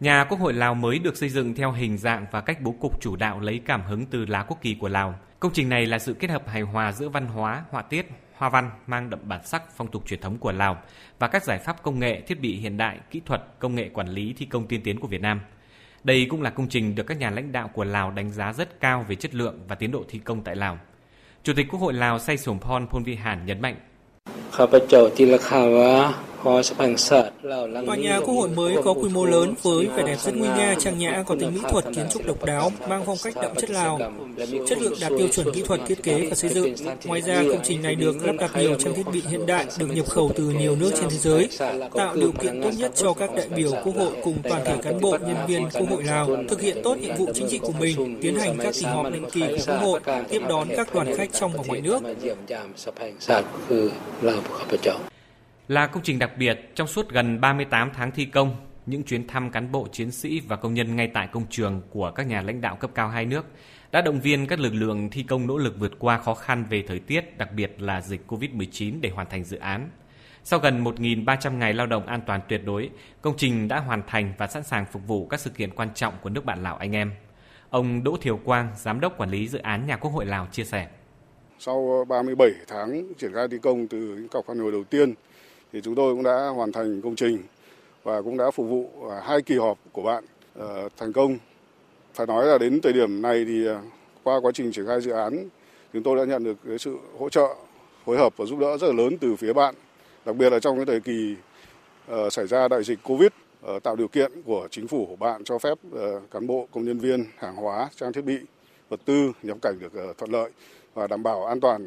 Nhà 0.00 0.24
Quốc 0.24 0.40
hội 0.40 0.52
Lào 0.52 0.74
mới 0.74 0.98
được 0.98 1.16
xây 1.16 1.28
dựng 1.28 1.54
theo 1.54 1.72
hình 1.72 1.98
dạng 1.98 2.26
và 2.30 2.40
cách 2.40 2.60
bố 2.60 2.74
cục 2.80 3.00
chủ 3.00 3.16
đạo 3.16 3.40
lấy 3.40 3.60
cảm 3.66 3.82
hứng 3.82 4.06
từ 4.06 4.26
lá 4.26 4.42
quốc 4.42 4.58
kỳ 4.62 4.76
của 4.80 4.88
Lào. 4.88 5.14
Công 5.40 5.52
trình 5.52 5.68
này 5.68 5.86
là 5.86 5.98
sự 5.98 6.14
kết 6.14 6.30
hợp 6.30 6.48
hài 6.48 6.62
hòa 6.62 6.92
giữa 6.92 7.08
văn 7.08 7.26
hóa, 7.26 7.64
họa 7.70 7.82
tiết, 7.82 8.06
hoa 8.36 8.48
văn 8.48 8.70
mang 8.86 9.10
đậm 9.10 9.18
bản 9.22 9.40
sắc 9.44 9.62
phong 9.76 9.88
tục 9.90 10.02
truyền 10.06 10.20
thống 10.20 10.38
của 10.38 10.52
Lào 10.52 10.76
và 11.18 11.28
các 11.28 11.44
giải 11.44 11.58
pháp 11.58 11.82
công 11.82 11.98
nghệ, 11.98 12.20
thiết 12.20 12.40
bị 12.40 12.56
hiện 12.56 12.76
đại, 12.76 12.98
kỹ 13.10 13.20
thuật, 13.26 13.42
công 13.58 13.74
nghệ 13.74 13.88
quản 13.88 14.08
lý 14.08 14.34
thi 14.38 14.46
công 14.46 14.66
tiên 14.66 14.80
tiến 14.84 15.00
của 15.00 15.08
Việt 15.08 15.20
Nam. 15.20 15.40
Đây 16.04 16.26
cũng 16.30 16.42
là 16.42 16.50
công 16.50 16.68
trình 16.68 16.94
được 16.94 17.06
các 17.06 17.18
nhà 17.18 17.30
lãnh 17.30 17.52
đạo 17.52 17.70
của 17.74 17.84
Lào 17.84 18.10
đánh 18.10 18.30
giá 18.30 18.52
rất 18.52 18.80
cao 18.80 19.04
về 19.08 19.14
chất 19.14 19.34
lượng 19.34 19.60
và 19.68 19.74
tiến 19.74 19.90
độ 19.90 20.04
thi 20.08 20.18
công 20.18 20.42
tại 20.42 20.56
Lào. 20.56 20.78
Chủ 21.42 21.52
tịch 21.56 21.66
Quốc 21.70 21.80
hội 21.80 21.92
Lào 21.92 22.18
Say 22.18 22.36
Sổm 22.36 22.58
Phon 22.58 22.86
Phon 22.86 23.04
Vi 23.04 23.14
Hàn 23.14 23.46
nhấn 23.46 23.60
mạnh. 23.60 23.76
Tòa 26.44 27.96
nhà 27.98 28.20
Quốc 28.20 28.34
hội 28.34 28.48
mới 28.48 28.76
có 28.84 28.92
quy 28.92 29.08
mô 29.08 29.24
lớn 29.24 29.54
với 29.62 29.86
vẻ 29.86 30.02
đẹp 30.06 30.16
rất 30.20 30.34
nguy 30.36 30.48
nga, 30.48 30.74
trang 30.78 30.98
nhã, 30.98 31.24
có 31.26 31.36
tính 31.40 31.54
mỹ 31.54 31.60
thuật 31.70 31.84
kiến 31.94 32.06
trúc 32.12 32.26
độc 32.26 32.44
đáo, 32.44 32.72
mang 32.88 33.02
phong 33.06 33.16
cách 33.24 33.34
đậm 33.42 33.54
chất 33.54 33.70
Lào, 33.70 33.98
chất 34.68 34.78
lượng 34.82 34.94
đạt 35.00 35.12
tiêu 35.18 35.28
chuẩn 35.28 35.52
kỹ 35.54 35.62
thuật 35.62 35.80
thiết 35.86 36.02
kế 36.02 36.26
và 36.26 36.34
xây 36.34 36.50
dựng. 36.50 36.74
Ngoài 37.04 37.20
ra, 37.20 37.44
công 37.48 37.60
trình 37.64 37.82
này 37.82 37.94
được 37.94 38.26
lắp 38.26 38.34
đặt 38.38 38.50
nhiều 38.56 38.74
trang 38.74 38.94
thiết 38.94 39.06
bị 39.12 39.22
hiện 39.28 39.46
đại 39.46 39.66
được 39.78 39.86
nhập 39.86 40.06
khẩu 40.08 40.30
từ 40.34 40.44
nhiều 40.44 40.76
nước 40.76 40.90
trên 40.94 41.08
thế 41.10 41.16
giới, 41.16 41.48
tạo 41.94 42.14
điều 42.14 42.32
kiện 42.32 42.62
tốt 42.62 42.70
nhất 42.78 42.92
cho 42.94 43.12
các 43.12 43.34
đại 43.34 43.48
biểu 43.48 43.70
Quốc 43.84 43.96
hội 43.96 44.12
cùng 44.22 44.36
toàn 44.42 44.64
thể 44.64 44.76
cán 44.82 45.00
bộ, 45.00 45.16
nhân 45.20 45.46
viên 45.48 45.68
Quốc 45.72 45.90
hội 45.90 46.02
Lào 46.02 46.36
thực 46.48 46.60
hiện 46.60 46.76
tốt 46.84 46.98
nhiệm 46.98 47.16
vụ 47.16 47.26
chính 47.34 47.48
trị 47.48 47.58
của 47.58 47.72
mình, 47.80 48.18
tiến 48.22 48.36
hành 48.38 48.58
các 48.58 48.74
kỳ 48.74 48.86
họp 48.86 49.12
định 49.12 49.24
kỳ 49.32 49.40
của 49.40 49.64
Quốc 49.66 49.78
hội, 49.78 50.00
tiếp 50.28 50.42
đón 50.48 50.68
các 50.76 50.94
đoàn 50.94 51.16
khách 51.16 51.32
trong 51.32 51.52
và 51.52 51.62
ngoài 51.66 51.80
nước 51.80 52.02
là 55.68 55.86
công 55.86 56.02
trình 56.02 56.18
đặc 56.18 56.30
biệt 56.38 56.70
trong 56.74 56.86
suốt 56.86 57.08
gần 57.08 57.40
38 57.40 57.90
tháng 57.94 58.10
thi 58.10 58.24
công, 58.24 58.56
những 58.86 59.02
chuyến 59.02 59.26
thăm 59.26 59.50
cán 59.50 59.72
bộ 59.72 59.88
chiến 59.92 60.10
sĩ 60.10 60.40
và 60.40 60.56
công 60.56 60.74
nhân 60.74 60.96
ngay 60.96 61.10
tại 61.14 61.28
công 61.32 61.46
trường 61.50 61.82
của 61.90 62.10
các 62.10 62.26
nhà 62.26 62.42
lãnh 62.42 62.60
đạo 62.60 62.76
cấp 62.76 62.90
cao 62.94 63.08
hai 63.08 63.24
nước 63.24 63.46
đã 63.92 64.00
động 64.00 64.20
viên 64.20 64.46
các 64.46 64.60
lực 64.60 64.74
lượng 64.74 65.10
thi 65.10 65.22
công 65.22 65.46
nỗ 65.46 65.58
lực 65.58 65.74
vượt 65.78 65.92
qua 65.98 66.18
khó 66.18 66.34
khăn 66.34 66.64
về 66.70 66.84
thời 66.88 66.98
tiết, 66.98 67.38
đặc 67.38 67.52
biệt 67.52 67.74
là 67.78 68.00
dịch 68.00 68.20
COVID-19 68.28 69.00
để 69.00 69.10
hoàn 69.10 69.28
thành 69.30 69.44
dự 69.44 69.58
án. 69.58 69.90
Sau 70.44 70.58
gần 70.58 70.84
1.300 70.84 71.56
ngày 71.58 71.74
lao 71.74 71.86
động 71.86 72.06
an 72.06 72.20
toàn 72.26 72.40
tuyệt 72.48 72.62
đối, 72.64 72.90
công 73.22 73.34
trình 73.36 73.68
đã 73.68 73.78
hoàn 73.78 74.02
thành 74.06 74.32
và 74.38 74.46
sẵn 74.46 74.62
sàng 74.62 74.86
phục 74.92 75.06
vụ 75.06 75.26
các 75.26 75.40
sự 75.40 75.50
kiện 75.50 75.70
quan 75.70 75.88
trọng 75.94 76.14
của 76.22 76.30
nước 76.30 76.44
bạn 76.44 76.62
Lào 76.62 76.76
anh 76.76 76.92
em. 76.92 77.12
Ông 77.70 78.04
Đỗ 78.04 78.16
Thiều 78.20 78.36
Quang, 78.36 78.68
Giám 78.76 79.00
đốc 79.00 79.18
Quản 79.18 79.30
lý 79.30 79.48
Dự 79.48 79.58
án 79.58 79.86
Nhà 79.86 79.96
Quốc 79.96 80.10
hội 80.10 80.26
Lào 80.26 80.46
chia 80.52 80.64
sẻ. 80.64 80.88
Sau 81.58 82.04
37 82.08 82.50
tháng 82.68 83.12
triển 83.18 83.32
khai 83.34 83.48
thi 83.50 83.56
công 83.62 83.88
từ 83.88 83.98
những 83.98 84.28
cọc 84.28 84.46
phản 84.46 84.58
hồi 84.58 84.72
đầu 84.72 84.84
tiên, 84.84 85.14
thì 85.72 85.80
chúng 85.80 85.94
tôi 85.94 86.14
cũng 86.14 86.22
đã 86.22 86.48
hoàn 86.48 86.72
thành 86.72 87.00
công 87.02 87.16
trình 87.16 87.42
và 88.04 88.22
cũng 88.22 88.36
đã 88.36 88.50
phục 88.50 88.68
vụ 88.68 88.90
à, 89.10 89.20
hai 89.24 89.42
kỳ 89.42 89.56
họp 89.56 89.78
của 89.92 90.02
bạn 90.02 90.24
ờ, 90.54 90.88
thành 90.96 91.12
công. 91.12 91.38
Phải 92.14 92.26
nói 92.26 92.46
là 92.46 92.58
đến 92.58 92.80
thời 92.80 92.92
điểm 92.92 93.22
này 93.22 93.44
thì 93.44 93.66
à, 93.66 93.82
qua 94.22 94.40
quá 94.40 94.52
trình 94.54 94.72
triển 94.72 94.86
khai 94.86 95.00
dự 95.00 95.10
án, 95.10 95.48
chúng 95.92 96.02
tôi 96.02 96.16
đã 96.16 96.24
nhận 96.24 96.44
được 96.44 96.56
cái 96.68 96.78
sự 96.78 96.96
hỗ 97.18 97.28
trợ, 97.28 97.54
phối 98.04 98.18
hợp 98.18 98.36
và 98.36 98.44
giúp 98.44 98.58
đỡ 98.58 98.78
rất 98.78 98.86
là 98.86 98.92
lớn 98.92 99.18
từ 99.20 99.36
phía 99.36 99.52
bạn, 99.52 99.74
đặc 100.24 100.36
biệt 100.36 100.50
là 100.50 100.60
trong 100.60 100.76
cái 100.76 100.86
thời 100.86 101.00
kỳ 101.00 101.34
ờ, 102.06 102.30
xảy 102.30 102.46
ra 102.46 102.68
đại 102.68 102.84
dịch 102.84 102.98
Covid 103.02 103.28
ờ, 103.62 103.78
tạo 103.78 103.96
điều 103.96 104.08
kiện 104.08 104.32
của 104.42 104.68
chính 104.70 104.88
phủ 104.88 105.06
của 105.06 105.16
bạn 105.16 105.44
cho 105.44 105.58
phép 105.58 105.78
cán 106.30 106.46
bộ, 106.46 106.68
công 106.70 106.84
nhân 106.84 106.98
viên, 106.98 107.24
hàng 107.38 107.56
hóa, 107.56 107.88
trang 107.96 108.12
thiết 108.12 108.24
bị, 108.24 108.38
vật 108.88 109.00
tư 109.04 109.32
nhập 109.42 109.58
cảnh 109.62 109.78
được 109.80 110.14
thuận 110.18 110.30
lợi 110.30 110.50
và 110.94 111.06
đảm 111.06 111.22
bảo 111.22 111.46
an 111.46 111.60
toàn 111.60 111.86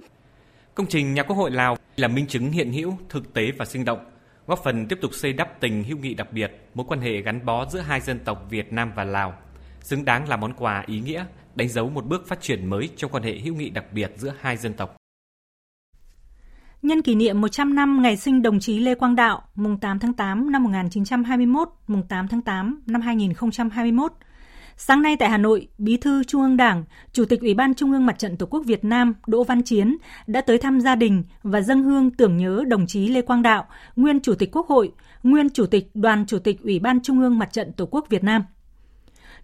Công 0.76 0.88
trình 0.88 1.14
nhà 1.14 1.24
Quốc 1.24 1.36
hội 1.36 1.52
Lào 1.52 1.78
là 2.02 2.08
minh 2.08 2.28
chứng 2.28 2.52
hiện 2.52 2.72
hữu, 2.72 2.98
thực 3.10 3.34
tế 3.34 3.52
và 3.58 3.66
sinh 3.66 3.86
động, 3.86 4.00
góp 4.48 4.60
phần 4.64 4.88
tiếp 4.88 4.98
tục 5.02 5.14
xây 5.14 5.34
đắp 5.34 5.60
tình 5.60 5.84
hữu 5.84 5.98
nghị 5.98 6.14
đặc 6.14 6.34
biệt, 6.34 6.52
mối 6.74 6.86
quan 6.90 7.02
hệ 7.02 7.22
gắn 7.22 7.46
bó 7.46 7.66
giữa 7.66 7.80
hai 7.80 8.02
dân 8.02 8.20
tộc 8.20 8.48
Việt 8.50 8.74
Nam 8.74 8.92
và 8.96 9.04
Lào, 9.04 9.34
xứng 9.82 10.06
đáng 10.06 10.30
là 10.30 10.38
món 10.38 10.54
quà 10.54 10.84
ý 10.88 11.00
nghĩa, 11.00 11.26
đánh 11.56 11.70
dấu 11.70 11.90
một 11.90 12.06
bước 12.06 12.28
phát 12.28 12.42
triển 12.42 12.66
mới 12.66 12.90
trong 12.98 13.12
quan 13.12 13.24
hệ 13.24 13.40
hữu 13.40 13.56
nghị 13.56 13.70
đặc 13.70 13.86
biệt 13.94 14.12
giữa 14.18 14.34
hai 14.40 14.58
dân 14.58 14.74
tộc. 14.74 14.96
Nhân 16.82 17.02
kỷ 17.02 17.16
niệm 17.16 17.42
100 17.42 17.76
năm 17.76 18.02
ngày 18.02 18.18
sinh 18.18 18.42
đồng 18.42 18.60
chí 18.60 18.80
Lê 18.80 18.96
Quang 18.96 19.16
Đạo, 19.16 19.42
mùng 19.56 19.80
8 19.80 20.00
tháng 20.00 20.14
8 20.14 20.52
năm 20.52 20.64
1921, 20.64 21.70
mùng 21.88 22.08
8 22.08 22.28
tháng 22.28 22.42
8 22.42 22.82
năm 22.86 23.02
2021, 23.02 24.12
Sáng 24.78 25.02
nay 25.02 25.16
tại 25.20 25.30
Hà 25.30 25.38
Nội, 25.38 25.68
Bí 25.78 25.98
thư 25.98 26.24
Trung 26.24 26.42
ương 26.42 26.58
Đảng, 26.58 26.84
Chủ 27.14 27.26
tịch 27.26 27.42
Ủy 27.42 27.54
ban 27.54 27.76
Trung 27.76 27.92
ương 27.92 28.06
Mặt 28.06 28.20
trận 28.20 28.38
Tổ 28.38 28.46
quốc 28.46 28.64
Việt 28.66 28.84
Nam 28.84 29.14
Đỗ 29.28 29.44
Văn 29.44 29.62
Chiến 29.62 29.98
đã 30.28 30.42
tới 30.42 30.58
thăm 30.58 30.82
gia 30.82 30.96
đình 30.96 31.24
và 31.44 31.62
dâng 31.62 31.84
hương 31.84 32.12
tưởng 32.12 32.38
nhớ 32.38 32.64
đồng 32.68 32.88
chí 32.88 33.08
Lê 33.08 33.22
Quang 33.22 33.42
Đạo, 33.42 33.68
nguyên 33.96 34.20
Chủ 34.20 34.36
tịch 34.36 34.50
Quốc 34.52 34.68
hội, 34.68 34.92
nguyên 35.24 35.50
Chủ 35.50 35.66
tịch 35.66 35.90
Đoàn 35.94 36.26
Chủ 36.26 36.40
tịch 36.40 36.62
Ủy 36.64 36.80
ban 36.80 37.02
Trung 37.02 37.22
ương 37.22 37.40
Mặt 37.40 37.54
trận 37.54 37.74
Tổ 37.74 37.86
quốc 37.86 38.06
Việt 38.10 38.24
Nam. 38.24 38.44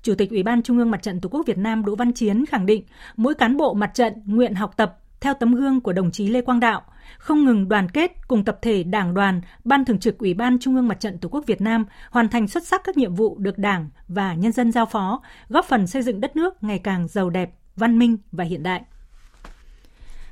Chủ 0.02 0.16
tịch 0.16 0.30
Ủy 0.30 0.44
ban 0.44 0.62
Trung 0.62 0.78
ương 0.78 0.92
Mặt 0.92 1.02
trận 1.02 1.22
Tổ 1.22 1.30
quốc 1.30 1.46
Việt 1.46 1.58
Nam 1.58 1.86
Đỗ 1.86 1.96
Văn 1.96 2.14
Chiến 2.14 2.46
khẳng 2.46 2.66
định 2.66 2.84
mỗi 3.18 3.34
cán 3.34 3.58
bộ 3.58 3.74
mặt 3.74 3.92
trận 3.94 4.14
nguyện 4.26 4.56
học 4.56 4.78
tập 4.78 4.98
theo 5.22 5.34
tấm 5.34 5.56
gương 5.56 5.82
của 5.82 5.94
đồng 5.94 6.12
chí 6.12 6.28
Lê 6.28 6.42
Quang 6.42 6.60
Đạo, 6.60 6.82
không 7.18 7.46
ngừng 7.46 7.70
đoàn 7.70 7.90
kết 7.90 8.12
cùng 8.28 8.46
tập 8.46 8.60
thể 8.62 8.84
Đảng 8.84 9.14
đoàn, 9.14 9.42
Ban 9.64 9.86
Thường 9.86 10.00
trực 10.00 10.18
Ủy 10.18 10.34
ban 10.34 10.60
Trung 10.60 10.76
ương 10.76 10.88
Mặt 10.88 11.00
trận 11.00 11.18
Tổ 11.18 11.30
quốc 11.30 11.46
Việt 11.48 11.62
Nam 11.62 11.86
hoàn 12.12 12.30
thành 12.30 12.48
xuất 12.48 12.68
sắc 12.68 12.82
các 12.84 12.98
nhiệm 12.98 13.16
vụ 13.16 13.38
được 13.38 13.58
Đảng 13.58 13.90
và 14.08 14.34
nhân 14.34 14.52
dân 14.52 14.72
giao 14.72 14.86
phó, 14.86 15.22
góp 15.50 15.66
phần 15.66 15.88
xây 15.88 16.02
dựng 16.02 16.22
đất 16.22 16.36
nước 16.36 16.64
ngày 16.64 16.80
càng 16.80 17.08
giàu 17.08 17.30
đẹp, 17.30 17.50
văn 17.76 18.00
minh 18.00 18.18
và 18.32 18.44
hiện 18.44 18.64
đại. 18.64 18.82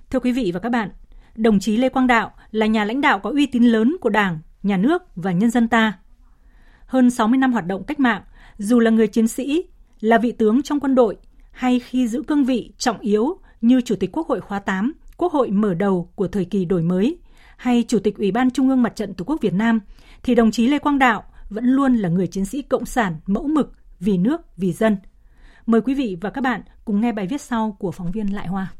Thưa 0.10 0.20
quý 0.20 0.32
vị 0.32 0.52
và 0.54 0.60
các 0.60 0.70
bạn, 0.70 0.90
đồng 1.36 1.60
chí 1.60 1.78
Lê 1.78 1.90
Quang 1.90 2.08
Đạo 2.08 2.32
là 2.52 2.66
nhà 2.66 2.86
lãnh 2.86 3.02
đạo 3.02 3.20
có 3.20 3.30
uy 3.30 3.46
tín 3.46 3.64
lớn 3.64 3.96
của 4.02 4.10
Đảng, 4.10 4.40
nhà 4.64 4.78
nước 4.78 5.04
và 5.16 5.32
nhân 5.32 5.52
dân 5.52 5.68
ta. 5.68 5.94
Hơn 6.86 7.10
60 7.10 7.38
năm 7.38 7.54
hoạt 7.54 7.66
động 7.66 7.84
cách 7.84 8.00
mạng, 8.00 8.22
dù 8.58 8.80
là 8.80 8.92
người 8.92 9.08
chiến 9.08 9.28
sĩ, 9.28 9.64
là 10.00 10.18
vị 10.18 10.32
tướng 10.32 10.62
trong 10.62 10.80
quân 10.80 10.96
đội 10.96 11.18
hay 11.52 11.80
khi 11.80 12.08
giữ 12.08 12.24
cương 12.28 12.46
vị 12.46 12.74
trọng 12.78 13.00
yếu 13.00 13.40
như 13.68 13.82
Chủ 13.82 13.96
tịch 13.96 14.10
Quốc 14.14 14.28
hội 14.28 14.42
khóa 14.42 14.60
8, 14.60 14.94
Quốc 15.18 15.32
hội 15.32 15.52
mở 15.52 15.74
đầu 15.74 16.10
của 16.16 16.28
thời 16.28 16.46
kỳ 16.46 16.66
đổi 16.66 16.82
mới, 16.82 17.18
hay 17.58 17.84
Chủ 17.88 18.00
tịch 18.00 18.18
Ủy 18.18 18.32
ban 18.32 18.52
Trung 18.52 18.70
ương 18.70 18.82
Mặt 18.82 18.96
trận 18.96 19.14
Tổ 19.14 19.26
quốc 19.26 19.42
Việt 19.42 19.54
Nam, 19.54 19.80
thì 20.24 20.36
đồng 20.36 20.52
chí 20.52 20.68
Lê 20.68 20.80
Quang 20.80 21.00
Đạo 21.00 21.24
vẫn 21.50 21.66
luôn 21.66 21.96
là 21.96 22.10
người 22.10 22.28
chiến 22.28 22.46
sĩ 22.46 22.62
cộng 22.62 22.86
sản 22.86 23.16
mẫu 23.26 23.48
mực 23.48 23.72
vì 24.00 24.18
nước, 24.18 24.42
vì 24.58 24.72
dân. 24.72 24.98
Mời 25.66 25.82
quý 25.82 25.94
vị 25.94 26.18
và 26.22 26.30
các 26.30 26.42
bạn 26.42 26.62
cùng 26.86 27.02
nghe 27.02 27.12
bài 27.12 27.28
viết 27.28 27.42
sau 27.42 27.76
của 27.80 27.92
phóng 27.92 28.12
viên 28.12 28.36
Lại 28.36 28.48
Hoa. 28.48 28.74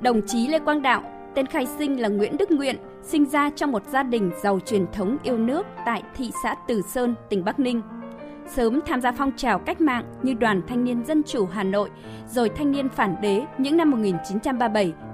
Đồng 0.00 0.20
chí 0.26 0.48
Lê 0.48 0.58
Quang 0.58 0.82
Đạo, 0.82 1.02
tên 1.34 1.46
khai 1.46 1.66
sinh 1.78 2.00
là 2.00 2.08
Nguyễn 2.08 2.36
Đức 2.36 2.50
Nguyện, 2.50 2.76
sinh 3.02 3.24
ra 3.26 3.50
trong 3.50 3.72
một 3.72 3.82
gia 3.92 4.02
đình 4.02 4.30
giàu 4.42 4.60
truyền 4.66 4.86
thống 4.92 5.16
yêu 5.22 5.38
nước 5.38 5.66
tại 5.86 6.02
thị 6.16 6.30
xã 6.42 6.54
Từ 6.68 6.82
Sơn, 6.82 7.14
tỉnh 7.28 7.44
Bắc 7.44 7.60
Ninh. 7.60 7.82
Sớm 8.48 8.80
tham 8.86 9.00
gia 9.00 9.12
phong 9.12 9.32
trào 9.36 9.58
cách 9.58 9.80
mạng 9.80 10.04
như 10.22 10.34
Đoàn 10.34 10.62
Thanh 10.66 10.84
niên 10.84 11.04
Dân 11.04 11.22
chủ 11.22 11.46
Hà 11.46 11.62
Nội, 11.62 11.90
rồi 12.28 12.48
Thanh 12.48 12.72
niên 12.72 12.88
phản 12.88 13.16
đế 13.20 13.42
những 13.58 13.76
năm 13.76 14.02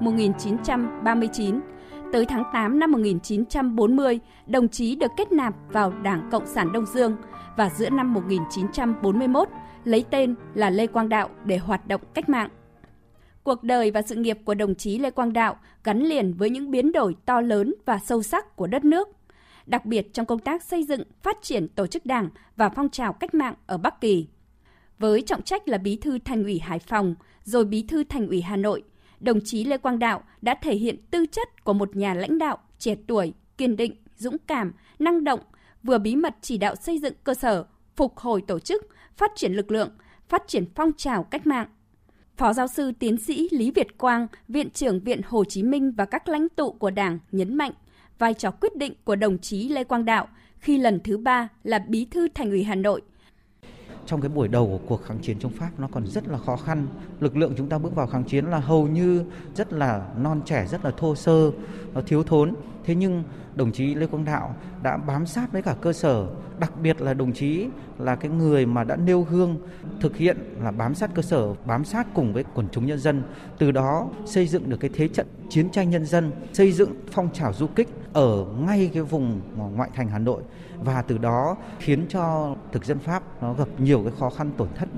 1937-1939. 0.01 1.61
Tới 2.13 2.25
tháng 2.25 2.45
8 2.53 2.79
năm 2.79 2.93
1940, 2.93 4.21
đồng 4.47 4.69
chí 4.69 4.97
được 4.97 5.11
kết 5.17 5.33
nạp 5.33 5.55
vào 5.73 5.93
Đảng 6.03 6.29
Cộng 6.33 6.47
sản 6.47 6.73
Đông 6.73 6.87
Dương 6.87 7.17
và 7.57 7.71
giữa 7.71 7.91
năm 7.91 8.15
1941 8.15 9.49
lấy 9.85 10.05
tên 10.11 10.35
là 10.55 10.71
Lê 10.71 10.87
Quang 10.87 11.09
Đạo 11.09 11.29
để 11.45 11.59
hoạt 11.59 11.87
động 11.89 12.01
cách 12.15 12.29
mạng. 12.29 12.49
Cuộc 13.47 13.63
đời 13.65 13.91
và 13.91 14.03
sự 14.03 14.15
nghiệp 14.15 14.39
của 14.45 14.55
đồng 14.55 14.75
chí 14.75 14.99
Lê 14.99 15.11
Quang 15.11 15.33
Đạo 15.33 15.57
gắn 15.85 16.03
liền 16.03 16.35
với 16.35 16.51
những 16.51 16.71
biến 16.71 16.93
đổi 16.93 17.17
to 17.27 17.41
lớn 17.41 17.75
và 17.85 17.99
sâu 17.99 18.23
sắc 18.23 18.57
của 18.57 18.67
đất 18.67 18.85
nước, 18.85 19.09
đặc 19.67 19.87
biệt 19.87 20.15
trong 20.15 20.27
công 20.27 20.39
tác 20.39 20.63
xây 20.63 20.85
dựng, 20.85 21.03
phát 21.23 21.39
triển 21.43 21.69
tổ 21.69 21.87
chức 21.87 22.07
đảng 22.07 22.29
và 22.57 22.69
phong 22.69 22.89
trào 22.89 23.13
cách 23.13 23.35
mạng 23.35 23.55
ở 23.67 23.79
Bắc 23.79 24.01
Kỳ. 24.01 24.27
Với 24.99 25.23
trọng 25.23 25.43
trách 25.43 25.69
là 25.69 25.79
bí 25.79 25.97
thư 25.97 26.19
thành 26.19 26.45
ủy 26.45 26.59
Hải 26.59 26.79
Phòng, 26.79 27.15
rồi 27.45 27.65
bí 27.65 27.83
thư 27.83 28.05
thành 28.05 28.29
ủy 28.29 28.43
Hà 28.43 28.57
Nội, 28.57 28.83
đồng 29.21 29.41
chí 29.45 29.65
Lê 29.65 29.79
Quang 29.79 29.99
Đạo 29.99 30.23
đã 30.43 30.55
thể 30.63 30.75
hiện 30.75 30.97
tư 31.11 31.27
chất 31.27 31.65
của 31.65 31.73
một 31.73 31.97
nhà 31.97 32.15
lãnh 32.15 32.39
đạo 32.39 32.59
trẻ 32.79 32.97
tuổi, 33.07 33.33
kiên 33.59 33.77
định, 33.77 33.95
dũng 34.17 34.37
cảm, 34.47 34.73
năng 34.99 35.25
động, 35.25 35.41
vừa 35.83 35.99
bí 35.99 36.17
mật 36.17 36.35
chỉ 36.41 36.59
đạo 36.59 36.75
xây 36.77 36.99
dựng 36.99 37.15
cơ 37.25 37.35
sở, 37.35 37.65
phục 37.97 38.19
hồi 38.19 38.43
tổ 38.47 38.59
chức, 38.59 38.87
phát 39.17 39.33
triển 39.37 39.53
lực 39.53 39.71
lượng, 39.71 39.91
phát 40.29 40.43
triển 40.47 40.65
phong 40.75 40.93
trào 40.93 41.23
cách 41.23 41.47
mạng, 41.47 41.67
Phó 42.37 42.53
giáo 42.53 42.67
sư 42.67 42.93
tiến 42.99 43.17
sĩ 43.17 43.49
Lý 43.51 43.71
Việt 43.71 43.99
Quang, 43.99 44.27
Viện 44.49 44.71
trưởng 44.71 45.01
Viện 45.01 45.21
Hồ 45.27 45.45
Chí 45.45 45.63
Minh 45.63 45.93
và 45.97 46.05
các 46.05 46.29
lãnh 46.29 46.49
tụ 46.49 46.73
của 46.73 46.91
Đảng 46.91 47.19
nhấn 47.33 47.55
mạnh 47.55 47.73
vai 48.19 48.35
trò 48.35 48.51
quyết 48.51 48.77
định 48.77 48.95
của 49.05 49.17
đồng 49.17 49.39
chí 49.39 49.69
Lê 49.69 49.85
Quang 49.85 50.05
Đạo 50.05 50.29
khi 50.59 50.79
lần 50.79 51.01
thứ 51.05 51.17
ba 51.17 51.49
là 51.65 51.79
bí 51.79 52.05
thư 52.05 52.29
thành 52.35 52.51
ủy 52.51 52.65
Hà 52.65 52.75
Nội. 52.75 53.03
Trong 54.07 54.21
cái 54.21 54.29
buổi 54.29 54.49
đầu 54.49 54.67
của 54.67 54.79
cuộc 54.89 55.05
kháng 55.05 55.19
chiến 55.19 55.39
chống 55.39 55.53
Pháp 55.53 55.71
nó 55.79 55.89
còn 55.93 56.07
rất 56.07 56.29
là 56.29 56.39
khó 56.39 56.57
khăn. 56.57 56.87
Lực 57.21 57.37
lượng 57.37 57.53
chúng 57.57 57.69
ta 57.69 57.79
bước 57.79 57.95
vào 57.95 58.07
kháng 58.07 58.25
chiến 58.25 58.45
là 58.45 58.59
hầu 58.59 58.89
như 58.89 59.25
rất 59.55 59.73
là 59.73 60.07
non 60.19 60.41
trẻ, 60.45 60.67
rất 60.67 60.85
là 60.85 60.91
thô 60.97 61.15
sơ, 61.15 61.51
nó 61.95 62.01
thiếu 62.07 62.23
thốn. 62.23 62.55
Thế 62.85 62.95
nhưng 62.95 63.23
đồng 63.55 63.73
chí 63.73 63.95
Lê 63.95 64.07
Quang 64.07 64.25
Đạo 64.25 64.55
đã 64.83 64.97
bám 64.97 65.27
sát 65.27 65.53
với 65.53 65.63
cả 65.63 65.77
cơ 65.81 65.93
sở, 65.93 66.27
đặc 66.59 66.73
biệt 66.83 67.01
là 67.01 67.15
đồng 67.15 67.33
chí 67.33 67.67
là 67.99 68.17
cái 68.17 68.31
người 68.31 68.67
mà 68.67 68.85
đã 68.85 68.97
nêu 68.97 69.23
gương 69.23 69.57
thực 70.01 70.17
hiện 70.17 70.37
là 70.63 70.71
bám 70.71 70.95
sát 70.95 71.11
cơ 71.15 71.23
sở, 71.23 71.55
bám 71.67 71.85
sát 71.85 72.07
cùng 72.15 72.33
với 72.33 72.45
quần 72.55 72.69
chúng 72.73 72.87
nhân 72.87 72.99
dân, 72.99 73.23
từ 73.59 73.71
đó 73.71 74.09
xây 74.25 74.47
dựng 74.47 74.71
được 74.71 74.81
cái 74.81 74.91
thế 74.95 75.09
trận 75.09 75.27
chiến 75.49 75.71
tranh 75.71 75.91
nhân 75.91 76.07
dân, 76.07 76.31
xây 76.53 76.73
dựng 76.73 76.91
phong 77.11 77.29
trào 77.33 77.53
du 77.53 77.67
kích 77.67 77.89
ở 78.13 78.47
ngay 78.59 78.91
cái 78.95 79.03
vùng 79.03 79.41
ngoại 79.77 79.91
thành 79.95 80.09
Hà 80.09 80.19
Nội 80.19 80.43
và 80.85 81.03
từ 81.03 81.19
đó 81.19 81.57
khiến 81.79 82.07
cho 82.09 82.57
thực 82.73 82.85
dân 82.85 82.99
Pháp 82.99 83.43
nó 83.43 83.55
gặp 83.55 83.69
nhiều 83.79 84.03
cái 84.05 84.13
khó 84.19 84.31
khăn 84.31 84.51
tổn 84.57 84.69
thất. 84.75 84.89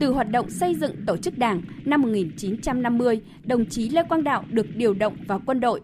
Từ 0.00 0.12
hoạt 0.12 0.30
động 0.30 0.50
xây 0.50 0.74
dựng 0.74 0.92
tổ 1.06 1.16
chức 1.16 1.38
đảng 1.38 1.62
năm 1.84 2.02
1950, 2.02 3.20
đồng 3.44 3.66
chí 3.66 3.88
Lê 3.88 4.02
Quang 4.08 4.24
Đạo 4.24 4.44
được 4.50 4.66
điều 4.76 4.94
động 4.94 5.16
vào 5.26 5.40
quân 5.46 5.60
đội. 5.60 5.80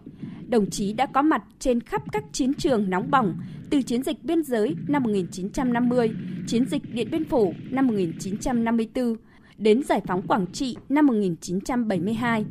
Đồng 0.47 0.69
chí 0.69 0.93
đã 0.93 1.05
có 1.05 1.21
mặt 1.21 1.43
trên 1.59 1.81
khắp 1.81 2.01
các 2.11 2.23
chiến 2.31 2.53
trường 2.53 2.89
nóng 2.89 3.11
bỏng, 3.11 3.37
từ 3.69 3.81
chiến 3.81 4.03
dịch 4.03 4.23
biên 4.23 4.43
giới 4.43 4.75
năm 4.87 5.03
1950, 5.03 6.11
chiến 6.47 6.65
dịch 6.65 6.81
Điện 6.93 7.07
Biên 7.11 7.25
Phủ 7.25 7.53
năm 7.69 7.87
1954, 7.87 9.15
đến 9.57 9.83
giải 9.83 10.01
phóng 10.07 10.21
Quảng 10.21 10.45
Trị 10.53 10.75
năm 10.89 11.07
1972. 11.07 12.45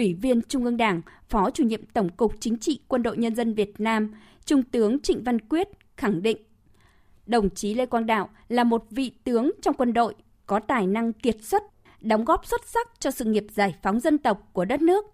Ủy 0.00 0.14
viên 0.14 0.42
Trung 0.42 0.64
ương 0.64 0.76
Đảng, 0.76 1.00
Phó 1.28 1.50
chủ 1.50 1.64
nhiệm 1.64 1.86
Tổng 1.86 2.08
cục 2.08 2.34
Chính 2.40 2.56
trị 2.56 2.80
Quân 2.88 3.02
đội 3.02 3.16
Nhân 3.16 3.34
dân 3.34 3.54
Việt 3.54 3.80
Nam, 3.80 4.14
Trung 4.44 4.62
tướng 4.62 5.00
Trịnh 5.00 5.24
Văn 5.24 5.38
Quyết 5.40 5.68
khẳng 5.96 6.22
định 6.22 6.36
đồng 7.26 7.50
chí 7.50 7.74
Lê 7.74 7.86
Quang 7.86 8.06
Đạo 8.06 8.28
là 8.48 8.64
một 8.64 8.86
vị 8.90 9.12
tướng 9.24 9.50
trong 9.62 9.74
quân 9.74 9.92
đội 9.92 10.14
có 10.46 10.60
tài 10.60 10.86
năng 10.86 11.12
kiệt 11.12 11.36
xuất, 11.42 11.62
đóng 12.00 12.24
góp 12.24 12.46
xuất 12.46 12.66
sắc 12.66 12.90
cho 12.98 13.10
sự 13.10 13.24
nghiệp 13.24 13.46
giải 13.50 13.74
phóng 13.82 14.00
dân 14.00 14.18
tộc 14.18 14.48
của 14.52 14.64
đất 14.64 14.82
nước, 14.82 15.04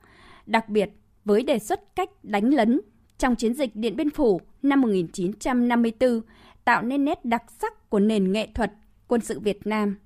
đặc 0.46 0.68
biệt 0.68 0.90
với 1.25 1.42
đề 1.42 1.59
xuất 1.59 1.96
cách 1.96 2.11
đánh 2.22 2.55
lấn 2.55 2.81
trong 3.18 3.37
chiến 3.37 3.55
dịch 3.55 3.77
Điện 3.77 3.96
Biên 3.96 4.11
Phủ 4.11 4.40
năm 4.62 4.81
1954 4.81 6.20
tạo 6.64 6.83
nên 6.83 7.05
nét 7.05 7.25
đặc 7.25 7.42
sắc 7.61 7.90
của 7.90 7.99
nền 7.99 8.33
nghệ 8.33 8.49
thuật 8.55 8.72
quân 9.09 9.20
sự 9.20 9.40
Việt 9.40 9.66
Nam. 9.66 9.96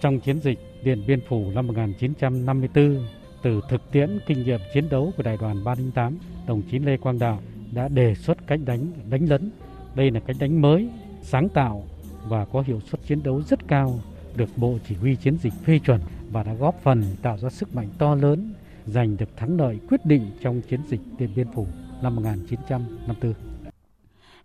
Trong 0.00 0.20
chiến 0.20 0.40
dịch 0.40 0.58
Điện 0.84 1.04
Biên 1.06 1.20
Phủ 1.28 1.50
năm 1.54 1.66
1954, 1.66 3.17
từ 3.42 3.60
thực 3.68 3.92
tiễn 3.92 4.18
kinh 4.26 4.42
nghiệm 4.42 4.60
chiến 4.74 4.88
đấu 4.90 5.12
của 5.16 5.22
đại 5.22 5.36
đoàn 5.40 5.64
308, 5.64 6.18
đồng 6.46 6.62
chí 6.70 6.78
Lê 6.78 6.96
Quang 6.96 7.18
Đạo 7.18 7.42
đã 7.72 7.88
đề 7.88 8.14
xuất 8.14 8.46
cách 8.46 8.60
đánh 8.64 8.86
đánh 9.10 9.28
lấn. 9.28 9.50
Đây 9.94 10.10
là 10.10 10.20
cách 10.20 10.36
đánh 10.40 10.62
mới, 10.62 10.88
sáng 11.22 11.48
tạo 11.48 11.84
và 12.28 12.44
có 12.44 12.60
hiệu 12.66 12.80
suất 12.80 13.00
chiến 13.06 13.22
đấu 13.22 13.42
rất 13.42 13.68
cao 13.68 14.00
được 14.36 14.48
Bộ 14.56 14.78
Chỉ 14.88 14.94
huy 14.94 15.16
Chiến 15.16 15.36
dịch 15.42 15.52
phê 15.64 15.78
chuẩn 15.78 16.00
và 16.32 16.42
đã 16.42 16.54
góp 16.54 16.82
phần 16.82 17.04
tạo 17.22 17.38
ra 17.38 17.50
sức 17.50 17.74
mạnh 17.74 17.88
to 17.98 18.14
lớn, 18.14 18.54
giành 18.86 19.16
được 19.16 19.36
thắng 19.36 19.56
lợi 19.60 19.78
quyết 19.88 20.04
định 20.04 20.30
trong 20.40 20.60
chiến 20.60 20.80
dịch 20.88 21.00
Điện 21.18 21.30
Biên 21.36 21.46
Phủ 21.54 21.66
năm 22.02 22.16
1954. 22.16 23.34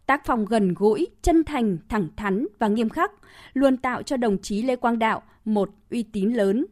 Tác 0.06 0.22
phong 0.26 0.46
gần 0.46 0.74
gũi, 0.74 1.08
chân 1.22 1.44
thành, 1.44 1.78
thẳng 1.90 2.08
thắn 2.16 2.48
và 2.60 2.68
nghiêm 2.68 2.90
khắc 2.90 3.12
luôn 3.54 3.78
tạo 3.78 4.04
cho 4.04 4.18
đồng 4.18 4.38
chí 4.42 4.62
Lê 4.62 4.76
Quang 4.76 5.00
Đạo 5.00 5.22
một 5.46 5.70
uy 5.92 6.04
tín 6.04 6.34
lớn. 6.34 6.66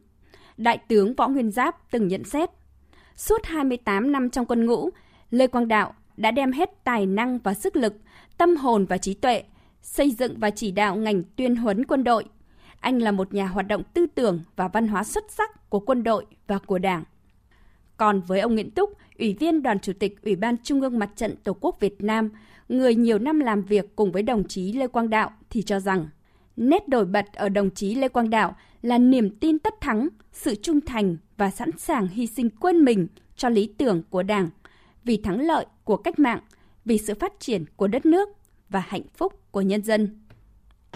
Đại 0.62 0.78
tướng 0.78 1.14
Võ 1.14 1.28
Nguyên 1.28 1.50
Giáp 1.50 1.90
từng 1.90 2.08
nhận 2.08 2.24
xét, 2.24 2.50
suốt 3.16 3.44
28 3.44 4.12
năm 4.12 4.30
trong 4.30 4.46
quân 4.46 4.66
ngũ, 4.66 4.90
Lê 5.30 5.46
Quang 5.46 5.68
Đạo 5.68 5.94
đã 6.16 6.30
đem 6.30 6.52
hết 6.52 6.84
tài 6.84 7.06
năng 7.06 7.38
và 7.38 7.54
sức 7.54 7.76
lực, 7.76 7.94
tâm 8.38 8.56
hồn 8.56 8.86
và 8.86 8.98
trí 8.98 9.14
tuệ, 9.14 9.42
xây 9.82 10.10
dựng 10.10 10.34
và 10.38 10.50
chỉ 10.50 10.70
đạo 10.70 10.96
ngành 10.96 11.22
tuyên 11.36 11.56
huấn 11.56 11.84
quân 11.84 12.04
đội– 12.04 12.24
anh 12.82 12.98
là 12.98 13.12
một 13.12 13.34
nhà 13.34 13.46
hoạt 13.46 13.68
động 13.68 13.82
tư 13.94 14.06
tưởng 14.14 14.40
và 14.56 14.68
văn 14.68 14.88
hóa 14.88 15.04
xuất 15.04 15.24
sắc 15.30 15.70
của 15.70 15.80
quân 15.80 16.02
đội 16.02 16.26
và 16.46 16.58
của 16.58 16.78
Đảng. 16.78 17.04
Còn 17.96 18.20
với 18.20 18.40
ông 18.40 18.54
Nguyễn 18.54 18.70
Túc, 18.70 18.90
Ủy 19.18 19.36
viên 19.40 19.62
Đoàn 19.62 19.78
Chủ 19.80 19.92
tịch 19.98 20.22
Ủy 20.22 20.36
ban 20.36 20.56
Trung 20.62 20.80
ương 20.80 20.98
Mặt 20.98 21.10
trận 21.16 21.36
Tổ 21.44 21.56
quốc 21.60 21.80
Việt 21.80 22.02
Nam, 22.02 22.30
người 22.68 22.94
nhiều 22.94 23.18
năm 23.18 23.40
làm 23.40 23.62
việc 23.62 23.96
cùng 23.96 24.12
với 24.12 24.22
đồng 24.22 24.48
chí 24.48 24.72
Lê 24.72 24.86
Quang 24.86 25.10
Đạo 25.10 25.30
thì 25.50 25.62
cho 25.62 25.80
rằng 25.80 26.06
nét 26.56 26.88
nổi 26.88 27.04
bật 27.04 27.32
ở 27.32 27.48
đồng 27.48 27.70
chí 27.70 27.94
Lê 27.94 28.08
Quang 28.08 28.30
Đạo 28.30 28.56
là 28.82 28.98
niềm 28.98 29.30
tin 29.40 29.58
tất 29.58 29.80
thắng, 29.80 30.08
sự 30.32 30.54
trung 30.54 30.80
thành 30.80 31.16
và 31.36 31.50
sẵn 31.50 31.70
sàng 31.78 32.08
hy 32.08 32.26
sinh 32.26 32.50
quên 32.50 32.84
mình 32.84 33.06
cho 33.36 33.48
lý 33.48 33.74
tưởng 33.78 34.02
của 34.10 34.22
Đảng, 34.22 34.48
vì 35.04 35.16
thắng 35.16 35.40
lợi 35.40 35.66
của 35.84 35.96
cách 35.96 36.18
mạng, 36.18 36.40
vì 36.84 36.98
sự 36.98 37.14
phát 37.20 37.32
triển 37.40 37.64
của 37.76 37.86
đất 37.86 38.06
nước 38.06 38.28
và 38.68 38.80
hạnh 38.80 39.02
phúc 39.14 39.32
của 39.50 39.60
nhân 39.60 39.82
dân. 39.82 40.18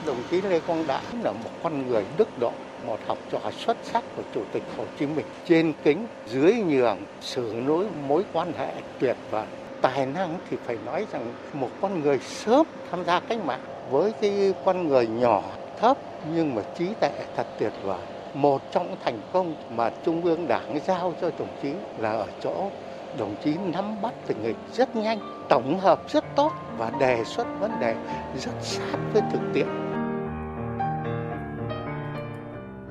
Đồng 0.07 0.23
chí 0.31 0.41
Lê 0.41 0.61
Quang 0.61 0.87
Đạo 0.87 1.03
là 1.23 1.33
một 1.33 1.51
con 1.63 1.89
người 1.89 2.05
đức 2.19 2.39
độ, 2.41 2.53
một 2.87 2.99
học 3.07 3.19
trò 3.33 3.51
xuất 3.51 3.77
sắc 3.83 4.05
của 4.17 4.23
Chủ 4.35 4.43
tịch 4.53 4.63
Hồ 4.77 4.85
Chí 4.99 5.07
Minh. 5.07 5.27
Trên 5.47 5.73
kính, 5.85 6.07
dưới 6.27 6.55
nhường, 6.55 6.99
xử 7.21 7.55
nối 7.67 7.87
mối 8.09 8.25
quan 8.33 8.53
hệ 8.53 8.73
tuyệt 8.99 9.17
vời. 9.31 9.47
Tài 9.83 10.07
năng 10.07 10.39
thì 10.51 10.57
phải 10.65 10.79
nói 10.87 11.07
rằng 11.13 11.35
một 11.53 11.71
con 11.81 12.01
người 12.01 12.19
sớm 12.19 12.67
tham 12.91 13.05
gia 13.05 13.21
cách 13.21 13.45
mạng 13.45 13.61
với 13.91 14.13
cái 14.21 14.55
con 14.65 14.89
người 14.89 15.07
nhỏ, 15.07 15.43
thấp 15.81 15.97
nhưng 16.35 16.55
mà 16.55 16.63
trí 16.79 16.89
tuệ 17.01 17.11
thật 17.37 17.47
tuyệt 17.59 17.73
vời. 17.83 18.01
Một 18.35 18.63
trong 18.73 18.97
thành 19.05 19.21
công 19.33 19.55
mà 19.77 19.91
Trung 20.05 20.23
ương 20.23 20.49
Đảng 20.49 20.79
giao 20.87 21.15
cho 21.21 21.31
đồng 21.39 21.49
chí 21.63 21.73
là 21.99 22.11
ở 22.11 22.27
chỗ 22.41 22.71
đồng 23.19 23.35
chí 23.45 23.55
nắm 23.73 24.03
bắt 24.03 24.15
tình 24.27 24.43
hình 24.43 24.57
rất 24.73 24.97
nhanh, 24.97 25.19
tổng 25.49 25.79
hợp 25.79 26.11
rất 26.11 26.25
tốt 26.37 26.53
và 26.79 26.91
đề 27.01 27.25
xuất 27.25 27.47
vấn 27.61 27.71
đề 27.81 27.95
rất 28.37 28.53
sát 28.61 28.99
với 29.13 29.23
thực 29.33 29.41
tiễn. 29.55 29.67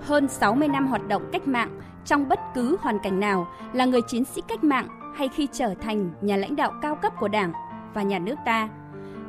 hơn 0.06 0.28
60 0.28 0.68
năm 0.68 0.88
hoạt 0.88 1.08
động 1.08 1.30
cách 1.32 1.48
mạng 1.48 1.80
trong 2.06 2.30
bất 2.30 2.40
cứ 2.56 2.78
hoàn 2.82 3.00
cảnh 3.00 3.20
nào 3.20 3.48
là 3.74 3.86
người 3.86 4.02
chiến 4.02 4.26
sĩ 4.26 4.42
cách 4.48 4.64
mạng 4.64 4.88
hay 5.16 5.28
khi 5.28 5.48
trở 5.52 5.74
thành 5.82 6.12
nhà 6.22 6.38
lãnh 6.38 6.56
đạo 6.56 6.72
cao 6.82 6.96
cấp 6.96 7.14
của 7.20 7.28
Đảng 7.28 7.54
và 7.94 8.02
nhà 8.02 8.20
nước 8.20 8.36
ta. 8.46 8.70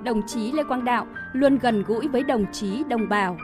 Đồng 0.02 0.22
chí 0.26 0.52
Lê 0.52 0.62
Quang 0.64 0.84
Đạo 0.84 1.06
luôn 1.36 1.58
gần 1.58 1.82
gũi 1.82 2.08
với 2.08 2.22
đồng 2.22 2.46
chí 2.52 2.84
đồng 2.88 3.08
bào. 3.08 3.36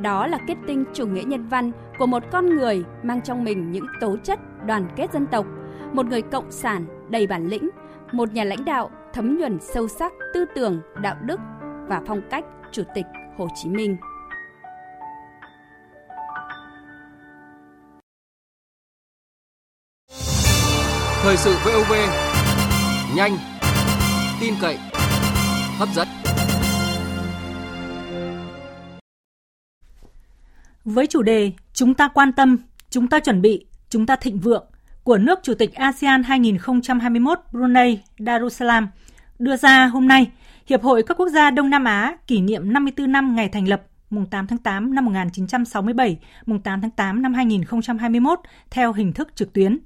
Đó 0.00 0.26
là 0.26 0.38
kết 0.46 0.54
tinh 0.66 0.84
chủ 0.94 1.06
nghĩa 1.06 1.22
nhân 1.22 1.48
văn 1.48 1.70
của 1.98 2.06
một 2.06 2.22
con 2.32 2.56
người 2.56 2.84
mang 3.02 3.22
trong 3.22 3.44
mình 3.44 3.72
những 3.72 3.86
tố 4.00 4.16
chất 4.24 4.38
đoàn 4.66 4.88
kết 4.96 5.12
dân 5.12 5.26
tộc, 5.26 5.46
một 5.92 6.06
người 6.06 6.22
cộng 6.22 6.50
sản 6.50 6.84
đầy 7.10 7.26
bản 7.26 7.46
lĩnh, 7.46 7.70
một 8.12 8.32
nhà 8.32 8.44
lãnh 8.44 8.64
đạo 8.64 8.90
thấm 9.12 9.38
nhuần 9.38 9.58
sâu 9.60 9.88
sắc 9.88 10.12
tư 10.34 10.44
tưởng, 10.54 10.80
đạo 11.02 11.16
đức 11.22 11.40
và 11.88 12.00
phong 12.06 12.20
cách 12.30 12.44
Chủ 12.72 12.82
tịch 12.94 13.06
Hồ 13.38 13.48
Chí 13.54 13.68
Minh. 13.68 13.96
Thời 21.22 21.36
sự 21.36 21.54
VOV 21.64 21.92
nhanh, 23.16 23.32
tin 24.40 24.54
cậy, 24.60 24.78
hấp 25.78 25.88
dẫn. 25.88 26.08
Với 30.84 31.06
chủ 31.06 31.22
đề 31.22 31.52
Chúng 31.72 31.94
ta 31.94 32.08
quan 32.08 32.32
tâm, 32.32 32.56
chúng 32.90 33.08
ta 33.08 33.20
chuẩn 33.20 33.42
bị, 33.42 33.66
chúng 33.88 34.06
ta 34.06 34.16
thịnh 34.16 34.38
vượng 34.38 34.66
của 35.04 35.18
nước 35.18 35.38
Chủ 35.42 35.54
tịch 35.54 35.74
ASEAN 35.74 36.22
2021 36.22 37.38
Brunei 37.52 38.00
Darussalam 38.18 38.88
đưa 39.38 39.56
ra 39.56 39.86
hôm 39.86 40.08
nay, 40.08 40.30
Hiệp 40.66 40.82
hội 40.82 41.02
các 41.02 41.16
quốc 41.16 41.28
gia 41.28 41.50
Đông 41.50 41.70
Nam 41.70 41.84
Á 41.84 42.16
kỷ 42.26 42.40
niệm 42.40 42.72
54 42.72 43.12
năm 43.12 43.36
ngày 43.36 43.48
thành 43.48 43.68
lập 43.68 43.82
mùng 44.10 44.26
8 44.26 44.46
tháng 44.46 44.58
8 44.58 44.94
năm 44.94 45.04
1967, 45.04 46.18
mùng 46.46 46.60
8 46.60 46.80
tháng 46.80 46.90
8 46.90 47.22
năm 47.22 47.34
2021 47.34 48.40
theo 48.70 48.92
hình 48.92 49.12
thức 49.12 49.28
trực 49.34 49.52
tuyến. 49.52 49.78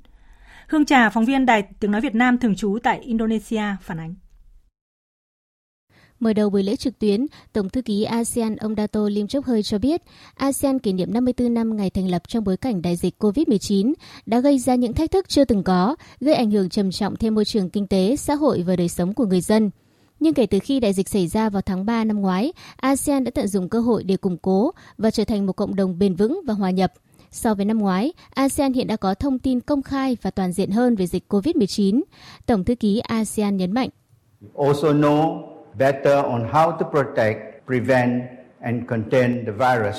Hương 0.68 0.84
Trà, 0.84 1.10
phóng 1.10 1.24
viên 1.24 1.46
Đài 1.46 1.62
Tiếng 1.80 1.90
Nói 1.90 2.00
Việt 2.00 2.14
Nam 2.14 2.38
thường 2.38 2.54
trú 2.54 2.78
tại 2.82 2.98
Indonesia 2.98 3.62
phản 3.82 4.00
ánh. 4.00 4.14
Mở 6.20 6.32
đầu 6.32 6.50
buổi 6.50 6.62
lễ 6.62 6.76
trực 6.76 6.98
tuyến, 6.98 7.26
Tổng 7.52 7.68
thư 7.68 7.82
ký 7.82 8.04
ASEAN 8.04 8.56
ông 8.56 8.74
Dato 8.74 9.08
Lim 9.08 9.26
Chok 9.26 9.44
Hơi 9.44 9.62
cho 9.62 9.78
biết, 9.78 10.02
ASEAN 10.34 10.78
kỷ 10.78 10.92
niệm 10.92 11.12
54 11.12 11.54
năm 11.54 11.76
ngày 11.76 11.90
thành 11.90 12.10
lập 12.10 12.22
trong 12.28 12.44
bối 12.44 12.56
cảnh 12.56 12.82
đại 12.82 12.96
dịch 12.96 13.14
COVID-19 13.18 13.92
đã 14.26 14.40
gây 14.40 14.58
ra 14.58 14.74
những 14.74 14.92
thách 14.92 15.10
thức 15.10 15.28
chưa 15.28 15.44
từng 15.44 15.62
có, 15.62 15.96
gây 16.20 16.34
ảnh 16.34 16.50
hưởng 16.50 16.68
trầm 16.68 16.90
trọng 16.90 17.16
thêm 17.16 17.34
môi 17.34 17.44
trường 17.44 17.70
kinh 17.70 17.86
tế, 17.86 18.16
xã 18.16 18.34
hội 18.34 18.62
và 18.62 18.76
đời 18.76 18.88
sống 18.88 19.14
của 19.14 19.26
người 19.26 19.40
dân. 19.40 19.70
Nhưng 20.20 20.34
kể 20.34 20.46
từ 20.46 20.58
khi 20.58 20.80
đại 20.80 20.92
dịch 20.92 21.08
xảy 21.08 21.26
ra 21.26 21.50
vào 21.50 21.62
tháng 21.62 21.86
3 21.86 22.04
năm 22.04 22.20
ngoái, 22.20 22.52
ASEAN 22.76 23.24
đã 23.24 23.30
tận 23.34 23.48
dụng 23.48 23.68
cơ 23.68 23.80
hội 23.80 24.04
để 24.04 24.16
củng 24.16 24.38
cố 24.38 24.70
và 24.98 25.10
trở 25.10 25.24
thành 25.24 25.46
một 25.46 25.52
cộng 25.52 25.74
đồng 25.74 25.98
bền 25.98 26.14
vững 26.14 26.40
và 26.46 26.54
hòa 26.54 26.70
nhập. 26.70 26.92
So 27.30 27.54
với 27.54 27.64
năm 27.64 27.78
ngoái, 27.78 28.12
ASEAN 28.34 28.72
hiện 28.72 28.86
đã 28.86 28.96
có 28.96 29.14
thông 29.14 29.38
tin 29.38 29.60
công 29.60 29.82
khai 29.82 30.16
và 30.22 30.30
toàn 30.30 30.52
diện 30.52 30.70
hơn 30.70 30.96
về 30.96 31.06
dịch 31.06 31.24
COVID-19. 31.28 32.02
Tổng 32.46 32.64
thư 32.64 32.74
ký 32.74 32.98
ASEAN 32.98 33.56
nhấn 33.56 33.72
mạnh. 33.72 33.88
Also 34.54 34.92
know 34.92 35.53
better 35.78 36.24
on 36.24 36.48
how 36.52 36.76
to 36.78 36.90
protect, 36.90 37.66
prevent 37.66 38.22
and 38.60 38.82
contain 38.88 39.44
the 39.46 39.52
virus. 39.52 39.96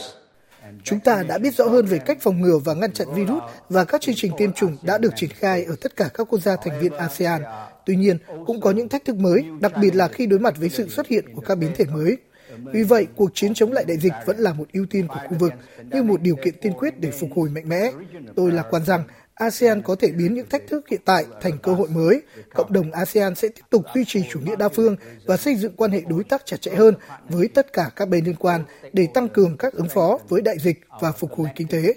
Chúng 0.83 0.99
ta 0.99 1.23
đã 1.27 1.37
biết 1.37 1.55
rõ 1.55 1.65
hơn 1.65 1.85
về 1.85 1.99
cách 1.99 2.17
phòng 2.21 2.41
ngừa 2.41 2.57
và 2.57 2.73
ngăn 2.73 2.91
chặn 2.91 3.07
virus 3.15 3.43
và 3.69 3.85
các 3.85 4.01
chương 4.01 4.15
trình 4.17 4.31
tiêm 4.37 4.53
chủng 4.53 4.77
đã 4.81 4.97
được 4.97 5.13
triển 5.15 5.29
khai 5.29 5.63
ở 5.63 5.75
tất 5.81 5.95
cả 5.95 6.09
các 6.13 6.27
quốc 6.29 6.39
gia 6.39 6.55
thành 6.55 6.79
viên 6.79 6.93
ASEAN. 6.93 7.41
Tuy 7.85 7.95
nhiên, 7.95 8.17
cũng 8.45 8.61
có 8.61 8.71
những 8.71 8.89
thách 8.89 9.05
thức 9.05 9.15
mới, 9.15 9.45
đặc 9.59 9.71
biệt 9.81 9.95
là 9.95 10.07
khi 10.07 10.25
đối 10.25 10.39
mặt 10.39 10.53
với 10.57 10.69
sự 10.69 10.89
xuất 10.89 11.07
hiện 11.07 11.25
của 11.35 11.41
các 11.41 11.57
biến 11.57 11.71
thể 11.75 11.85
mới. 11.85 12.17
Vì 12.57 12.83
vậy, 12.83 13.07
cuộc 13.15 13.31
chiến 13.33 13.53
chống 13.53 13.71
lại 13.71 13.85
đại 13.87 13.97
dịch 13.97 14.13
vẫn 14.25 14.37
là 14.37 14.53
một 14.53 14.65
ưu 14.73 14.85
tiên 14.89 15.07
của 15.07 15.19
khu 15.29 15.37
vực, 15.39 15.53
như 15.91 16.03
một 16.03 16.21
điều 16.21 16.35
kiện 16.35 16.53
tiên 16.61 16.73
quyết 16.73 16.99
để 16.99 17.11
phục 17.11 17.29
hồi 17.35 17.49
mạnh 17.49 17.69
mẽ. 17.69 17.91
Tôi 18.35 18.51
lạc 18.51 18.65
quan 18.69 18.85
rằng 18.85 19.03
ASEAN 19.35 19.81
có 19.81 19.95
thể 19.95 20.11
biến 20.11 20.33
những 20.33 20.49
thách 20.49 20.67
thức 20.67 20.89
hiện 20.89 21.01
tại 21.05 21.25
thành 21.41 21.57
cơ 21.57 21.73
hội 21.73 21.89
mới. 21.89 22.21
Cộng 22.53 22.73
đồng 22.73 22.91
ASEAN 22.91 23.35
sẽ 23.35 23.47
tiếp 23.47 23.63
tục 23.69 23.85
duy 23.95 24.05
trì 24.07 24.23
chủ 24.31 24.39
nghĩa 24.39 24.55
đa 24.55 24.69
phương 24.69 24.95
và 25.25 25.37
xây 25.37 25.55
dựng 25.55 25.75
quan 25.75 25.91
hệ 25.91 26.01
đối 26.07 26.23
tác 26.23 26.45
chặt 26.45 26.61
chẽ 26.61 26.75
hơn 26.75 26.95
với 27.29 27.47
tất 27.47 27.73
cả 27.73 27.89
các 27.95 28.09
bên 28.09 28.25
liên 28.25 28.35
quan 28.35 28.63
để 28.93 29.07
tăng 29.13 29.29
cường 29.29 29.57
các 29.57 29.73
ứng 29.73 29.89
phó 29.89 30.19
với 30.29 30.41
đại 30.41 30.55
dịch 30.59 30.81
và 31.01 31.11
phục 31.11 31.33
hồi 31.37 31.47
kinh 31.55 31.67
tế. 31.67 31.93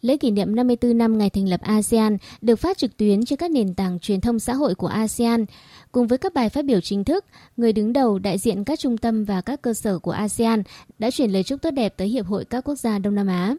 Lễ 0.00 0.16
kỷ 0.16 0.30
niệm 0.30 0.56
54 0.56 0.98
năm 0.98 1.18
ngày 1.18 1.30
thành 1.30 1.48
lập 1.48 1.60
ASEAN 1.62 2.16
được 2.40 2.56
phát 2.56 2.78
trực 2.78 2.96
tuyến 2.96 3.24
trên 3.24 3.38
các 3.38 3.50
nền 3.50 3.74
tảng 3.74 3.98
truyền 3.98 4.20
thông 4.20 4.38
xã 4.38 4.54
hội 4.54 4.74
của 4.74 4.86
ASEAN. 4.86 5.44
Cùng 5.92 6.06
với 6.06 6.18
các 6.18 6.34
bài 6.34 6.48
phát 6.48 6.64
biểu 6.64 6.80
chính 6.80 7.04
thức, 7.04 7.24
người 7.56 7.72
đứng 7.72 7.92
đầu 7.92 8.18
đại 8.18 8.38
diện 8.38 8.64
các 8.64 8.78
trung 8.78 8.98
tâm 8.98 9.24
và 9.24 9.40
các 9.40 9.62
cơ 9.62 9.74
sở 9.74 9.98
của 9.98 10.10
ASEAN 10.10 10.62
đã 10.98 11.10
chuyển 11.10 11.30
lời 11.30 11.42
chúc 11.42 11.62
tốt 11.62 11.70
đẹp 11.70 11.94
tới 11.96 12.08
Hiệp 12.08 12.26
hội 12.26 12.44
các 12.44 12.64
quốc 12.64 12.74
gia 12.74 12.98
Đông 12.98 13.14
Nam 13.14 13.26
Á. 13.26 13.54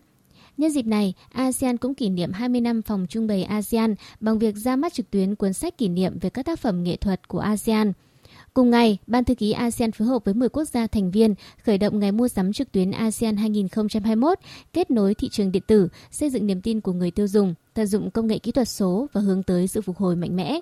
Nhân 0.57 0.71
dịp 0.71 0.85
này, 0.85 1.13
ASEAN 1.29 1.77
cũng 1.77 1.95
kỷ 1.95 2.09
niệm 2.09 2.31
20 2.31 2.61
năm 2.61 2.81
phòng 2.81 3.05
trưng 3.09 3.27
bày 3.27 3.43
ASEAN 3.43 3.95
bằng 4.19 4.39
việc 4.39 4.55
ra 4.55 4.75
mắt 4.75 4.93
trực 4.93 5.11
tuyến 5.11 5.35
cuốn 5.35 5.53
sách 5.53 5.77
kỷ 5.77 5.87
niệm 5.87 6.19
về 6.19 6.29
các 6.29 6.45
tác 6.45 6.59
phẩm 6.59 6.83
nghệ 6.83 6.95
thuật 6.95 7.27
của 7.27 7.39
ASEAN. 7.39 7.93
Cùng 8.53 8.69
ngày, 8.69 8.97
Ban 9.07 9.23
thư 9.23 9.35
ký 9.35 9.51
ASEAN 9.51 9.91
phối 9.91 10.07
hợp 10.07 10.25
với 10.25 10.33
10 10.33 10.49
quốc 10.49 10.65
gia 10.65 10.87
thành 10.87 11.11
viên 11.11 11.35
khởi 11.63 11.77
động 11.77 11.99
ngày 11.99 12.11
mua 12.11 12.27
sắm 12.27 12.53
trực 12.53 12.71
tuyến 12.71 12.91
ASEAN 12.91 13.37
2021, 13.37 14.39
kết 14.73 14.91
nối 14.91 15.13
thị 15.13 15.29
trường 15.29 15.51
điện 15.51 15.63
tử, 15.67 15.87
xây 16.11 16.29
dựng 16.29 16.47
niềm 16.47 16.61
tin 16.61 16.81
của 16.81 16.93
người 16.93 17.11
tiêu 17.11 17.27
dùng, 17.27 17.53
tận 17.73 17.85
dụng 17.85 18.11
công 18.11 18.27
nghệ 18.27 18.39
kỹ 18.39 18.51
thuật 18.51 18.69
số 18.69 19.07
và 19.13 19.21
hướng 19.21 19.43
tới 19.43 19.67
sự 19.67 19.81
phục 19.81 19.97
hồi 19.97 20.15
mạnh 20.15 20.35
mẽ. 20.35 20.59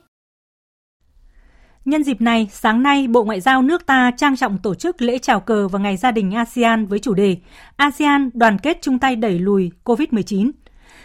Nhân 1.85 2.03
dịp 2.03 2.21
này, 2.21 2.49
sáng 2.51 2.83
nay, 2.83 3.07
Bộ 3.07 3.23
Ngoại 3.23 3.41
giao 3.41 3.61
nước 3.61 3.85
ta 3.85 4.11
trang 4.17 4.35
trọng 4.35 4.57
tổ 4.57 4.75
chức 4.75 5.01
lễ 5.01 5.17
chào 5.17 5.39
cờ 5.39 5.67
vào 5.67 5.81
Ngày 5.81 5.97
Gia 5.97 6.11
đình 6.11 6.31
ASEAN 6.31 6.85
với 6.85 6.99
chủ 6.99 7.13
đề 7.13 7.37
ASEAN 7.75 8.29
đoàn 8.33 8.57
kết 8.59 8.77
chung 8.81 8.99
tay 8.99 9.15
đẩy 9.15 9.39
lùi 9.39 9.71
COVID-19. 9.83 10.51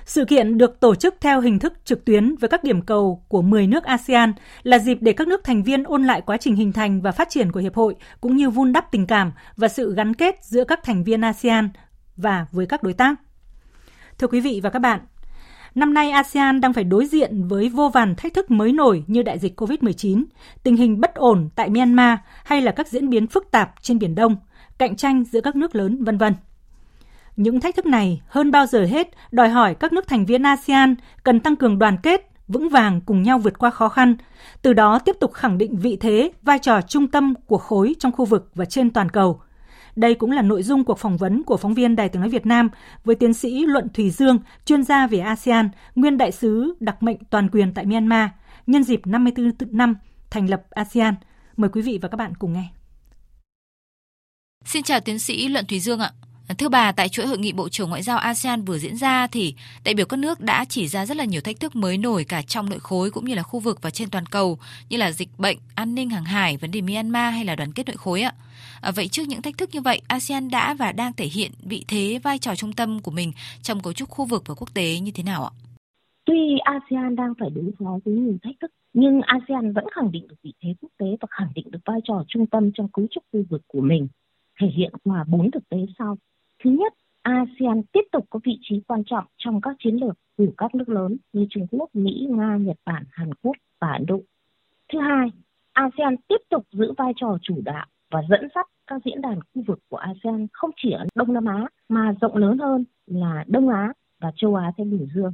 Sự 0.04 0.24
kiện 0.24 0.58
được 0.58 0.80
tổ 0.80 0.94
chức 0.94 1.14
theo 1.20 1.40
hình 1.40 1.58
thức 1.58 1.72
trực 1.84 2.04
tuyến 2.04 2.36
với 2.36 2.48
các 2.48 2.64
điểm 2.64 2.82
cầu 2.82 3.24
của 3.28 3.42
10 3.42 3.66
nước 3.66 3.84
ASEAN 3.84 4.32
là 4.62 4.78
dịp 4.78 4.98
để 5.00 5.12
các 5.12 5.28
nước 5.28 5.44
thành 5.44 5.62
viên 5.62 5.84
ôn 5.84 6.04
lại 6.04 6.20
quá 6.26 6.36
trình 6.36 6.56
hình 6.56 6.72
thành 6.72 7.02
và 7.02 7.12
phát 7.12 7.30
triển 7.30 7.52
của 7.52 7.60
hiệp 7.60 7.74
hội 7.74 7.94
cũng 8.20 8.36
như 8.36 8.50
vun 8.50 8.72
đắp 8.72 8.92
tình 8.92 9.06
cảm 9.06 9.32
và 9.56 9.68
sự 9.68 9.94
gắn 9.94 10.14
kết 10.14 10.44
giữa 10.44 10.64
các 10.64 10.80
thành 10.82 11.04
viên 11.04 11.20
ASEAN 11.20 11.68
và 12.16 12.46
với 12.52 12.66
các 12.66 12.82
đối 12.82 12.92
tác. 12.92 13.14
Thưa 14.18 14.26
quý 14.26 14.40
vị 14.40 14.60
và 14.62 14.70
các 14.70 14.78
bạn, 14.78 15.00
Năm 15.74 15.94
nay 15.94 16.10
ASEAN 16.10 16.60
đang 16.60 16.72
phải 16.72 16.84
đối 16.84 17.06
diện 17.06 17.48
với 17.48 17.68
vô 17.68 17.88
vàn 17.88 18.14
thách 18.14 18.34
thức 18.34 18.50
mới 18.50 18.72
nổi 18.72 19.04
như 19.06 19.22
đại 19.22 19.38
dịch 19.38 19.60
COVID-19, 19.60 20.24
tình 20.62 20.76
hình 20.76 21.00
bất 21.00 21.14
ổn 21.14 21.48
tại 21.54 21.70
Myanmar 21.70 22.18
hay 22.44 22.60
là 22.60 22.72
các 22.72 22.88
diễn 22.88 23.10
biến 23.10 23.26
phức 23.26 23.50
tạp 23.50 23.74
trên 23.82 23.98
Biển 23.98 24.14
Đông, 24.14 24.36
cạnh 24.78 24.96
tranh 24.96 25.24
giữa 25.24 25.40
các 25.40 25.56
nước 25.56 25.76
lớn, 25.76 26.04
vân 26.04 26.18
vân. 26.18 26.34
Những 27.36 27.60
thách 27.60 27.76
thức 27.76 27.86
này 27.86 28.20
hơn 28.26 28.50
bao 28.50 28.66
giờ 28.66 28.84
hết 28.84 29.08
đòi 29.30 29.48
hỏi 29.48 29.74
các 29.74 29.92
nước 29.92 30.08
thành 30.08 30.26
viên 30.26 30.42
ASEAN 30.42 30.94
cần 31.22 31.40
tăng 31.40 31.56
cường 31.56 31.78
đoàn 31.78 31.96
kết, 32.02 32.30
vững 32.48 32.68
vàng 32.68 33.00
cùng 33.00 33.22
nhau 33.22 33.38
vượt 33.38 33.58
qua 33.58 33.70
khó 33.70 33.88
khăn, 33.88 34.16
từ 34.62 34.72
đó 34.72 34.98
tiếp 34.98 35.16
tục 35.20 35.32
khẳng 35.32 35.58
định 35.58 35.76
vị 35.76 35.96
thế, 36.00 36.32
vai 36.42 36.58
trò 36.58 36.80
trung 36.80 37.08
tâm 37.08 37.34
của 37.46 37.58
khối 37.58 37.94
trong 37.98 38.12
khu 38.12 38.24
vực 38.24 38.50
và 38.54 38.64
trên 38.64 38.90
toàn 38.90 39.08
cầu– 39.08 39.40
đây 39.96 40.14
cũng 40.14 40.30
là 40.30 40.42
nội 40.42 40.62
dung 40.62 40.84
cuộc 40.84 40.98
phỏng 40.98 41.16
vấn 41.16 41.42
của 41.42 41.56
phóng 41.56 41.74
viên 41.74 41.96
Đài 41.96 42.08
tiếng 42.08 42.20
nói 42.20 42.30
Việt 42.30 42.46
Nam 42.46 42.68
với 43.04 43.14
tiến 43.14 43.34
sĩ 43.34 43.66
Luận 43.66 43.88
Thùy 43.94 44.10
Dương, 44.10 44.38
chuyên 44.64 44.82
gia 44.82 45.06
về 45.06 45.18
ASEAN, 45.18 45.68
nguyên 45.94 46.18
đại 46.18 46.32
sứ 46.32 46.74
đặc 46.80 47.02
mệnh 47.02 47.24
toàn 47.30 47.48
quyền 47.52 47.74
tại 47.74 47.86
Myanmar, 47.86 48.28
nhân 48.66 48.84
dịp 48.84 49.06
54 49.06 49.52
năm 49.70 49.94
thành 50.30 50.50
lập 50.50 50.62
ASEAN. 50.70 51.14
Mời 51.56 51.70
quý 51.72 51.82
vị 51.82 51.98
và 52.02 52.08
các 52.08 52.16
bạn 52.16 52.34
cùng 52.34 52.52
nghe. 52.52 52.68
Xin 54.64 54.82
chào 54.82 55.00
tiến 55.00 55.18
sĩ 55.18 55.48
Luận 55.48 55.66
Thùy 55.66 55.80
Dương 55.80 56.00
ạ. 56.00 56.12
Thưa 56.58 56.68
bà, 56.68 56.92
tại 56.92 57.08
chuỗi 57.08 57.26
hội 57.26 57.38
nghị 57.38 57.52
Bộ 57.52 57.68
trưởng 57.68 57.88
Ngoại 57.88 58.02
giao 58.02 58.18
ASEAN 58.18 58.64
vừa 58.64 58.78
diễn 58.78 58.96
ra 58.96 59.26
thì 59.26 59.54
đại 59.84 59.94
biểu 59.94 60.06
các 60.06 60.16
nước 60.16 60.40
đã 60.40 60.64
chỉ 60.64 60.88
ra 60.88 61.06
rất 61.06 61.16
là 61.16 61.24
nhiều 61.24 61.40
thách 61.40 61.60
thức 61.60 61.76
mới 61.76 61.98
nổi 61.98 62.24
cả 62.24 62.42
trong 62.42 62.70
nội 62.70 62.80
khối 62.80 63.10
cũng 63.10 63.24
như 63.24 63.34
là 63.34 63.42
khu 63.42 63.60
vực 63.60 63.82
và 63.82 63.90
trên 63.90 64.10
toàn 64.10 64.26
cầu 64.26 64.58
như 64.88 64.96
là 64.96 65.12
dịch 65.12 65.28
bệnh, 65.38 65.58
an 65.74 65.94
ninh 65.94 66.10
hàng 66.10 66.24
hải, 66.24 66.56
vấn 66.56 66.70
đề 66.70 66.80
Myanmar 66.80 67.34
hay 67.34 67.44
là 67.44 67.56
đoàn 67.56 67.72
kết 67.72 67.86
nội 67.86 67.96
khối 67.96 68.22
ạ. 68.22 68.32
À, 68.80 68.92
vậy 68.96 69.08
trước 69.08 69.22
những 69.28 69.42
thách 69.42 69.58
thức 69.58 69.70
như 69.72 69.80
vậy, 69.80 70.00
ASEAN 70.08 70.48
đã 70.50 70.74
và 70.74 70.92
đang 70.92 71.12
thể 71.12 71.24
hiện 71.24 71.50
vị 71.62 71.84
thế 71.88 72.20
vai 72.22 72.38
trò 72.38 72.54
trung 72.54 72.72
tâm 72.72 73.00
của 73.00 73.10
mình 73.10 73.32
trong 73.62 73.80
cấu 73.80 73.92
trúc 73.92 74.08
khu 74.08 74.24
vực 74.24 74.42
và 74.46 74.54
quốc 74.54 74.74
tế 74.74 74.98
như 75.02 75.10
thế 75.14 75.22
nào 75.22 75.44
ạ? 75.44 75.50
Tuy 76.24 76.58
ASEAN 76.64 77.16
đang 77.16 77.32
phải 77.40 77.50
đối 77.50 77.70
phó 77.78 77.98
với 78.04 78.14
nhiều 78.14 78.36
thách 78.42 78.54
thức, 78.60 78.70
nhưng 78.92 79.20
ASEAN 79.22 79.72
vẫn 79.72 79.84
khẳng 79.94 80.12
định 80.12 80.28
được 80.28 80.36
vị 80.42 80.52
thế 80.62 80.74
quốc 80.80 80.90
tế 80.98 81.06
và 81.20 81.28
khẳng 81.30 81.52
định 81.54 81.70
được 81.70 81.78
vai 81.84 82.00
trò 82.04 82.24
trung 82.28 82.46
tâm 82.46 82.70
trong 82.74 82.88
cấu 82.88 83.06
trúc 83.10 83.24
khu 83.32 83.44
vực 83.50 83.62
của 83.66 83.80
mình, 83.80 84.08
thể 84.60 84.66
hiện 84.76 84.92
qua 85.04 85.24
bốn 85.28 85.50
thực 85.50 85.68
tế 85.68 85.78
sau. 85.98 86.18
Thứ 86.64 86.70
nhất, 86.70 86.92
ASEAN 87.22 87.82
tiếp 87.92 88.04
tục 88.12 88.26
có 88.30 88.40
vị 88.44 88.58
trí 88.62 88.80
quan 88.86 89.02
trọng 89.06 89.24
trong 89.38 89.60
các 89.60 89.76
chiến 89.84 89.94
lược 89.94 90.18
của 90.36 90.52
các 90.56 90.74
nước 90.74 90.88
lớn 90.88 91.16
như 91.32 91.46
Trung 91.50 91.66
Quốc, 91.70 91.90
Mỹ, 91.94 92.26
Nga, 92.30 92.56
Nhật 92.56 92.76
Bản, 92.86 93.04
Hàn 93.10 93.34
Quốc 93.42 93.56
và 93.80 93.92
Ấn 93.92 94.06
Độ. 94.06 94.20
Thứ 94.92 94.98
hai, 95.00 95.28
ASEAN 95.72 96.16
tiếp 96.28 96.40
tục 96.50 96.66
giữ 96.72 96.92
vai 96.98 97.12
trò 97.16 97.38
chủ 97.42 97.60
đạo 97.64 97.86
và 98.10 98.22
dẫn 98.28 98.48
dắt 98.54 98.66
các 98.86 99.02
diễn 99.04 99.20
đàn 99.20 99.40
khu 99.40 99.62
vực 99.66 99.78
của 99.88 99.96
ASEAN 99.96 100.46
không 100.52 100.70
chỉ 100.76 100.90
ở 100.90 101.06
Đông 101.14 101.32
Nam 101.32 101.44
Á 101.44 101.66
mà 101.88 102.14
rộng 102.20 102.36
lớn 102.36 102.58
hơn 102.58 102.84
là 103.06 103.44
Đông 103.48 103.68
Á 103.68 103.92
và 104.20 104.32
châu 104.36 104.54
Á 104.54 104.72
Thái 104.76 104.86
Bình 104.86 105.08
Dương. 105.14 105.32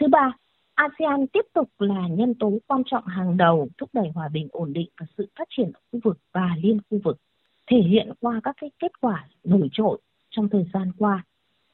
Thứ 0.00 0.08
ba, 0.08 0.32
ASEAN 0.74 1.26
tiếp 1.26 1.46
tục 1.54 1.68
là 1.78 2.08
nhân 2.08 2.34
tố 2.34 2.58
quan 2.66 2.82
trọng 2.86 3.06
hàng 3.06 3.36
đầu 3.36 3.68
thúc 3.78 3.90
đẩy 3.92 4.08
hòa 4.14 4.28
bình 4.28 4.48
ổn 4.52 4.72
định 4.72 4.88
và 5.00 5.06
sự 5.18 5.28
phát 5.38 5.48
triển 5.56 5.72
ở 5.74 5.80
khu 5.92 6.00
vực 6.04 6.18
và 6.32 6.56
liên 6.62 6.78
khu 6.90 6.98
vực, 7.04 7.18
thể 7.66 7.76
hiện 7.76 8.12
qua 8.20 8.40
các 8.44 8.56
cái 8.60 8.70
kết 8.78 9.00
quả 9.00 9.26
nổi 9.44 9.68
trội 9.72 9.98
trong 10.30 10.48
thời 10.48 10.66
gian 10.74 10.92
qua. 10.98 11.24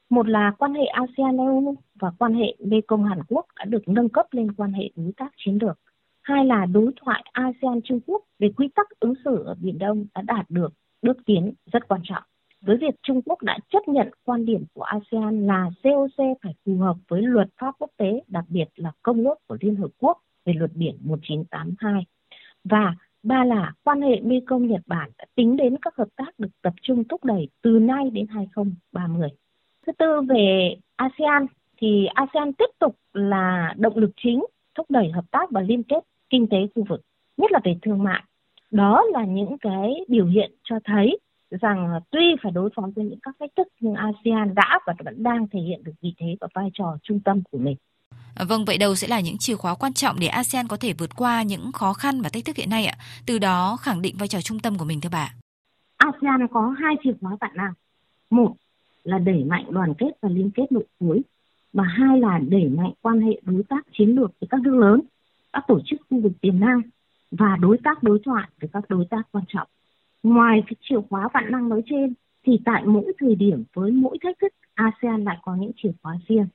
Một 0.09 0.27
là 0.27 0.51
quan 0.57 0.73
hệ 0.73 0.85
ASEAN-EU 0.85 1.75
và 1.95 2.11
quan 2.19 2.33
hệ 2.33 2.55
Mekong 2.59 3.03
Hàn 3.03 3.19
Quốc 3.27 3.45
đã 3.55 3.65
được 3.65 3.87
nâng 3.87 4.09
cấp 4.09 4.25
lên 4.31 4.51
quan 4.51 4.73
hệ 4.73 4.89
đối 4.95 5.11
tác 5.17 5.33
chiến 5.37 5.57
lược. 5.61 5.79
Hai 6.25 6.45
là 6.45 6.65
đối 6.65 6.91
thoại 7.01 7.23
ASEAN-Trung 7.31 7.99
Quốc 8.05 8.23
về 8.39 8.49
quy 8.57 8.67
tắc 8.75 8.87
ứng 8.99 9.13
xử 9.25 9.43
ở 9.43 9.55
Biển 9.61 9.77
Đông 9.77 10.05
đã 10.15 10.21
đạt 10.21 10.45
được 10.49 10.73
bước 11.01 11.17
tiến 11.25 11.53
rất 11.71 11.87
quan 11.87 12.01
trọng. 12.03 12.23
Với 12.61 12.77
việc 12.77 12.95
Trung 13.03 13.21
Quốc 13.21 13.41
đã 13.41 13.57
chấp 13.69 13.87
nhận 13.87 14.09
quan 14.23 14.45
điểm 14.45 14.65
của 14.73 14.81
ASEAN 14.81 15.47
là 15.47 15.69
COC 15.83 16.37
phải 16.43 16.53
phù 16.65 16.77
hợp 16.77 16.95
với 17.07 17.21
luật 17.21 17.47
pháp 17.61 17.75
quốc 17.79 17.91
tế, 17.97 18.21
đặc 18.27 18.45
biệt 18.49 18.65
là 18.75 18.91
Công 19.01 19.25
ước 19.25 19.35
của 19.47 19.57
Liên 19.61 19.75
Hợp 19.75 19.87
Quốc 19.99 20.17
về 20.45 20.53
luật 20.53 20.71
biển 20.73 20.97
1982. 21.03 22.05
Và 22.63 22.95
ba 23.23 23.45
là 23.45 23.73
quan 23.83 24.01
hệ 24.01 24.19
Mekong 24.19 24.67
Nhật 24.67 24.81
Bản 24.85 25.09
đã 25.17 25.25
tính 25.35 25.57
đến 25.57 25.75
các 25.81 25.95
hợp 25.95 26.09
tác 26.15 26.39
được 26.39 26.61
tập 26.61 26.73
trung 26.81 27.03
thúc 27.03 27.23
đẩy 27.23 27.49
từ 27.61 27.79
nay 27.79 28.09
đến 28.09 28.27
2030. 28.27 29.29
Thứ 29.87 29.91
tư 29.91 30.21
về 30.29 30.75
ASEAN 30.95 31.45
thì 31.77 32.05
ASEAN 32.05 32.53
tiếp 32.53 32.69
tục 32.79 32.95
là 33.13 33.73
động 33.77 33.97
lực 33.97 34.11
chính 34.23 34.45
thúc 34.75 34.85
đẩy 34.91 35.11
hợp 35.11 35.25
tác 35.31 35.51
và 35.51 35.61
liên 35.61 35.83
kết 35.83 35.99
kinh 36.29 36.47
tế 36.47 36.57
khu 36.75 36.85
vực, 36.89 37.01
nhất 37.37 37.51
là 37.51 37.59
về 37.63 37.75
thương 37.81 38.03
mại. 38.03 38.23
Đó 38.71 39.03
là 39.13 39.25
những 39.25 39.57
cái 39.61 39.89
biểu 40.07 40.25
hiện 40.25 40.51
cho 40.63 40.75
thấy 40.83 41.19
rằng 41.49 41.99
tuy 42.11 42.35
phải 42.43 42.51
đối 42.51 42.69
phó 42.75 42.89
với 42.95 43.05
những 43.05 43.19
các 43.19 43.35
thách 43.39 43.49
thức 43.57 43.67
nhưng 43.79 43.93
ASEAN 43.93 44.55
đã 44.55 44.79
và 44.85 44.93
vẫn 45.05 45.23
đang 45.23 45.47
thể 45.47 45.59
hiện 45.59 45.83
được 45.83 45.91
vị 46.01 46.13
thế 46.17 46.35
và 46.41 46.47
vai 46.53 46.69
trò 46.73 46.97
trung 47.03 47.19
tâm 47.19 47.41
của 47.51 47.57
mình. 47.57 47.75
Vâng, 48.47 48.65
vậy 48.65 48.77
đâu 48.77 48.95
sẽ 48.95 49.07
là 49.07 49.19
những 49.19 49.37
chìa 49.37 49.55
khóa 49.55 49.75
quan 49.75 49.93
trọng 49.93 50.19
để 50.19 50.27
ASEAN 50.27 50.67
có 50.67 50.77
thể 50.77 50.93
vượt 50.93 51.15
qua 51.15 51.43
những 51.43 51.71
khó 51.71 51.93
khăn 51.93 52.21
và 52.21 52.29
thách 52.29 52.45
thức 52.45 52.55
hiện 52.55 52.69
nay 52.69 52.85
ạ? 52.85 52.97
Từ 53.25 53.39
đó 53.39 53.77
khẳng 53.81 54.01
định 54.01 54.15
vai 54.19 54.27
trò 54.27 54.41
trung 54.41 54.59
tâm 54.59 54.77
của 54.77 54.85
mình 54.85 55.01
thưa 55.01 55.09
bà. 55.11 55.33
ASEAN 55.97 56.47
có 56.51 56.75
hai 56.79 56.95
chìa 57.03 57.13
khóa 57.21 57.37
vạn 57.41 57.51
năng. 57.55 57.73
Một 58.29 58.53
là 59.03 59.17
đẩy 59.17 59.43
mạnh 59.43 59.65
đoàn 59.69 59.93
kết 59.97 60.11
và 60.21 60.29
liên 60.29 60.51
kết 60.55 60.71
nội 60.71 60.85
khối 60.99 61.21
và 61.73 61.83
hai 61.83 62.19
là 62.19 62.39
đẩy 62.47 62.69
mạnh 62.69 62.91
quan 63.01 63.21
hệ 63.21 63.41
đối 63.41 63.63
tác 63.63 63.85
chiến 63.97 64.09
lược 64.09 64.31
với 64.39 64.47
các 64.49 64.61
nước 64.61 64.75
lớn, 64.75 65.01
các 65.55 65.63
tổ 65.67 65.79
chức 65.85 66.01
khu 66.09 66.21
vực 66.21 66.31
tiềm 66.41 66.59
năng 66.59 66.81
và 67.31 67.57
đối 67.61 67.77
tác 67.83 68.03
đối 68.03 68.19
thoại 68.25 68.49
với 68.61 68.69
các 68.73 68.83
đối 68.89 69.05
tác 69.09 69.21
quan 69.31 69.43
trọng. 69.47 69.67
Ngoài 70.23 70.63
cái 70.67 70.75
chìa 70.81 71.01
khóa 71.09 71.29
vạn 71.33 71.51
năng 71.51 71.69
nói 71.69 71.81
trên 71.85 72.13
thì 72.45 72.59
tại 72.65 72.85
mỗi 72.85 73.13
thời 73.19 73.35
điểm 73.35 73.63
với 73.73 73.91
mỗi 73.91 74.17
thách 74.23 74.39
thức 74.39 74.53
ASEAN 74.73 75.23
lại 75.23 75.37
có 75.41 75.55
những 75.55 75.71
chìa 75.75 75.91
khóa 76.03 76.17
riêng. 76.27 76.47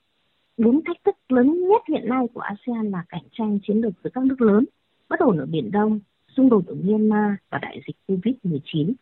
Bốn 0.57 0.84
thách 0.84 0.96
thức 1.05 1.14
lớn 1.28 1.68
nhất 1.68 1.82
hiện 1.88 2.09
nay 2.09 2.26
của 2.34 2.40
ASEAN 2.40 2.90
là 2.90 3.05
cạnh 3.09 3.22
tranh 3.32 3.59
chiến 3.62 3.76
lược 3.76 3.92
với 4.03 4.11
các 4.14 4.24
nước 4.24 4.40
lớn, 4.40 4.64
bất 5.09 5.20
ổn 5.20 5.38
ở 5.38 5.46
Biển 5.46 5.70
Đông, 5.70 6.01
xung 6.36 6.48
đột 6.48 6.66
ở 6.66 6.74
Myanmar 6.74 7.32
và 7.51 7.59
đại 7.59 7.80
dịch 7.86 7.96
COVID-19. 8.09 8.92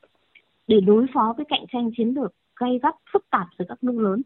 Để 0.68 0.80
đối 0.80 1.07
phó 1.14 1.34
với 1.36 1.46
cạnh 1.49 1.64
tranh 1.72 1.90
chiến 1.96 2.09
lược 2.09 2.34
gây 2.57 2.78
gắt 2.82 2.94
phức 3.12 3.30
tạp 3.30 3.46
giữa 3.59 3.64
các 3.68 3.84
nước 3.84 3.99
lớn, 3.99 4.22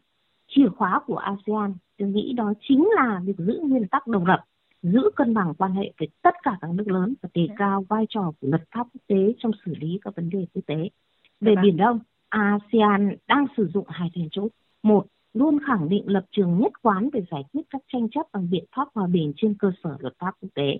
chìa 0.48 0.68
khóa 0.76 1.00
của 1.06 1.16
ASEAN 1.16 1.74
tôi 1.98 2.08
nghĩ 2.08 2.32
đó 2.32 2.52
chính 2.60 2.88
là 2.94 3.20
việc 3.24 3.36
giữ 3.38 3.60
nguyên 3.62 3.88
tắc 3.88 4.06
độc 4.06 4.24
lập, 4.26 4.44
giữ 4.82 5.10
cân 5.16 5.34
bằng 5.34 5.54
quan 5.58 5.72
hệ 5.72 5.92
với 5.98 6.08
tất 6.22 6.34
cả 6.42 6.58
các 6.60 6.70
nước 6.70 6.88
lớn 6.88 7.14
và 7.22 7.28
đề 7.34 7.48
cao 7.56 7.84
vai 7.88 8.06
trò 8.08 8.32
của 8.40 8.48
luật 8.48 8.62
pháp 8.74 8.86
quốc 8.94 9.02
tế 9.06 9.34
trong 9.38 9.52
xử 9.64 9.74
lý 9.80 9.98
các 10.04 10.16
vấn 10.16 10.30
đề 10.30 10.46
quốc 10.54 10.62
tế. 10.66 10.88
Về 11.40 11.54
Biển 11.62 11.76
Đông, 11.76 11.98
ASEAN 12.28 13.16
đang 13.28 13.46
sử 13.56 13.68
dụng 13.74 13.86
hai 13.88 14.10
then 14.14 14.28
chốt. 14.30 14.48
Một, 14.82 15.06
luôn 15.34 15.58
khẳng 15.66 15.88
định 15.88 16.04
lập 16.06 16.24
trường 16.30 16.58
nhất 16.58 16.72
quán 16.82 17.08
về 17.12 17.20
giải 17.30 17.42
quyết 17.52 17.62
các 17.70 17.82
tranh 17.92 18.08
chấp 18.10 18.26
bằng 18.32 18.50
biện 18.50 18.64
pháp 18.76 18.88
hòa 18.94 19.06
bình 19.06 19.32
trên 19.36 19.54
cơ 19.58 19.72
sở 19.84 19.96
luật 20.00 20.14
pháp 20.18 20.34
quốc 20.40 20.50
tế. 20.54 20.78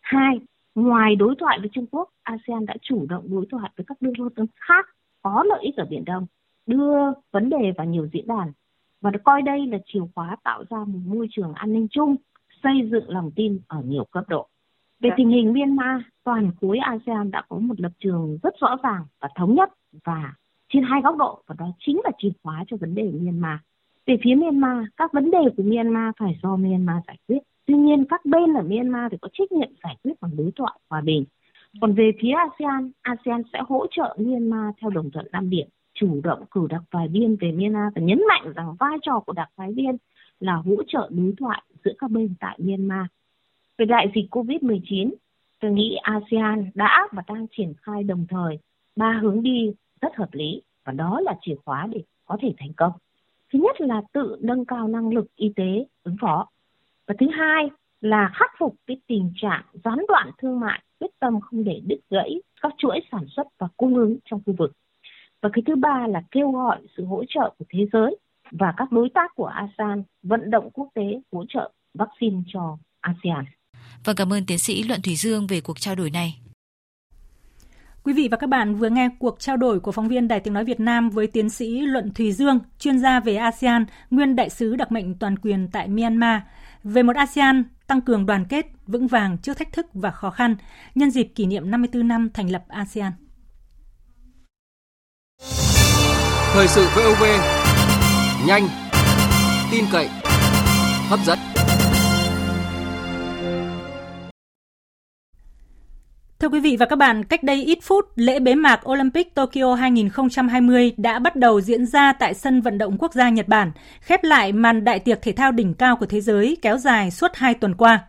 Hai, 0.00 0.40
ngoài 0.74 1.16
đối 1.16 1.34
thoại 1.38 1.58
với 1.60 1.68
Trung 1.72 1.86
Quốc, 1.86 2.08
ASEAN 2.22 2.66
đã 2.66 2.74
chủ 2.82 3.06
động 3.08 3.24
đối 3.30 3.46
thoại 3.50 3.70
với 3.76 3.84
các 3.88 4.02
nước 4.02 4.12
lớn 4.18 4.46
khác 4.54 4.86
có 5.22 5.44
lợi 5.46 5.58
ích 5.62 5.76
ở 5.76 5.86
Biển 5.90 6.04
Đông, 6.04 6.26
đưa 6.66 7.12
vấn 7.32 7.50
đề 7.50 7.72
vào 7.76 7.86
nhiều 7.86 8.08
diễn 8.12 8.26
đàn 8.26 8.52
và 9.00 9.10
coi 9.24 9.42
đây 9.42 9.66
là 9.66 9.78
chìa 9.86 10.00
khóa 10.14 10.36
tạo 10.44 10.64
ra 10.70 10.78
một 10.78 10.98
môi 11.04 11.28
trường 11.30 11.52
an 11.54 11.72
ninh 11.72 11.86
chung, 11.90 12.16
xây 12.64 12.88
dựng 12.90 13.10
lòng 13.10 13.30
tin 13.36 13.58
ở 13.68 13.82
nhiều 13.86 14.04
cấp 14.04 14.24
độ. 14.28 14.48
Về 15.00 15.10
tình 15.16 15.28
hình 15.28 15.52
Myanmar, 15.52 16.00
toàn 16.24 16.50
khối 16.60 16.78
ASEAN 16.78 17.30
đã 17.30 17.42
có 17.48 17.56
một 17.56 17.80
lập 17.80 17.92
trường 17.98 18.38
rất 18.42 18.54
rõ 18.60 18.76
ràng 18.82 19.04
và 19.20 19.28
thống 19.36 19.54
nhất 19.54 19.70
và 20.04 20.34
trên 20.68 20.82
hai 20.82 21.00
góc 21.02 21.16
độ 21.16 21.42
và 21.46 21.54
đó 21.58 21.66
chính 21.78 22.00
là 22.04 22.10
chìa 22.18 22.28
khóa 22.42 22.64
cho 22.66 22.76
vấn 22.76 22.94
đề 22.94 23.02
Myanmar. 23.02 23.58
Về 24.06 24.16
phía 24.24 24.34
Myanmar, 24.34 24.86
các 24.96 25.12
vấn 25.12 25.30
đề 25.30 25.38
của 25.56 25.62
Myanmar 25.62 26.14
phải 26.18 26.38
do 26.42 26.56
Myanmar 26.56 26.96
giải 27.06 27.16
quyết. 27.28 27.38
Tuy 27.66 27.74
nhiên, 27.74 28.04
các 28.08 28.24
bên 28.24 28.54
ở 28.54 28.62
Myanmar 28.62 29.12
thì 29.12 29.18
có 29.20 29.28
trách 29.32 29.52
nhiệm 29.52 29.68
giải 29.84 29.96
quyết 30.02 30.12
bằng 30.20 30.36
đối 30.36 30.50
thoại 30.56 30.78
hòa 30.90 31.00
bình. 31.00 31.24
Còn 31.80 31.94
về 31.94 32.12
phía 32.20 32.32
ASEAN, 32.32 32.90
ASEAN 33.02 33.42
sẽ 33.52 33.58
hỗ 33.68 33.86
trợ 33.90 34.16
Myanmar 34.18 34.74
theo 34.80 34.90
đồng 34.90 35.10
thuận 35.10 35.26
5 35.32 35.50
điểm, 35.50 35.66
chủ 35.94 36.20
động 36.24 36.44
cử 36.50 36.66
đặc 36.70 36.82
phái 36.90 37.08
viên 37.08 37.36
về 37.40 37.52
Myanmar 37.52 37.92
và 37.94 38.02
nhấn 38.02 38.22
mạnh 38.28 38.52
rằng 38.56 38.76
vai 38.80 38.98
trò 39.02 39.20
của 39.20 39.32
đặc 39.32 39.48
phái 39.56 39.72
viên 39.72 39.96
là 40.44 40.54
hỗ 40.54 40.82
trợ 40.86 41.08
đối 41.10 41.34
thoại 41.38 41.62
giữa 41.84 41.92
các 41.98 42.10
bên 42.10 42.34
tại 42.40 42.58
Myanmar. 42.62 43.06
Về 43.78 43.86
đại 43.86 44.06
dịch 44.14 44.24
COVID-19, 44.30 45.10
tôi 45.60 45.70
nghĩ 45.70 45.96
ASEAN 46.02 46.70
đã 46.74 47.08
và 47.12 47.22
đang 47.28 47.46
triển 47.56 47.72
khai 47.82 48.02
đồng 48.02 48.26
thời 48.28 48.58
ba 48.96 49.18
hướng 49.22 49.42
đi 49.42 49.72
rất 50.00 50.16
hợp 50.16 50.28
lý 50.32 50.62
và 50.84 50.92
đó 50.92 51.20
là 51.20 51.36
chìa 51.40 51.54
khóa 51.64 51.86
để 51.90 52.02
có 52.24 52.36
thể 52.40 52.54
thành 52.58 52.72
công. 52.76 52.92
Thứ 53.52 53.58
nhất 53.58 53.80
là 53.80 54.02
tự 54.12 54.36
nâng 54.40 54.64
cao 54.64 54.88
năng 54.88 55.08
lực 55.08 55.26
y 55.36 55.52
tế 55.56 55.86
ứng 56.02 56.16
phó. 56.20 56.48
Và 57.06 57.14
thứ 57.18 57.26
hai 57.32 57.70
là 58.00 58.30
khắc 58.34 58.50
phục 58.58 58.76
cái 58.86 58.96
tình 59.06 59.32
trạng 59.36 59.62
gián 59.84 59.98
đoạn 60.08 60.30
thương 60.38 60.60
mại, 60.60 60.82
quyết 61.00 61.10
tâm 61.18 61.40
không 61.40 61.64
để 61.64 61.80
đứt 61.86 62.00
gãy 62.10 62.42
các 62.62 62.72
chuỗi 62.78 63.00
sản 63.12 63.24
xuất 63.28 63.46
và 63.58 63.68
cung 63.76 63.94
ứng 63.94 64.16
trong 64.24 64.40
khu 64.46 64.54
vực. 64.58 64.72
Và 65.42 65.48
cái 65.52 65.62
thứ 65.66 65.76
ba 65.76 66.06
là 66.06 66.22
kêu 66.30 66.50
gọi 66.50 66.78
sự 66.96 67.04
hỗ 67.04 67.24
trợ 67.28 67.54
của 67.58 67.64
thế 67.68 67.86
giới 67.92 68.16
và 68.58 68.74
các 68.76 68.92
đối 68.92 69.08
tác 69.14 69.30
của 69.36 69.46
ASEAN 69.46 70.02
vận 70.22 70.50
động 70.50 70.70
quốc 70.72 70.88
tế 70.94 71.20
hỗ 71.32 71.44
trợ 71.48 71.72
vaccine 71.94 72.42
cho 72.46 72.78
ASEAN. 73.00 73.44
Vâng, 74.04 74.16
cảm 74.16 74.32
ơn 74.32 74.46
tiến 74.46 74.58
sĩ 74.58 74.82
Luận 74.82 75.02
Thủy 75.02 75.16
Dương 75.16 75.46
về 75.46 75.60
cuộc 75.60 75.80
trao 75.80 75.94
đổi 75.94 76.10
này. 76.10 76.40
Quý 78.04 78.12
vị 78.12 78.28
và 78.30 78.36
các 78.36 78.46
bạn 78.46 78.74
vừa 78.74 78.88
nghe 78.88 79.08
cuộc 79.18 79.40
trao 79.40 79.56
đổi 79.56 79.80
của 79.80 79.92
phóng 79.92 80.08
viên 80.08 80.28
Đài 80.28 80.40
Tiếng 80.40 80.54
Nói 80.54 80.64
Việt 80.64 80.80
Nam 80.80 81.10
với 81.10 81.26
tiến 81.26 81.50
sĩ 81.50 81.80
Luận 81.80 82.14
Thùy 82.14 82.32
Dương, 82.32 82.58
chuyên 82.78 82.98
gia 82.98 83.20
về 83.20 83.36
ASEAN, 83.36 83.84
nguyên 84.10 84.36
đại 84.36 84.50
sứ 84.50 84.76
đặc 84.76 84.92
mệnh 84.92 85.18
toàn 85.18 85.38
quyền 85.38 85.68
tại 85.72 85.88
Myanmar, 85.88 86.40
về 86.84 87.02
một 87.02 87.16
ASEAN 87.16 87.64
tăng 87.86 88.00
cường 88.00 88.26
đoàn 88.26 88.44
kết, 88.48 88.66
vững 88.86 89.06
vàng 89.06 89.38
trước 89.38 89.58
thách 89.58 89.72
thức 89.72 89.86
và 89.92 90.10
khó 90.10 90.30
khăn, 90.30 90.56
nhân 90.94 91.10
dịp 91.10 91.24
kỷ 91.34 91.46
niệm 91.46 91.70
54 91.70 92.08
năm 92.08 92.30
thành 92.34 92.50
lập 92.50 92.64
ASEAN. 92.68 93.12
Thời 96.52 96.68
sự 96.68 96.86
VOV, 96.96 97.24
nhanh, 98.46 98.68
tin 99.72 99.84
cậy, 99.92 100.08
hấp 101.08 101.20
dẫn. 101.26 101.38
Thưa 106.38 106.48
quý 106.48 106.60
vị 106.60 106.76
và 106.80 106.86
các 106.86 106.96
bạn, 106.96 107.24
cách 107.24 107.42
đây 107.42 107.64
ít 107.64 107.78
phút, 107.82 108.04
lễ 108.16 108.40
bế 108.40 108.54
mạc 108.54 108.88
Olympic 108.90 109.34
Tokyo 109.34 109.74
2020 109.74 110.92
đã 110.96 111.18
bắt 111.18 111.36
đầu 111.36 111.60
diễn 111.60 111.86
ra 111.86 112.12
tại 112.12 112.34
sân 112.34 112.60
vận 112.60 112.78
động 112.78 112.96
quốc 112.98 113.12
gia 113.14 113.28
Nhật 113.28 113.48
Bản, 113.48 113.72
khép 114.00 114.24
lại 114.24 114.52
màn 114.52 114.84
đại 114.84 114.98
tiệc 114.98 115.22
thể 115.22 115.32
thao 115.32 115.52
đỉnh 115.52 115.74
cao 115.74 115.96
của 115.96 116.06
thế 116.06 116.20
giới 116.20 116.56
kéo 116.62 116.78
dài 116.78 117.10
suốt 117.10 117.30
2 117.34 117.54
tuần 117.54 117.74
qua. 117.74 118.04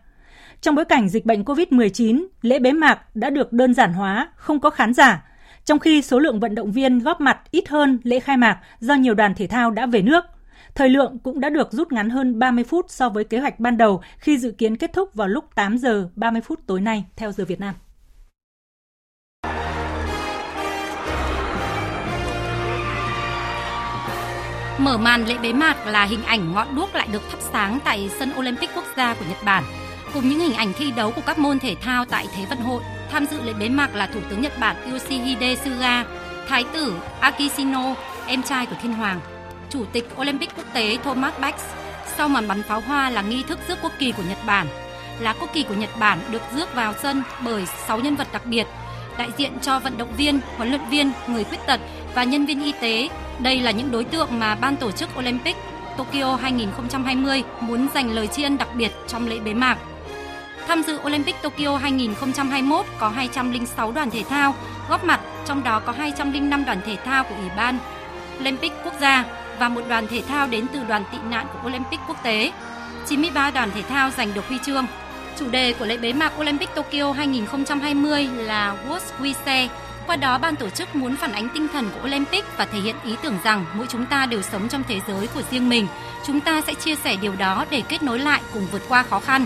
Trong 0.60 0.74
bối 0.74 0.84
cảnh 0.84 1.08
dịch 1.08 1.26
bệnh 1.26 1.42
COVID-19, 1.42 2.26
lễ 2.42 2.58
bế 2.58 2.72
mạc 2.72 3.16
đã 3.16 3.30
được 3.30 3.52
đơn 3.52 3.74
giản 3.74 3.92
hóa, 3.92 4.28
không 4.36 4.60
có 4.60 4.70
khán 4.70 4.94
giả, 4.94 5.22
trong 5.66 5.78
khi 5.78 6.02
số 6.02 6.18
lượng 6.18 6.40
vận 6.40 6.54
động 6.54 6.72
viên 6.72 6.98
góp 6.98 7.20
mặt 7.20 7.38
ít 7.50 7.68
hơn 7.68 7.98
lễ 8.02 8.20
khai 8.20 8.36
mạc 8.36 8.58
do 8.80 8.94
nhiều 8.94 9.14
đoàn 9.14 9.34
thể 9.34 9.46
thao 9.46 9.70
đã 9.70 9.86
về 9.86 10.02
nước. 10.02 10.24
Thời 10.74 10.88
lượng 10.88 11.18
cũng 11.18 11.40
đã 11.40 11.50
được 11.50 11.72
rút 11.72 11.92
ngắn 11.92 12.10
hơn 12.10 12.38
30 12.38 12.64
phút 12.64 12.86
so 12.88 13.08
với 13.08 13.24
kế 13.24 13.38
hoạch 13.38 13.60
ban 13.60 13.76
đầu 13.76 14.02
khi 14.18 14.38
dự 14.38 14.50
kiến 14.50 14.76
kết 14.76 14.92
thúc 14.92 15.14
vào 15.14 15.28
lúc 15.28 15.44
8 15.54 15.78
giờ 15.78 16.08
30 16.16 16.42
phút 16.42 16.60
tối 16.66 16.80
nay 16.80 17.04
theo 17.16 17.32
giờ 17.32 17.44
Việt 17.44 17.60
Nam. 17.60 17.74
Mở 24.78 24.98
màn 24.98 25.24
lễ 25.24 25.34
bế 25.42 25.52
mạc 25.52 25.86
là 25.86 26.04
hình 26.04 26.22
ảnh 26.22 26.52
ngọn 26.52 26.76
đuốc 26.76 26.94
lại 26.94 27.08
được 27.12 27.22
thắp 27.30 27.38
sáng 27.52 27.78
tại 27.84 28.10
sân 28.18 28.30
Olympic 28.38 28.70
quốc 28.74 28.84
gia 28.96 29.14
của 29.14 29.24
Nhật 29.28 29.38
Bản, 29.44 29.64
cùng 30.16 30.28
những 30.28 30.40
hình 30.40 30.54
ảnh 30.54 30.72
thi 30.72 30.90
đấu 30.90 31.10
của 31.10 31.20
các 31.26 31.38
môn 31.38 31.58
thể 31.58 31.74
thao 31.74 32.04
tại 32.04 32.26
Thế 32.36 32.44
vận 32.50 32.58
hội. 32.58 32.82
Tham 33.10 33.26
dự 33.26 33.42
lễ 33.42 33.52
bế 33.52 33.68
mạc 33.68 33.94
là 33.94 34.06
Thủ 34.06 34.20
tướng 34.30 34.42
Nhật 34.42 34.58
Bản 34.60 34.76
Yoshihide 34.92 35.56
Suga, 35.56 36.04
Thái 36.48 36.64
tử 36.72 36.94
Akishino, 37.20 37.94
em 38.26 38.42
trai 38.42 38.66
của 38.66 38.76
Thiên 38.82 38.92
Hoàng, 38.92 39.20
Chủ 39.70 39.84
tịch 39.92 40.08
Olympic 40.20 40.56
quốc 40.56 40.64
tế 40.72 40.98
Thomas 41.04 41.34
Bach. 41.40 41.54
Sau 42.16 42.28
màn 42.28 42.48
bắn 42.48 42.62
pháo 42.62 42.80
hoa 42.80 43.10
là 43.10 43.22
nghi 43.22 43.42
thức 43.42 43.58
rước 43.68 43.78
quốc 43.82 43.92
kỳ 43.98 44.12
của 44.12 44.22
Nhật 44.28 44.38
Bản. 44.46 44.66
Lá 45.20 45.34
quốc 45.40 45.50
kỳ 45.52 45.62
của 45.62 45.74
Nhật 45.74 45.90
Bản 45.98 46.18
được 46.30 46.42
rước 46.56 46.74
vào 46.74 46.94
sân 47.02 47.22
bởi 47.44 47.66
6 47.86 47.98
nhân 47.98 48.16
vật 48.16 48.28
đặc 48.32 48.46
biệt, 48.46 48.66
đại 49.18 49.28
diện 49.36 49.52
cho 49.62 49.78
vận 49.78 49.98
động 49.98 50.12
viên, 50.16 50.40
huấn 50.56 50.68
luyện 50.68 50.88
viên, 50.90 51.12
người 51.28 51.44
khuyết 51.44 51.60
tật 51.66 51.80
và 52.14 52.24
nhân 52.24 52.46
viên 52.46 52.64
y 52.64 52.72
tế 52.80 53.08
đây 53.38 53.60
là 53.60 53.70
những 53.70 53.90
đối 53.90 54.04
tượng 54.04 54.28
mà 54.38 54.54
ban 54.54 54.76
tổ 54.76 54.90
chức 54.90 55.18
Olympic 55.18 55.56
Tokyo 55.96 56.36
2020 56.36 57.42
muốn 57.60 57.88
dành 57.94 58.10
lời 58.10 58.26
tri 58.26 58.42
ân 58.42 58.58
đặc 58.58 58.68
biệt 58.74 58.92
trong 59.06 59.26
lễ 59.26 59.38
bế 59.38 59.54
mạc. 59.54 59.78
Tham 60.66 60.82
dự 60.82 60.98
Olympic 61.06 61.42
Tokyo 61.42 61.76
2021 61.76 62.86
có 62.98 63.08
206 63.08 63.92
đoàn 63.92 64.10
thể 64.10 64.22
thao 64.28 64.54
góp 64.88 65.04
mặt, 65.04 65.20
trong 65.46 65.64
đó 65.64 65.80
có 65.80 65.92
205 65.92 66.64
đoàn 66.64 66.80
thể 66.86 66.96
thao 67.04 67.24
của 67.24 67.34
Ủy 67.34 67.48
ban 67.56 67.78
Olympic 68.40 68.72
quốc 68.84 68.94
gia 69.00 69.24
và 69.58 69.68
một 69.68 69.80
đoàn 69.88 70.06
thể 70.06 70.22
thao 70.28 70.46
đến 70.46 70.66
từ 70.72 70.84
đoàn 70.88 71.04
tị 71.12 71.18
nạn 71.30 71.46
của 71.52 71.68
Olympic 71.68 72.00
quốc 72.08 72.16
tế. 72.22 72.52
93 73.06 73.50
đoàn 73.50 73.70
thể 73.74 73.82
thao 73.82 74.10
giành 74.10 74.34
được 74.34 74.48
huy 74.48 74.58
chương. 74.66 74.86
Chủ 75.38 75.50
đề 75.50 75.72
của 75.72 75.86
lễ 75.86 75.96
bế 75.96 76.12
mạc 76.12 76.32
Olympic 76.40 76.74
Tokyo 76.74 77.12
2020 77.12 78.28
là 78.36 78.76
What 78.88 79.00
We 79.20 79.32
Say, 79.44 79.70
qua 80.06 80.16
đó, 80.16 80.38
ban 80.38 80.56
tổ 80.56 80.70
chức 80.70 80.96
muốn 80.96 81.16
phản 81.16 81.32
ánh 81.32 81.48
tinh 81.54 81.68
thần 81.72 81.90
của 81.94 82.08
Olympic 82.08 82.44
và 82.56 82.64
thể 82.64 82.78
hiện 82.78 82.96
ý 83.04 83.16
tưởng 83.22 83.38
rằng 83.44 83.64
mỗi 83.74 83.86
chúng 83.88 84.06
ta 84.06 84.26
đều 84.26 84.42
sống 84.42 84.68
trong 84.68 84.82
thế 84.88 85.00
giới 85.08 85.26
của 85.26 85.42
riêng 85.50 85.68
mình. 85.68 85.86
Chúng 86.26 86.40
ta 86.40 86.60
sẽ 86.60 86.74
chia 86.74 86.94
sẻ 86.94 87.16
điều 87.16 87.34
đó 87.36 87.64
để 87.70 87.82
kết 87.88 88.02
nối 88.02 88.18
lại 88.18 88.40
cùng 88.54 88.66
vượt 88.72 88.82
qua 88.88 89.02
khó 89.02 89.20
khăn. 89.20 89.44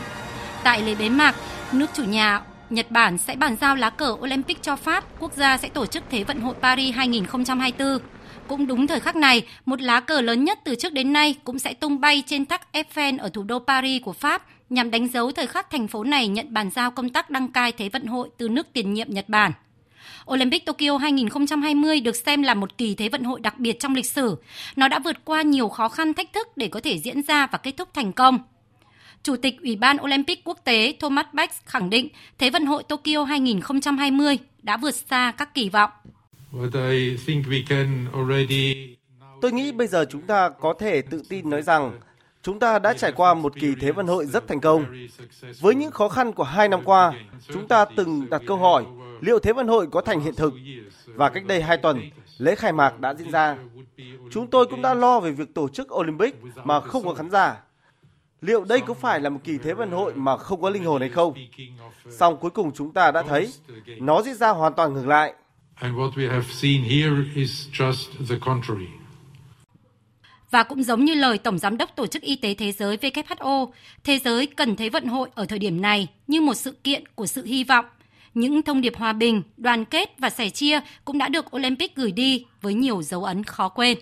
Tại 0.64 0.82
lễ 0.82 0.94
bế 0.94 1.08
mạc, 1.08 1.34
nước 1.72 1.86
chủ 1.94 2.04
nhà 2.04 2.40
Nhật 2.70 2.90
Bản 2.90 3.18
sẽ 3.18 3.36
bàn 3.36 3.56
giao 3.60 3.76
lá 3.76 3.90
cờ 3.90 4.16
Olympic 4.20 4.62
cho 4.62 4.76
Pháp, 4.76 5.04
quốc 5.20 5.32
gia 5.36 5.56
sẽ 5.56 5.68
tổ 5.68 5.86
chức 5.86 6.02
Thế 6.10 6.24
vận 6.24 6.40
hội 6.40 6.54
Paris 6.62 6.94
2024. 6.94 7.98
Cũng 8.48 8.66
đúng 8.66 8.86
thời 8.86 9.00
khắc 9.00 9.16
này, 9.16 9.42
một 9.64 9.80
lá 9.80 10.00
cờ 10.00 10.20
lớn 10.20 10.44
nhất 10.44 10.58
từ 10.64 10.74
trước 10.74 10.92
đến 10.92 11.12
nay 11.12 11.34
cũng 11.44 11.58
sẽ 11.58 11.74
tung 11.74 12.00
bay 12.00 12.22
trên 12.26 12.46
thác 12.46 12.60
Eiffel 12.72 13.18
ở 13.18 13.28
thủ 13.28 13.42
đô 13.42 13.58
Paris 13.58 14.02
của 14.02 14.12
Pháp 14.12 14.42
nhằm 14.70 14.90
đánh 14.90 15.08
dấu 15.08 15.32
thời 15.32 15.46
khắc 15.46 15.70
thành 15.70 15.88
phố 15.88 16.04
này 16.04 16.28
nhận 16.28 16.54
bàn 16.54 16.70
giao 16.70 16.90
công 16.90 17.08
tác 17.08 17.30
đăng 17.30 17.52
cai 17.52 17.72
Thế 17.72 17.88
vận 17.88 18.06
hội 18.06 18.28
từ 18.38 18.48
nước 18.48 18.66
tiền 18.72 18.94
nhiệm 18.94 19.06
Nhật 19.10 19.28
Bản. 19.28 19.52
Olympic 20.30 20.66
Tokyo 20.66 20.98
2020 20.98 22.00
được 22.00 22.16
xem 22.16 22.42
là 22.42 22.54
một 22.54 22.78
kỳ 22.78 22.94
Thế 22.94 23.08
vận 23.08 23.24
hội 23.24 23.40
đặc 23.40 23.58
biệt 23.58 23.80
trong 23.80 23.94
lịch 23.94 24.06
sử. 24.06 24.36
Nó 24.76 24.88
đã 24.88 24.98
vượt 24.98 25.16
qua 25.24 25.42
nhiều 25.42 25.68
khó 25.68 25.88
khăn 25.88 26.14
thách 26.14 26.32
thức 26.32 26.48
để 26.56 26.68
có 26.68 26.80
thể 26.80 26.98
diễn 26.98 27.22
ra 27.22 27.46
và 27.46 27.58
kết 27.58 27.72
thúc 27.76 27.88
thành 27.94 28.12
công. 28.12 28.38
Chủ 29.22 29.36
tịch 29.36 29.62
Ủy 29.62 29.76
ban 29.76 29.96
Olympic 30.02 30.44
Quốc 30.44 30.58
tế 30.64 30.94
Thomas 31.00 31.26
Bach 31.32 31.50
khẳng 31.66 31.90
định 31.90 32.08
Thế 32.38 32.50
vận 32.50 32.66
hội 32.66 32.82
Tokyo 32.82 33.24
2020 33.24 34.38
đã 34.62 34.76
vượt 34.76 34.94
xa 34.94 35.32
các 35.36 35.54
kỳ 35.54 35.68
vọng. 35.68 35.90
Tôi 39.40 39.52
nghĩ 39.52 39.72
bây 39.72 39.86
giờ 39.86 40.04
chúng 40.10 40.22
ta 40.22 40.48
có 40.48 40.74
thể 40.78 41.02
tự 41.02 41.22
tin 41.28 41.50
nói 41.50 41.62
rằng 41.62 42.00
chúng 42.42 42.58
ta 42.58 42.78
đã 42.78 42.92
trải 42.92 43.12
qua 43.12 43.34
một 43.34 43.54
kỳ 43.60 43.74
Thế 43.80 43.92
vận 43.92 44.06
hội 44.06 44.26
rất 44.26 44.48
thành 44.48 44.60
công. 44.60 44.84
Với 45.60 45.74
những 45.74 45.90
khó 45.90 46.08
khăn 46.08 46.32
của 46.32 46.44
hai 46.44 46.68
năm 46.68 46.80
qua, 46.84 47.12
chúng 47.52 47.68
ta 47.68 47.84
từng 47.96 48.30
đặt 48.30 48.42
câu 48.46 48.56
hỏi 48.56 48.84
liệu 49.20 49.38
Thế 49.38 49.52
vận 49.52 49.68
hội 49.68 49.86
có 49.90 50.00
thành 50.00 50.20
hiện 50.20 50.34
thực? 50.34 50.54
Và 51.06 51.28
cách 51.28 51.46
đây 51.46 51.62
hai 51.62 51.76
tuần, 51.76 52.00
lễ 52.38 52.54
khai 52.54 52.72
mạc 52.72 53.00
đã 53.00 53.14
diễn 53.14 53.30
ra. 53.30 53.56
Chúng 54.30 54.46
tôi 54.46 54.66
cũng 54.66 54.82
đã 54.82 54.94
lo 54.94 55.20
về 55.20 55.30
việc 55.30 55.54
tổ 55.54 55.68
chức 55.68 55.94
Olympic 55.94 56.34
mà 56.64 56.80
không 56.80 57.04
có 57.04 57.14
khán 57.14 57.30
giả. 57.30 57.56
Liệu 58.40 58.64
đây 58.64 58.80
có 58.80 58.94
phải 58.94 59.20
là 59.20 59.30
một 59.30 59.40
kỳ 59.44 59.58
Thế 59.58 59.74
vận 59.74 59.90
hội 59.90 60.14
mà 60.14 60.36
không 60.36 60.62
có 60.62 60.70
linh 60.70 60.84
hồn 60.84 61.00
hay 61.00 61.10
không? 61.10 61.34
Song 62.10 62.36
cuối 62.40 62.50
cùng 62.50 62.72
chúng 62.74 62.92
ta 62.92 63.10
đã 63.10 63.22
thấy 63.22 63.52
nó 64.00 64.22
diễn 64.22 64.34
ra 64.34 64.48
hoàn 64.48 64.74
toàn 64.74 64.94
ngược 64.94 65.06
lại. 65.06 65.34
Và 70.50 70.62
cũng 70.62 70.82
giống 70.82 71.04
như 71.04 71.14
lời 71.14 71.38
Tổng 71.38 71.58
Giám 71.58 71.76
đốc 71.76 71.96
Tổ 71.96 72.06
chức 72.06 72.22
Y 72.22 72.36
tế 72.36 72.54
Thế 72.54 72.72
giới 72.72 72.96
WHO, 72.96 73.70
thế 74.04 74.18
giới 74.18 74.46
cần 74.46 74.76
Thế 74.76 74.88
vận 74.88 75.06
hội 75.06 75.28
ở 75.34 75.44
thời 75.44 75.58
điểm 75.58 75.80
này 75.80 76.08
như 76.26 76.40
một 76.40 76.54
sự 76.54 76.72
kiện 76.84 77.04
của 77.14 77.26
sự 77.26 77.44
hy 77.44 77.64
vọng. 77.64 77.84
Những 78.34 78.62
thông 78.62 78.80
điệp 78.80 78.96
hòa 78.96 79.12
bình, 79.12 79.42
đoàn 79.56 79.84
kết 79.84 80.14
và 80.18 80.30
sẻ 80.30 80.50
chia 80.50 80.80
cũng 81.04 81.18
đã 81.18 81.28
được 81.28 81.56
Olympic 81.56 81.96
gửi 81.96 82.12
đi 82.12 82.46
với 82.60 82.74
nhiều 82.74 83.02
dấu 83.02 83.24
ấn 83.24 83.44
khó 83.44 83.68
quên. 83.68 83.98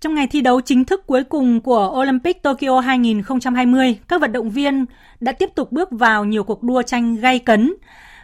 Trong 0.00 0.14
ngày 0.14 0.26
thi 0.26 0.40
đấu 0.40 0.60
chính 0.60 0.84
thức 0.84 1.06
cuối 1.06 1.24
cùng 1.24 1.60
của 1.60 1.94
Olympic 2.00 2.42
Tokyo 2.42 2.80
2020, 2.80 3.98
các 4.08 4.20
vận 4.20 4.32
động 4.32 4.50
viên 4.50 4.84
đã 5.20 5.32
tiếp 5.32 5.50
tục 5.54 5.72
bước 5.72 5.88
vào 5.90 6.24
nhiều 6.24 6.44
cuộc 6.44 6.62
đua 6.62 6.82
tranh 6.82 7.16
gay 7.16 7.38
cấn. 7.38 7.74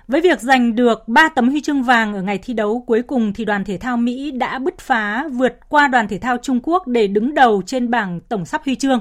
Với 0.09 0.21
việc 0.21 0.41
giành 0.41 0.75
được 0.75 1.09
3 1.09 1.29
tấm 1.29 1.49
huy 1.49 1.61
chương 1.61 1.83
vàng 1.83 2.15
ở 2.15 2.23
ngày 2.23 2.39
thi 2.39 2.55
đấu 2.55 2.85
cuối 2.87 3.03
cùng 3.03 3.33
thì 3.33 3.45
đoàn 3.45 3.65
thể 3.65 3.79
thao 3.79 3.97
Mỹ 3.97 4.31
đã 4.31 4.59
bứt 4.59 4.79
phá 4.79 5.25
vượt 5.33 5.59
qua 5.69 5.89
đoàn 5.89 6.09
thể 6.09 6.19
thao 6.19 6.37
Trung 6.43 6.61
Quốc 6.63 6.87
để 6.87 7.07
đứng 7.07 7.35
đầu 7.35 7.63
trên 7.67 7.91
bảng 7.91 8.21
tổng 8.21 8.45
sắp 8.45 8.63
huy 8.65 8.75
chương. 8.75 9.01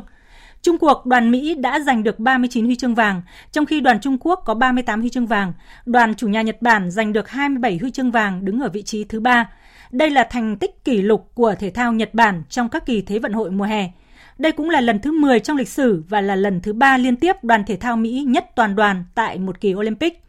Trung 0.61 0.78
cuộc, 0.78 1.05
đoàn 1.05 1.32
Mỹ 1.32 1.55
đã 1.55 1.80
giành 1.80 2.03
được 2.03 2.19
39 2.19 2.65
huy 2.65 2.76
chương 2.76 2.95
vàng, 2.95 3.22
trong 3.51 3.65
khi 3.65 3.80
đoàn 3.80 3.99
Trung 3.99 4.17
Quốc 4.19 4.41
có 4.45 4.53
38 4.53 4.99
huy 4.99 5.09
chương 5.09 5.28
vàng. 5.28 5.53
Đoàn 5.86 6.15
chủ 6.15 6.28
nhà 6.28 6.41
Nhật 6.41 6.61
Bản 6.61 6.91
giành 6.91 7.13
được 7.13 7.30
27 7.30 7.78
huy 7.82 7.91
chương 7.91 8.11
vàng 8.11 8.45
đứng 8.45 8.59
ở 8.59 8.69
vị 8.69 8.82
trí 8.82 9.03
thứ 9.03 9.19
ba. 9.19 9.49
Đây 9.92 10.10
là 10.10 10.24
thành 10.24 10.58
tích 10.58 10.86
kỷ 10.86 11.02
lục 11.02 11.32
của 11.34 11.56
thể 11.60 11.70
thao 11.70 11.94
Nhật 11.94 12.14
Bản 12.14 12.44
trong 12.50 12.70
các 12.70 12.86
kỳ 12.86 13.02
Thế 13.02 13.20
vận 13.20 13.34
hội 13.34 13.52
mùa 13.52 13.66
hè. 13.66 13.92
Đây 14.38 14.52
cũng 14.52 14.70
là 14.70 14.82
lần 14.82 15.00
thứ 15.00 15.20
10 15.20 15.39
trong 15.39 15.58
lịch 15.58 15.70
sử 15.70 16.04
và 16.10 16.22
là 16.22 16.36
lần 16.36 16.62
thứ 16.62 16.74
ba 16.74 16.98
liên 16.98 17.16
tiếp 17.16 17.44
đoàn 17.44 17.64
thể 17.68 17.76
thao 17.76 17.98
Mỹ 17.98 18.26
nhất 18.28 18.46
toàn 18.56 18.76
đoàn 18.76 19.04
tại 19.16 19.39
một 19.39 19.62
kỳ 19.62 19.74
Olympic. 19.74 20.24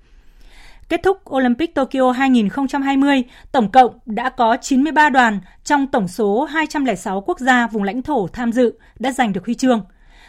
Kết 0.89 1.01
thúc 1.03 1.31
Olympic 1.31 1.75
Tokyo 1.75 2.13
2020, 2.13 3.23
tổng 3.53 3.71
cộng 3.71 3.99
đã 4.07 4.29
có 4.29 4.57
93 4.61 5.11
đoàn 5.11 5.41
trong 5.65 5.87
tổng 5.87 6.09
số 6.09 6.45
206 6.45 7.21
quốc 7.21 7.41
gia 7.41 7.67
vùng 7.67 7.83
lãnh 7.83 8.03
thổ 8.03 8.29
tham 8.33 8.53
dự 8.53 8.75
đã 8.99 9.13
giành 9.13 9.33
được 9.33 9.45
huy 9.45 9.55
chương. 9.55 9.85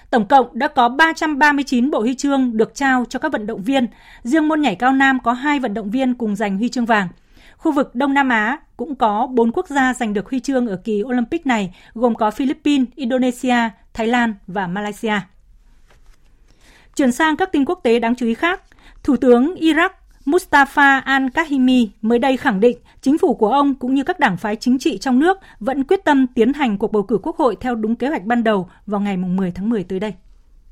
Tổng 0.10 0.28
cộng 0.28 0.48
đã 0.54 0.68
có 0.68 0.90
339 0.90 1.92
bộ 1.92 2.00
huy 2.00 2.16
chương 2.16 2.58
được 2.58 2.76
trao 2.76 3.06
cho 3.10 3.20
các 3.20 3.32
vận 3.32 3.48
động 3.48 3.64
viên. 3.64 3.88
Riêng 4.24 4.48
môn 4.48 4.62
nhảy 4.62 4.76
cao 4.76 4.92
nam 4.92 5.20
có 5.24 5.34
2 5.34 5.60
vận 5.60 5.74
động 5.74 5.92
viên 5.92 6.14
cùng 6.14 6.36
giành 6.36 6.58
huy 6.58 6.70
chương 6.70 6.86
vàng. 6.86 7.08
Khu 7.64 7.72
vực 7.72 7.96
Đông 7.96 8.14
Nam 8.14 8.30
Á 8.30 8.60
cũng 8.78 8.96
có 8.96 9.28
4 9.32 9.52
quốc 9.52 9.68
gia 9.68 9.94
giành 9.94 10.14
được 10.14 10.30
huy 10.30 10.40
chương 10.40 10.68
ở 10.68 10.76
kỳ 10.84 11.04
Olympic 11.04 11.46
này, 11.46 11.76
gồm 11.94 12.16
có 12.16 12.32
Philippines, 12.32 12.88
Indonesia, 12.96 13.56
Thái 13.94 14.08
Lan 14.08 14.34
và 14.48 14.68
Malaysia. 14.68 15.14
Chuyển 16.96 17.12
sang 17.12 17.38
các 17.38 17.52
tin 17.52 17.66
quốc 17.66 17.80
tế 17.84 18.00
đáng 18.00 18.16
chú 18.16 18.26
ý 18.26 18.34
khác, 18.34 18.62
Thủ 19.04 19.18
tướng 19.18 19.56
Iraq 19.56 19.90
Mustafa 20.26 21.02
al-Kahimi 21.02 21.88
mới 22.02 22.20
đây 22.20 22.38
khẳng 22.38 22.60
định 22.60 22.78
chính 23.02 23.18
phủ 23.18 23.34
của 23.34 23.50
ông 23.50 23.76
cũng 23.76 23.94
như 23.94 24.04
các 24.04 24.20
đảng 24.20 24.38
phái 24.38 24.56
chính 24.56 24.80
trị 24.80 24.98
trong 24.98 25.20
nước 25.20 25.38
vẫn 25.60 25.84
quyết 25.84 26.06
tâm 26.06 26.28
tiến 26.28 26.54
hành 26.54 26.78
cuộc 26.78 26.92
bầu 26.92 27.04
cử 27.04 27.18
quốc 27.24 27.38
hội 27.38 27.58
theo 27.60 27.76
đúng 27.76 27.96
kế 27.96 28.08
hoạch 28.08 28.24
ban 28.24 28.44
đầu 28.44 28.70
vào 28.88 29.02
ngày 29.02 29.18
10 29.18 29.52
tháng 29.52 29.70
10 29.70 29.84
tới 29.84 30.00
đây. 30.00 30.14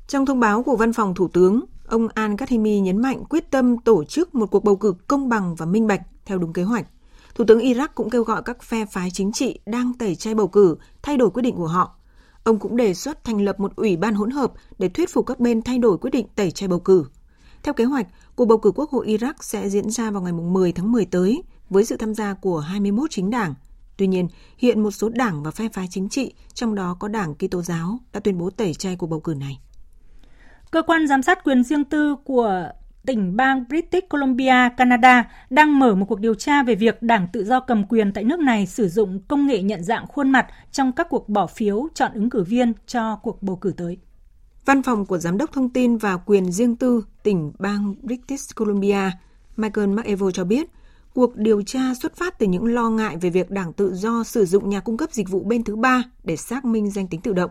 Trong 0.08 0.26
thông 0.26 0.40
báo 0.40 0.62
của 0.62 0.76
văn 0.76 0.92
phòng 0.92 1.14
Thủ 1.14 1.28
tướng, 1.28 1.60
ông 1.86 2.08
al-Kahimi 2.08 2.80
nhấn 2.80 3.02
mạnh 3.02 3.24
quyết 3.28 3.50
tâm 3.50 3.78
tổ 3.78 4.04
chức 4.04 4.34
một 4.34 4.50
cuộc 4.50 4.64
bầu 4.64 4.76
cử 4.76 4.94
công 5.06 5.28
bằng 5.28 5.54
và 5.54 5.66
minh 5.66 5.86
bạch 5.86 6.00
theo 6.26 6.38
đúng 6.38 6.52
kế 6.52 6.62
hoạch. 6.62 6.86
Thủ 7.34 7.44
tướng 7.48 7.58
Iraq 7.58 7.88
cũng 7.94 8.10
kêu 8.10 8.22
gọi 8.22 8.42
các 8.42 8.62
phe 8.62 8.86
phái 8.86 9.10
chính 9.10 9.32
trị 9.32 9.58
đang 9.66 9.92
tẩy 9.98 10.14
chay 10.14 10.34
bầu 10.34 10.48
cử 10.48 10.76
thay 11.02 11.16
đổi 11.16 11.30
quyết 11.30 11.42
định 11.42 11.56
của 11.56 11.66
họ. 11.66 11.96
Ông 12.44 12.58
cũng 12.58 12.76
đề 12.76 12.94
xuất 12.94 13.24
thành 13.24 13.40
lập 13.40 13.60
một 13.60 13.76
ủy 13.76 13.96
ban 13.96 14.14
hỗn 14.14 14.30
hợp 14.30 14.52
để 14.78 14.88
thuyết 14.88 15.10
phục 15.12 15.26
các 15.26 15.40
bên 15.40 15.62
thay 15.62 15.78
đổi 15.78 15.98
quyết 15.98 16.10
định 16.10 16.26
tẩy 16.34 16.50
chay 16.50 16.68
bầu 16.68 16.80
cử. 16.80 17.04
Theo 17.62 17.74
kế 17.74 17.84
hoạch, 17.84 18.06
cuộc 18.36 18.44
bầu 18.44 18.58
cử 18.58 18.72
quốc 18.74 18.90
hội 18.90 19.06
Iraq 19.06 19.34
sẽ 19.40 19.68
diễn 19.68 19.90
ra 19.90 20.10
vào 20.10 20.22
ngày 20.22 20.32
10 20.32 20.72
tháng 20.72 20.92
10 20.92 21.04
tới 21.04 21.42
với 21.70 21.84
sự 21.84 21.96
tham 21.96 22.14
gia 22.14 22.34
của 22.34 22.58
21 22.58 23.10
chính 23.10 23.30
đảng. 23.30 23.54
Tuy 23.96 24.06
nhiên, 24.06 24.28
hiện 24.58 24.82
một 24.82 24.90
số 24.90 25.08
đảng 25.08 25.42
và 25.42 25.50
phe 25.50 25.68
phái 25.68 25.86
chính 25.90 26.08
trị, 26.08 26.34
trong 26.54 26.74
đó 26.74 26.96
có 27.00 27.08
đảng 27.08 27.34
Kitô 27.34 27.62
giáo, 27.62 27.98
đã 28.12 28.20
tuyên 28.20 28.38
bố 28.38 28.50
tẩy 28.50 28.74
chay 28.74 28.96
cuộc 28.96 29.06
bầu 29.06 29.20
cử 29.20 29.34
này. 29.34 29.60
Cơ 30.70 30.82
quan 30.82 31.08
giám 31.08 31.22
sát 31.22 31.44
quyền 31.44 31.64
riêng 31.64 31.84
tư 31.84 32.16
của 32.24 32.68
tỉnh 33.06 33.36
bang 33.36 33.64
British 33.68 34.08
Columbia, 34.08 34.68
Canada 34.76 35.30
đang 35.50 35.78
mở 35.78 35.94
một 35.94 36.06
cuộc 36.08 36.20
điều 36.20 36.34
tra 36.34 36.62
về 36.62 36.74
việc 36.74 37.02
Đảng 37.02 37.28
Tự 37.32 37.44
do 37.44 37.60
cầm 37.60 37.84
quyền 37.86 38.12
tại 38.12 38.24
nước 38.24 38.40
này 38.40 38.66
sử 38.66 38.88
dụng 38.88 39.20
công 39.28 39.46
nghệ 39.46 39.62
nhận 39.62 39.84
dạng 39.84 40.06
khuôn 40.06 40.30
mặt 40.30 40.46
trong 40.72 40.92
các 40.92 41.06
cuộc 41.10 41.28
bỏ 41.28 41.46
phiếu 41.46 41.88
chọn 41.94 42.12
ứng 42.14 42.30
cử 42.30 42.42
viên 42.42 42.72
cho 42.86 43.16
cuộc 43.16 43.42
bầu 43.42 43.56
cử 43.56 43.72
tới. 43.76 43.98
Văn 44.64 44.82
phòng 44.82 45.06
của 45.06 45.18
Giám 45.18 45.38
đốc 45.38 45.52
Thông 45.52 45.68
tin 45.68 45.96
và 45.96 46.16
Quyền 46.16 46.52
riêng 46.52 46.76
tư 46.76 47.04
tỉnh 47.22 47.52
bang 47.58 47.94
British 48.02 48.56
Columbia, 48.56 49.10
Michael 49.56 49.88
McEvo 49.88 50.30
cho 50.30 50.44
biết, 50.44 50.70
cuộc 51.14 51.36
điều 51.36 51.62
tra 51.62 51.94
xuất 51.94 52.16
phát 52.16 52.38
từ 52.38 52.46
những 52.46 52.64
lo 52.64 52.90
ngại 52.90 53.16
về 53.16 53.30
việc 53.30 53.50
Đảng 53.50 53.72
Tự 53.72 53.94
do 53.94 54.24
sử 54.24 54.44
dụng 54.44 54.68
nhà 54.68 54.80
cung 54.80 54.96
cấp 54.96 55.12
dịch 55.12 55.28
vụ 55.28 55.42
bên 55.44 55.64
thứ 55.64 55.76
ba 55.76 56.02
để 56.24 56.36
xác 56.36 56.64
minh 56.64 56.90
danh 56.90 57.06
tính 57.06 57.20
tự 57.20 57.32
động. 57.32 57.50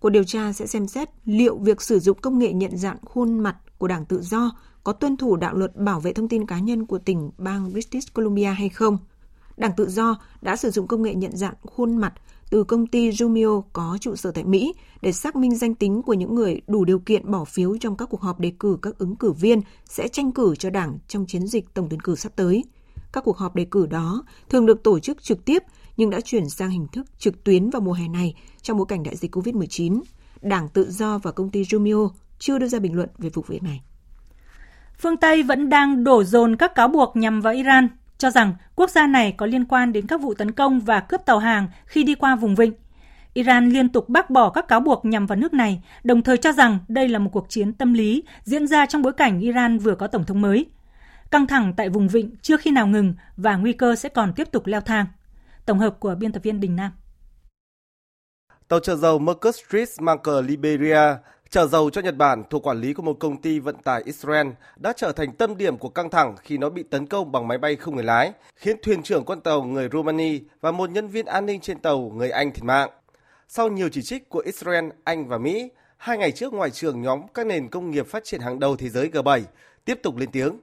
Cuộc 0.00 0.10
điều 0.10 0.24
tra 0.24 0.52
sẽ 0.52 0.66
xem 0.66 0.86
xét 0.86 1.08
liệu 1.24 1.58
việc 1.58 1.82
sử 1.82 1.98
dụng 1.98 2.18
công 2.20 2.38
nghệ 2.38 2.52
nhận 2.52 2.76
dạng 2.76 2.96
khuôn 3.04 3.38
mặt 3.38 3.56
của 3.78 3.88
Đảng 3.88 4.04
Tự 4.04 4.22
do 4.22 4.50
có 4.84 4.92
tuân 4.92 5.16
thủ 5.16 5.36
đạo 5.36 5.54
luật 5.54 5.76
bảo 5.76 6.00
vệ 6.00 6.12
thông 6.12 6.28
tin 6.28 6.46
cá 6.46 6.58
nhân 6.58 6.86
của 6.86 6.98
tỉnh 6.98 7.30
bang 7.38 7.72
British 7.72 8.14
Columbia 8.14 8.44
hay 8.44 8.68
không. 8.68 8.98
Đảng 9.56 9.72
Tự 9.76 9.88
do 9.88 10.20
đã 10.42 10.56
sử 10.56 10.70
dụng 10.70 10.86
công 10.86 11.02
nghệ 11.02 11.14
nhận 11.14 11.36
dạng 11.36 11.54
khuôn 11.62 11.96
mặt 11.96 12.14
từ 12.50 12.64
công 12.64 12.86
ty 12.86 13.10
Jumio 13.10 13.62
có 13.72 13.98
trụ 14.00 14.16
sở 14.16 14.30
tại 14.32 14.44
Mỹ 14.44 14.74
để 15.02 15.12
xác 15.12 15.36
minh 15.36 15.56
danh 15.56 15.74
tính 15.74 16.02
của 16.02 16.14
những 16.14 16.34
người 16.34 16.60
đủ 16.66 16.84
điều 16.84 16.98
kiện 16.98 17.30
bỏ 17.30 17.44
phiếu 17.44 17.76
trong 17.78 17.96
các 17.96 18.08
cuộc 18.10 18.20
họp 18.20 18.40
đề 18.40 18.52
cử 18.60 18.78
các 18.82 18.98
ứng 18.98 19.16
cử 19.16 19.32
viên 19.32 19.60
sẽ 19.84 20.08
tranh 20.08 20.32
cử 20.32 20.54
cho 20.58 20.70
đảng 20.70 20.98
trong 21.08 21.26
chiến 21.26 21.46
dịch 21.46 21.74
tổng 21.74 21.86
tuyển 21.90 22.00
cử 22.00 22.14
sắp 22.14 22.32
tới. 22.36 22.64
Các 23.12 23.24
cuộc 23.24 23.36
họp 23.36 23.54
đề 23.54 23.66
cử 23.70 23.86
đó 23.86 24.24
thường 24.48 24.66
được 24.66 24.82
tổ 24.82 24.98
chức 24.98 25.22
trực 25.22 25.44
tiếp 25.44 25.62
nhưng 26.00 26.10
đã 26.10 26.20
chuyển 26.20 26.48
sang 26.48 26.70
hình 26.70 26.86
thức 26.92 27.06
trực 27.18 27.44
tuyến 27.44 27.70
vào 27.70 27.82
mùa 27.82 27.92
hè 27.92 28.08
này 28.08 28.34
trong 28.62 28.76
bối 28.76 28.86
cảnh 28.88 29.02
đại 29.02 29.16
dịch 29.16 29.36
COVID-19. 29.36 30.00
Đảng 30.42 30.68
Tự 30.68 30.90
do 30.90 31.18
và 31.18 31.32
công 31.32 31.50
ty 31.50 31.62
Jumio 31.62 32.10
chưa 32.38 32.58
đưa 32.58 32.66
ra 32.66 32.78
bình 32.78 32.94
luận 32.94 33.08
về 33.18 33.30
vụ 33.34 33.44
việc 33.48 33.62
này. 33.62 33.80
Phương 34.98 35.16
Tây 35.16 35.42
vẫn 35.42 35.68
đang 35.68 36.04
đổ 36.04 36.24
dồn 36.24 36.56
các 36.56 36.74
cáo 36.74 36.88
buộc 36.88 37.16
nhằm 37.16 37.40
vào 37.40 37.52
Iran 37.52 37.88
cho 38.18 38.30
rằng 38.30 38.54
quốc 38.76 38.90
gia 38.90 39.06
này 39.06 39.32
có 39.32 39.46
liên 39.46 39.64
quan 39.64 39.92
đến 39.92 40.06
các 40.06 40.20
vụ 40.20 40.34
tấn 40.34 40.52
công 40.52 40.80
và 40.80 41.00
cướp 41.00 41.20
tàu 41.26 41.38
hàng 41.38 41.68
khi 41.86 42.04
đi 42.04 42.14
qua 42.14 42.36
vùng 42.36 42.54
vịnh. 42.54 42.72
Iran 43.34 43.68
liên 43.68 43.88
tục 43.88 44.08
bác 44.08 44.30
bỏ 44.30 44.50
các 44.50 44.68
cáo 44.68 44.80
buộc 44.80 45.04
nhằm 45.04 45.26
vào 45.26 45.38
nước 45.38 45.54
này, 45.54 45.82
đồng 46.04 46.22
thời 46.22 46.36
cho 46.36 46.52
rằng 46.52 46.78
đây 46.88 47.08
là 47.08 47.18
một 47.18 47.30
cuộc 47.32 47.46
chiến 47.48 47.72
tâm 47.72 47.92
lý 47.92 48.22
diễn 48.44 48.66
ra 48.66 48.86
trong 48.86 49.02
bối 49.02 49.12
cảnh 49.12 49.40
Iran 49.40 49.78
vừa 49.78 49.94
có 49.94 50.06
tổng 50.06 50.24
thống 50.24 50.40
mới. 50.40 50.66
Căng 51.30 51.46
thẳng 51.46 51.74
tại 51.76 51.88
vùng 51.88 52.08
vịnh 52.08 52.36
chưa 52.42 52.56
khi 52.56 52.70
nào 52.70 52.86
ngừng 52.86 53.14
và 53.36 53.56
nguy 53.56 53.72
cơ 53.72 53.96
sẽ 53.96 54.08
còn 54.08 54.32
tiếp 54.32 54.48
tục 54.52 54.66
leo 54.66 54.80
thang. 54.80 55.06
Tổng 55.70 55.78
hợp 55.78 56.00
của 56.00 56.14
biên 56.14 56.32
tập 56.32 56.42
viên 56.42 56.60
Đình 56.60 56.76
Nam. 56.76 56.92
Tàu 58.68 58.80
chở 58.80 58.96
dầu 58.96 59.18
Marcus 59.18 59.60
Street 59.66 59.88
mang 60.00 60.18
cờ 60.18 60.40
Liberia 60.40 61.16
Chở 61.50 61.66
dầu 61.66 61.90
cho 61.90 62.00
Nhật 62.00 62.16
Bản 62.16 62.42
thuộc 62.50 62.66
quản 62.66 62.80
lý 62.80 62.94
của 62.94 63.02
một 63.02 63.16
công 63.20 63.42
ty 63.42 63.58
vận 63.58 63.76
tải 63.76 64.02
Israel 64.04 64.46
đã 64.76 64.92
trở 64.96 65.12
thành 65.12 65.32
tâm 65.32 65.56
điểm 65.56 65.78
của 65.78 65.88
căng 65.88 66.10
thẳng 66.10 66.36
khi 66.42 66.58
nó 66.58 66.70
bị 66.70 66.82
tấn 66.82 67.06
công 67.06 67.32
bằng 67.32 67.48
máy 67.48 67.58
bay 67.58 67.76
không 67.76 67.94
người 67.94 68.04
lái, 68.04 68.32
khiến 68.56 68.76
thuyền 68.82 69.02
trưởng 69.02 69.24
con 69.24 69.40
tàu 69.40 69.62
người 69.62 69.88
Romania 69.92 70.38
và 70.60 70.72
một 70.72 70.90
nhân 70.90 71.08
viên 71.08 71.26
an 71.26 71.46
ninh 71.46 71.60
trên 71.60 71.78
tàu 71.78 72.12
người 72.14 72.30
Anh 72.30 72.52
thiệt 72.52 72.64
mạng. 72.64 72.90
Sau 73.48 73.68
nhiều 73.68 73.88
chỉ 73.92 74.02
trích 74.02 74.28
của 74.28 74.42
Israel, 74.46 74.88
Anh 75.04 75.28
và 75.28 75.38
Mỹ, 75.38 75.70
hai 75.96 76.18
ngày 76.18 76.32
trước 76.32 76.52
Ngoại 76.52 76.70
trưởng 76.70 77.02
nhóm 77.02 77.20
các 77.34 77.46
nền 77.46 77.68
công 77.68 77.90
nghiệp 77.90 78.06
phát 78.06 78.24
triển 78.24 78.40
hàng 78.40 78.60
đầu 78.60 78.76
thế 78.76 78.88
giới 78.88 79.08
G7 79.08 79.42
tiếp 79.84 80.00
tục 80.02 80.16
lên 80.16 80.30
tiếng. 80.32 80.56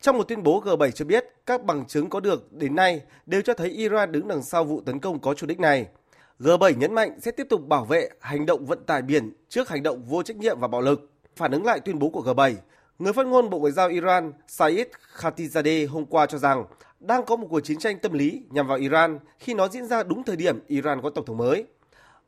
Trong 0.00 0.16
một 0.16 0.28
tuyên 0.28 0.42
bố 0.42 0.62
G7 0.62 0.90
cho 0.90 1.04
biết, 1.04 1.24
các 1.46 1.64
bằng 1.64 1.86
chứng 1.86 2.08
có 2.08 2.20
được 2.20 2.52
đến 2.52 2.74
nay 2.74 3.02
đều 3.26 3.42
cho 3.42 3.54
thấy 3.54 3.68
Iran 3.68 4.12
đứng 4.12 4.28
đằng 4.28 4.42
sau 4.42 4.64
vụ 4.64 4.80
tấn 4.80 5.00
công 5.00 5.18
có 5.18 5.34
chủ 5.34 5.46
đích 5.46 5.60
này. 5.60 5.86
G7 6.38 6.78
nhấn 6.78 6.94
mạnh 6.94 7.20
sẽ 7.20 7.30
tiếp 7.30 7.46
tục 7.50 7.66
bảo 7.68 7.84
vệ 7.84 8.08
hành 8.20 8.46
động 8.46 8.66
vận 8.66 8.84
tải 8.84 9.02
biển 9.02 9.32
trước 9.48 9.68
hành 9.68 9.82
động 9.82 10.02
vô 10.02 10.22
trách 10.22 10.36
nhiệm 10.36 10.60
và 10.60 10.68
bạo 10.68 10.80
lực. 10.80 11.10
Phản 11.36 11.52
ứng 11.52 11.64
lại 11.64 11.80
tuyên 11.80 11.98
bố 11.98 12.08
của 12.08 12.20
G7, 12.20 12.54
người 12.98 13.12
phát 13.12 13.26
ngôn 13.26 13.50
Bộ 13.50 13.58
Ngoại 13.58 13.72
giao 13.72 13.88
Iran 13.88 14.32
Said 14.48 14.86
Khatizadeh 15.16 15.88
hôm 15.88 16.06
qua 16.06 16.26
cho 16.26 16.38
rằng 16.38 16.64
đang 17.00 17.24
có 17.24 17.36
một 17.36 17.46
cuộc 17.50 17.60
chiến 17.60 17.78
tranh 17.78 17.98
tâm 17.98 18.12
lý 18.12 18.42
nhằm 18.50 18.66
vào 18.66 18.78
Iran 18.78 19.18
khi 19.38 19.54
nó 19.54 19.68
diễn 19.68 19.86
ra 19.86 20.02
đúng 20.02 20.24
thời 20.24 20.36
điểm 20.36 20.60
Iran 20.66 21.02
có 21.02 21.10
tổng 21.10 21.24
thống 21.24 21.38
mới. 21.38 21.64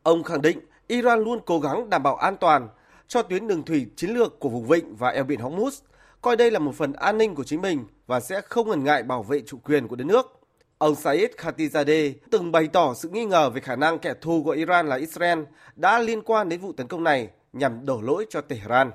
Ông 0.03 0.23
khẳng 0.23 0.43
định 0.43 0.59
Iran 0.87 1.21
luôn 1.21 1.41
cố 1.47 1.61
gắng 1.61 1.91
đảm 1.91 2.03
bảo 2.03 2.17
an 2.17 2.37
toàn 2.37 2.69
cho 3.09 3.23
tuyến 3.23 3.49
đường 3.49 3.63
thủy 3.63 3.87
chiến 3.97 4.11
lược 4.11 4.39
của 4.39 4.49
vùng 4.49 4.67
vịnh 4.67 4.97
và 4.97 5.09
eo 5.09 5.25
biển 5.25 5.41
Hormuz, 5.41 5.81
coi 6.23 6.37
đây 6.37 6.51
là 6.51 6.59
một 6.59 6.75
phần 6.75 6.93
an 6.93 7.19
ninh 7.19 7.35
của 7.35 7.45
chính 7.45 7.61
mình 7.61 7.85
và 8.07 8.21
sẽ 8.21 8.41
không 8.41 8.69
ngần 8.69 8.85
ngại 8.85 9.03
bảo 9.03 9.23
vệ 9.23 9.41
chủ 9.47 9.59
quyền 9.59 9.89
của 9.89 9.97
đất 9.97 10.05
nước. 10.05 10.41
Ông 10.79 10.95
Saeed 10.95 11.31
Khatizadeh 11.31 12.13
từng 12.31 12.53
bày 12.53 12.69
tỏ 12.73 12.95
sự 12.95 13.09
nghi 13.09 13.25
ngờ 13.25 13.51
về 13.51 13.61
khả 13.61 13.77
năng 13.77 13.99
kẻ 13.99 14.15
thù 14.21 14.43
của 14.43 14.51
Iran 14.51 14.89
là 14.89 14.97
Israel 14.97 15.39
đã 15.77 15.99
liên 15.99 16.23
quan 16.23 16.49
đến 16.49 16.61
vụ 16.61 16.73
tấn 16.73 16.87
công 16.87 17.05
này 17.05 17.29
nhằm 17.53 17.87
đổ 17.87 18.01
lỗi 18.01 18.27
cho 18.31 18.41
Tehran. 18.41 18.91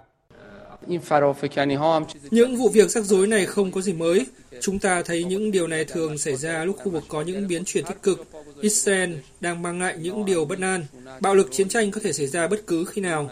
Những 2.32 2.56
vụ 2.56 2.70
việc 2.70 2.90
rắc 2.90 3.04
rối 3.04 3.28
này 3.28 3.46
không 3.46 3.72
có 3.72 3.82
gì 3.82 3.94
mới. 3.94 4.26
Chúng 4.62 4.80
ta 4.80 5.04
thấy 5.04 5.24
những 5.24 5.52
điều 5.52 5.68
này 5.68 5.86
thường 5.86 6.18
xảy 6.18 6.36
ra 6.36 6.66
lúc 6.66 6.76
khu 6.84 6.92
vực 6.92 7.04
có 7.08 7.22
những 7.22 7.48
biến 7.48 7.66
chuyển 7.66 7.86
tích 7.86 8.02
cực. 8.04 8.28
Israel 8.62 9.14
đang 9.40 9.62
mang 9.62 9.82
lại 9.82 9.98
những 10.00 10.26
điều 10.26 10.46
bất 10.46 10.60
an. 10.60 10.86
Bạo 11.20 11.36
lực 11.36 11.48
chiến 11.52 11.70
tranh 11.70 11.92
có 11.92 12.02
thể 12.04 12.14
xảy 12.14 12.28
ra 12.28 12.48
bất 12.48 12.68
cứ 12.68 12.86
khi 12.86 13.02
nào. 13.02 13.30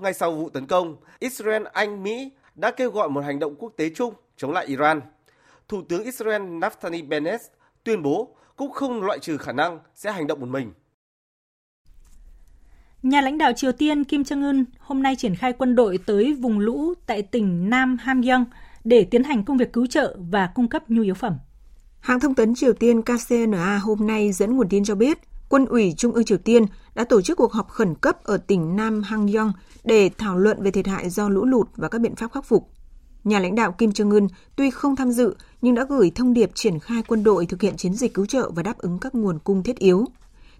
Ngay 0.00 0.14
sau 0.14 0.32
vụ 0.32 0.48
tấn 0.48 0.66
công, 0.66 0.96
Israel, 1.18 1.62
Anh, 1.72 2.02
Mỹ 2.02 2.30
đã 2.54 2.70
kêu 2.70 2.90
gọi 2.90 3.08
một 3.08 3.20
hành 3.20 3.38
động 3.38 3.54
quốc 3.58 3.72
tế 3.76 3.90
chung 3.94 4.14
chống 4.36 4.52
lại 4.52 4.66
Iran. 4.66 5.00
Thủ 5.68 5.82
tướng 5.88 6.04
Israel 6.04 6.42
Naftali 6.42 7.08
Bennett 7.08 7.42
tuyên 7.84 8.02
bố 8.02 8.36
cũng 8.56 8.72
không 8.72 9.02
loại 9.02 9.18
trừ 9.18 9.36
khả 9.36 9.52
năng 9.52 9.78
sẽ 9.94 10.12
hành 10.12 10.26
động 10.26 10.40
một 10.40 10.48
mình. 10.48 10.72
Nhà 13.02 13.20
lãnh 13.20 13.38
đạo 13.38 13.52
Triều 13.56 13.72
Tiên 13.72 14.04
Kim 14.04 14.22
Jong-un 14.22 14.64
hôm 14.78 15.02
nay 15.02 15.16
triển 15.16 15.34
khai 15.34 15.52
quân 15.52 15.76
đội 15.76 15.98
tới 16.06 16.34
vùng 16.34 16.58
lũ 16.58 16.94
tại 17.06 17.22
tỉnh 17.22 17.70
Nam 17.70 17.96
Hamgyong 18.00 18.44
để 18.84 19.06
tiến 19.10 19.24
hành 19.24 19.44
công 19.44 19.56
việc 19.56 19.72
cứu 19.72 19.86
trợ 19.86 20.16
và 20.30 20.50
cung 20.54 20.68
cấp 20.68 20.90
nhu 20.90 21.02
yếu 21.02 21.14
phẩm. 21.14 21.38
Hãng 22.00 22.20
thông 22.20 22.34
tấn 22.34 22.54
Triều 22.54 22.72
Tiên 22.72 23.02
KCNA 23.02 23.78
hôm 23.78 24.06
nay 24.06 24.32
dẫn 24.32 24.56
nguồn 24.56 24.68
tin 24.68 24.84
cho 24.84 24.94
biết, 24.94 25.18
Quân 25.48 25.66
ủy 25.66 25.94
Trung 25.96 26.12
ương 26.12 26.24
Triều 26.24 26.38
Tiên 26.38 26.66
đã 26.94 27.04
tổ 27.04 27.22
chức 27.22 27.38
cuộc 27.38 27.52
họp 27.52 27.68
khẩn 27.68 27.94
cấp 27.94 28.24
ở 28.24 28.36
tỉnh 28.36 28.76
Nam 28.76 29.02
Hangyong 29.02 29.52
để 29.84 30.10
thảo 30.18 30.38
luận 30.38 30.62
về 30.62 30.70
thiệt 30.70 30.86
hại 30.86 31.10
do 31.10 31.28
lũ 31.28 31.44
lụt 31.44 31.68
và 31.76 31.88
các 31.88 32.00
biện 32.00 32.16
pháp 32.16 32.32
khắc 32.32 32.44
phục. 32.44 32.70
Nhà 33.24 33.38
lãnh 33.38 33.54
đạo 33.54 33.72
Kim 33.72 33.90
Jong 33.90 34.12
Un 34.12 34.28
tuy 34.56 34.70
không 34.70 34.96
tham 34.96 35.10
dự 35.10 35.34
nhưng 35.62 35.74
đã 35.74 35.86
gửi 35.88 36.12
thông 36.14 36.34
điệp 36.34 36.50
triển 36.54 36.78
khai 36.78 37.02
quân 37.08 37.24
đội 37.24 37.46
thực 37.46 37.62
hiện 37.62 37.76
chiến 37.76 37.94
dịch 37.94 38.14
cứu 38.14 38.26
trợ 38.26 38.50
và 38.50 38.62
đáp 38.62 38.78
ứng 38.78 38.98
các 38.98 39.14
nguồn 39.14 39.38
cung 39.38 39.62
thiết 39.62 39.78
yếu. 39.78 40.06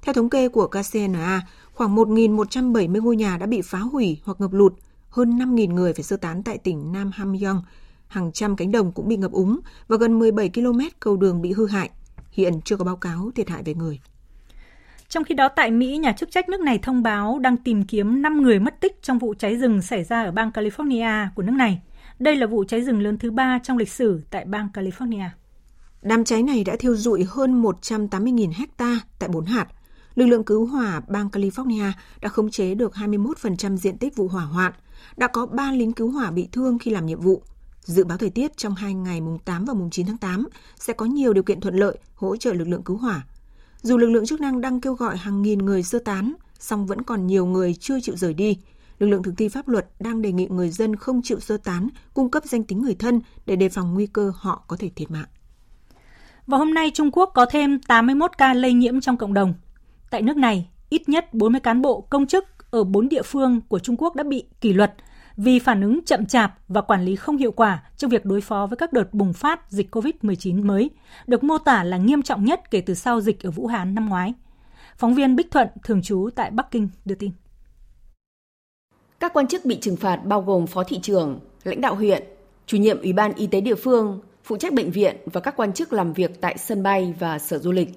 Theo 0.02 0.12
thống 0.12 0.30
kê 0.30 0.48
của 0.48 0.68
KCNA, 0.68 1.46
khoảng 1.74 1.96
1.170 1.96 3.02
ngôi 3.02 3.16
nhà 3.16 3.36
đã 3.38 3.46
bị 3.46 3.62
phá 3.62 3.78
hủy 3.78 4.20
hoặc 4.24 4.40
ngập 4.40 4.52
lụt, 4.52 4.72
hơn 5.08 5.38
5.000 5.38 5.74
người 5.74 5.92
phải 5.92 6.02
sơ 6.02 6.16
tán 6.16 6.42
tại 6.42 6.58
tỉnh 6.58 6.92
Nam 6.92 7.10
Hamgyong. 7.14 7.62
Hàng 8.06 8.32
trăm 8.32 8.56
cánh 8.56 8.72
đồng 8.72 8.92
cũng 8.92 9.08
bị 9.08 9.16
ngập 9.16 9.32
úng 9.32 9.60
và 9.88 9.96
gần 9.96 10.18
17 10.18 10.50
km 10.54 10.80
cầu 11.00 11.16
đường 11.16 11.42
bị 11.42 11.52
hư 11.52 11.66
hại. 11.66 11.90
Hiện 12.30 12.60
chưa 12.64 12.76
có 12.76 12.84
báo 12.84 12.96
cáo 12.96 13.30
thiệt 13.34 13.48
hại 13.48 13.62
về 13.62 13.74
người. 13.74 14.00
Trong 15.08 15.24
khi 15.24 15.34
đó 15.34 15.48
tại 15.48 15.70
Mỹ, 15.70 15.98
nhà 15.98 16.12
chức 16.12 16.30
trách 16.30 16.48
nước 16.48 16.60
này 16.60 16.78
thông 16.78 17.02
báo 17.02 17.38
đang 17.38 17.56
tìm 17.56 17.84
kiếm 17.84 18.22
5 18.22 18.42
người 18.42 18.58
mất 18.58 18.80
tích 18.80 19.02
trong 19.02 19.18
vụ 19.18 19.34
cháy 19.34 19.56
rừng 19.56 19.82
xảy 19.82 20.04
ra 20.04 20.24
ở 20.24 20.32
bang 20.32 20.50
California 20.50 21.28
của 21.34 21.42
nước 21.42 21.52
này. 21.52 21.82
Đây 22.18 22.36
là 22.36 22.46
vụ 22.46 22.64
cháy 22.64 22.82
rừng 22.82 23.02
lớn 23.02 23.18
thứ 23.18 23.30
ba 23.30 23.58
trong 23.62 23.76
lịch 23.76 23.88
sử 23.88 24.22
tại 24.30 24.44
bang 24.44 24.68
California. 24.74 25.28
Đám 26.02 26.24
cháy 26.24 26.42
này 26.42 26.64
đã 26.64 26.76
thiêu 26.78 26.96
dụi 26.96 27.24
hơn 27.28 27.62
180.000 27.62 28.52
hecta 28.54 29.00
tại 29.18 29.28
bốn 29.28 29.44
hạt. 29.44 29.66
Lực 30.14 30.26
lượng 30.26 30.44
cứu 30.44 30.66
hỏa 30.66 31.00
bang 31.08 31.28
California 31.28 31.92
đã 32.20 32.28
khống 32.28 32.50
chế 32.50 32.74
được 32.74 32.92
21% 32.94 33.76
diện 33.76 33.98
tích 33.98 34.16
vụ 34.16 34.28
hỏa 34.28 34.44
hoạn. 34.44 34.72
Đã 35.16 35.26
có 35.26 35.46
3 35.46 35.72
lính 35.72 35.92
cứu 35.92 36.10
hỏa 36.10 36.30
bị 36.30 36.48
thương 36.52 36.78
khi 36.78 36.90
làm 36.90 37.06
nhiệm 37.06 37.20
vụ. 37.20 37.42
Dự 37.80 38.04
báo 38.04 38.18
thời 38.18 38.30
tiết 38.30 38.56
trong 38.56 38.74
hai 38.74 38.94
ngày 38.94 39.20
mùng 39.20 39.38
8 39.38 39.64
và 39.64 39.74
mùng 39.74 39.90
9 39.90 40.06
tháng 40.06 40.16
8 40.18 40.48
sẽ 40.76 40.92
có 40.92 41.06
nhiều 41.06 41.32
điều 41.32 41.42
kiện 41.42 41.60
thuận 41.60 41.74
lợi 41.74 41.98
hỗ 42.14 42.36
trợ 42.36 42.52
lực 42.52 42.68
lượng 42.68 42.82
cứu 42.82 42.96
hỏa. 42.96 43.22
Dù 43.82 43.98
lực 43.98 44.10
lượng 44.10 44.26
chức 44.26 44.40
năng 44.40 44.60
đang 44.60 44.80
kêu 44.80 44.94
gọi 44.94 45.16
hàng 45.16 45.42
nghìn 45.42 45.58
người 45.58 45.82
sơ 45.82 45.98
tán, 45.98 46.34
song 46.58 46.86
vẫn 46.86 47.02
còn 47.02 47.26
nhiều 47.26 47.46
người 47.46 47.74
chưa 47.74 48.00
chịu 48.00 48.16
rời 48.16 48.34
đi. 48.34 48.58
Lực 48.98 49.06
lượng 49.06 49.22
thực 49.22 49.34
thi 49.36 49.48
pháp 49.48 49.68
luật 49.68 49.86
đang 50.00 50.22
đề 50.22 50.32
nghị 50.32 50.46
người 50.50 50.70
dân 50.70 50.96
không 50.96 51.20
chịu 51.22 51.40
sơ 51.40 51.56
tán, 51.56 51.88
cung 52.14 52.30
cấp 52.30 52.42
danh 52.46 52.64
tính 52.64 52.82
người 52.82 52.94
thân 52.94 53.20
để 53.46 53.56
đề 53.56 53.68
phòng 53.68 53.94
nguy 53.94 54.06
cơ 54.06 54.32
họ 54.36 54.64
có 54.68 54.76
thể 54.76 54.90
thiệt 54.96 55.10
mạng. 55.10 55.26
Và 56.46 56.58
hôm 56.58 56.74
nay 56.74 56.90
Trung 56.94 57.10
Quốc 57.12 57.30
có 57.34 57.46
thêm 57.50 57.80
81 57.80 58.30
ca 58.38 58.54
lây 58.54 58.72
nhiễm 58.72 59.00
trong 59.00 59.16
cộng 59.16 59.34
đồng. 59.34 59.54
Tại 60.10 60.22
nước 60.22 60.36
này, 60.36 60.68
ít 60.90 61.08
nhất 61.08 61.34
40 61.34 61.60
cán 61.60 61.82
bộ 61.82 62.00
công 62.00 62.26
chức 62.26 62.44
ở 62.70 62.84
4 62.84 63.08
địa 63.08 63.22
phương 63.22 63.60
của 63.68 63.78
Trung 63.78 63.96
Quốc 63.96 64.16
đã 64.16 64.24
bị 64.24 64.44
kỷ 64.60 64.72
luật 64.72 64.94
vì 65.38 65.58
phản 65.58 65.82
ứng 65.82 66.00
chậm 66.04 66.26
chạp 66.26 66.58
và 66.68 66.80
quản 66.80 67.04
lý 67.04 67.16
không 67.16 67.36
hiệu 67.36 67.52
quả 67.52 67.82
trong 67.96 68.10
việc 68.10 68.24
đối 68.24 68.40
phó 68.40 68.66
với 68.66 68.76
các 68.76 68.92
đợt 68.92 69.14
bùng 69.14 69.32
phát 69.32 69.70
dịch 69.70 69.94
COVID-19 69.94 70.66
mới, 70.66 70.90
được 71.26 71.44
mô 71.44 71.58
tả 71.58 71.84
là 71.84 71.96
nghiêm 71.96 72.22
trọng 72.22 72.44
nhất 72.44 72.70
kể 72.70 72.80
từ 72.80 72.94
sau 72.94 73.20
dịch 73.20 73.42
ở 73.42 73.50
Vũ 73.50 73.66
Hán 73.66 73.94
năm 73.94 74.08
ngoái. 74.08 74.34
Phóng 74.96 75.14
viên 75.14 75.36
Bích 75.36 75.50
Thuận, 75.50 75.68
thường 75.84 76.02
trú 76.02 76.28
tại 76.34 76.50
Bắc 76.50 76.70
Kinh, 76.70 76.88
đưa 77.04 77.14
tin. 77.14 77.30
Các 79.20 79.32
quan 79.32 79.46
chức 79.46 79.64
bị 79.64 79.78
trừng 79.80 79.96
phạt 79.96 80.16
bao 80.16 80.42
gồm 80.42 80.66
phó 80.66 80.84
thị 80.84 80.98
trưởng, 81.02 81.40
lãnh 81.64 81.80
đạo 81.80 81.94
huyện, 81.94 82.22
chủ 82.66 82.76
nhiệm 82.76 83.02
Ủy 83.02 83.12
ban 83.12 83.34
Y 83.34 83.46
tế 83.46 83.60
địa 83.60 83.74
phương, 83.74 84.20
phụ 84.44 84.56
trách 84.56 84.72
bệnh 84.72 84.90
viện 84.90 85.16
và 85.32 85.40
các 85.40 85.56
quan 85.56 85.72
chức 85.72 85.92
làm 85.92 86.12
việc 86.12 86.40
tại 86.40 86.58
sân 86.58 86.82
bay 86.82 87.14
và 87.18 87.38
sở 87.38 87.58
du 87.58 87.72
lịch. 87.72 87.88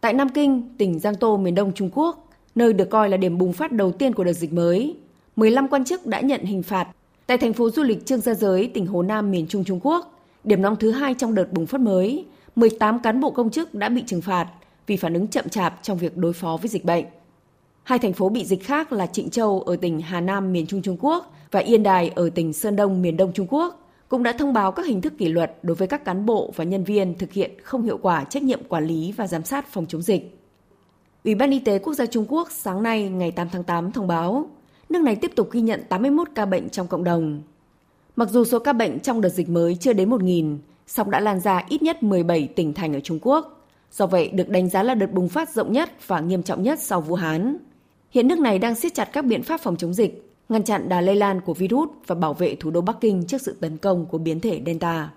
Tại 0.00 0.12
Nam 0.12 0.28
Kinh, 0.28 0.74
tỉnh 0.78 0.98
Giang 0.98 1.16
Tô, 1.16 1.36
miền 1.36 1.54
đông 1.54 1.72
Trung 1.72 1.90
Quốc, 1.94 2.28
nơi 2.54 2.72
được 2.72 2.90
coi 2.90 3.08
là 3.08 3.16
điểm 3.16 3.38
bùng 3.38 3.52
phát 3.52 3.72
đầu 3.72 3.92
tiên 3.92 4.14
của 4.14 4.24
đợt 4.24 4.32
dịch 4.32 4.52
mới, 4.52 4.96
15 5.40 5.68
quan 5.68 5.84
chức 5.84 6.06
đã 6.06 6.20
nhận 6.20 6.44
hình 6.44 6.62
phạt. 6.62 6.88
Tại 7.26 7.38
thành 7.38 7.52
phố 7.52 7.70
du 7.70 7.82
lịch 7.82 8.06
Trương 8.06 8.20
Gia 8.20 8.34
Giới, 8.34 8.70
tỉnh 8.74 8.86
Hồ 8.86 9.02
Nam, 9.02 9.30
miền 9.30 9.46
Trung 9.48 9.64
Trung 9.64 9.80
Quốc, 9.82 10.18
điểm 10.44 10.62
nóng 10.62 10.76
thứ 10.76 10.90
hai 10.90 11.14
trong 11.14 11.34
đợt 11.34 11.52
bùng 11.52 11.66
phát 11.66 11.80
mới, 11.80 12.24
18 12.56 12.98
cán 12.98 13.20
bộ 13.20 13.30
công 13.30 13.50
chức 13.50 13.74
đã 13.74 13.88
bị 13.88 14.02
trừng 14.06 14.20
phạt 14.20 14.46
vì 14.86 14.96
phản 14.96 15.14
ứng 15.14 15.28
chậm 15.28 15.48
chạp 15.48 15.78
trong 15.82 15.98
việc 15.98 16.16
đối 16.16 16.32
phó 16.32 16.56
với 16.56 16.68
dịch 16.68 16.84
bệnh. 16.84 17.04
Hai 17.82 17.98
thành 17.98 18.12
phố 18.12 18.28
bị 18.28 18.44
dịch 18.44 18.64
khác 18.64 18.92
là 18.92 19.06
Trịnh 19.06 19.30
Châu 19.30 19.60
ở 19.60 19.76
tỉnh 19.76 20.00
Hà 20.00 20.20
Nam, 20.20 20.52
miền 20.52 20.66
Trung 20.66 20.82
Trung 20.82 20.96
Quốc 21.00 21.32
và 21.50 21.60
Yên 21.60 21.82
Đài 21.82 22.08
ở 22.08 22.30
tỉnh 22.30 22.52
Sơn 22.52 22.76
Đông, 22.76 23.02
miền 23.02 23.16
Đông 23.16 23.32
Trung 23.32 23.46
Quốc 23.50 23.88
cũng 24.08 24.22
đã 24.22 24.32
thông 24.32 24.52
báo 24.52 24.72
các 24.72 24.86
hình 24.86 25.00
thức 25.00 25.12
kỷ 25.18 25.28
luật 25.28 25.58
đối 25.62 25.74
với 25.74 25.88
các 25.88 26.04
cán 26.04 26.26
bộ 26.26 26.52
và 26.56 26.64
nhân 26.64 26.84
viên 26.84 27.18
thực 27.18 27.32
hiện 27.32 27.50
không 27.62 27.82
hiệu 27.82 27.98
quả 28.02 28.24
trách 28.24 28.42
nhiệm 28.42 28.64
quản 28.68 28.86
lý 28.86 29.12
và 29.16 29.26
giám 29.26 29.44
sát 29.44 29.72
phòng 29.72 29.86
chống 29.88 30.02
dịch. 30.02 30.38
Ủy 31.24 31.34
ban 31.34 31.50
Y 31.50 31.58
tế 31.58 31.78
Quốc 31.78 31.94
gia 31.94 32.06
Trung 32.06 32.26
Quốc 32.28 32.48
sáng 32.50 32.82
nay 32.82 33.08
ngày 33.08 33.30
8 33.30 33.48
tháng 33.52 33.64
8 33.64 33.92
thông 33.92 34.06
báo, 34.06 34.50
nước 34.90 35.02
này 35.02 35.16
tiếp 35.16 35.32
tục 35.36 35.50
ghi 35.52 35.60
nhận 35.60 35.82
81 35.88 36.28
ca 36.34 36.46
bệnh 36.46 36.68
trong 36.68 36.86
cộng 36.86 37.04
đồng. 37.04 37.42
Mặc 38.16 38.28
dù 38.30 38.44
số 38.44 38.58
ca 38.58 38.72
bệnh 38.72 39.00
trong 39.00 39.20
đợt 39.20 39.28
dịch 39.28 39.48
mới 39.48 39.76
chưa 39.80 39.92
đến 39.92 40.10
1.000, 40.10 40.58
song 40.86 41.10
đã 41.10 41.20
lan 41.20 41.40
ra 41.40 41.64
ít 41.68 41.82
nhất 41.82 42.02
17 42.02 42.48
tỉnh 42.56 42.74
thành 42.74 42.94
ở 42.94 43.00
Trung 43.00 43.18
Quốc. 43.22 43.66
Do 43.92 44.06
vậy, 44.06 44.28
được 44.28 44.48
đánh 44.48 44.68
giá 44.68 44.82
là 44.82 44.94
đợt 44.94 45.12
bùng 45.12 45.28
phát 45.28 45.50
rộng 45.50 45.72
nhất 45.72 45.90
và 46.06 46.20
nghiêm 46.20 46.42
trọng 46.42 46.62
nhất 46.62 46.78
sau 46.82 47.00
Vũ 47.00 47.14
Hán. 47.14 47.56
Hiện 48.10 48.28
nước 48.28 48.38
này 48.38 48.58
đang 48.58 48.74
siết 48.74 48.94
chặt 48.94 49.04
các 49.12 49.24
biện 49.24 49.42
pháp 49.42 49.60
phòng 49.60 49.76
chống 49.76 49.94
dịch, 49.94 50.30
ngăn 50.48 50.62
chặn 50.62 50.88
đà 50.88 51.00
lây 51.00 51.16
lan 51.16 51.40
của 51.40 51.54
virus 51.54 51.88
và 52.06 52.14
bảo 52.14 52.34
vệ 52.34 52.54
thủ 52.54 52.70
đô 52.70 52.80
Bắc 52.80 52.96
Kinh 53.00 53.24
trước 53.26 53.40
sự 53.40 53.56
tấn 53.60 53.76
công 53.76 54.06
của 54.06 54.18
biến 54.18 54.40
thể 54.40 54.62
Delta. 54.66 55.10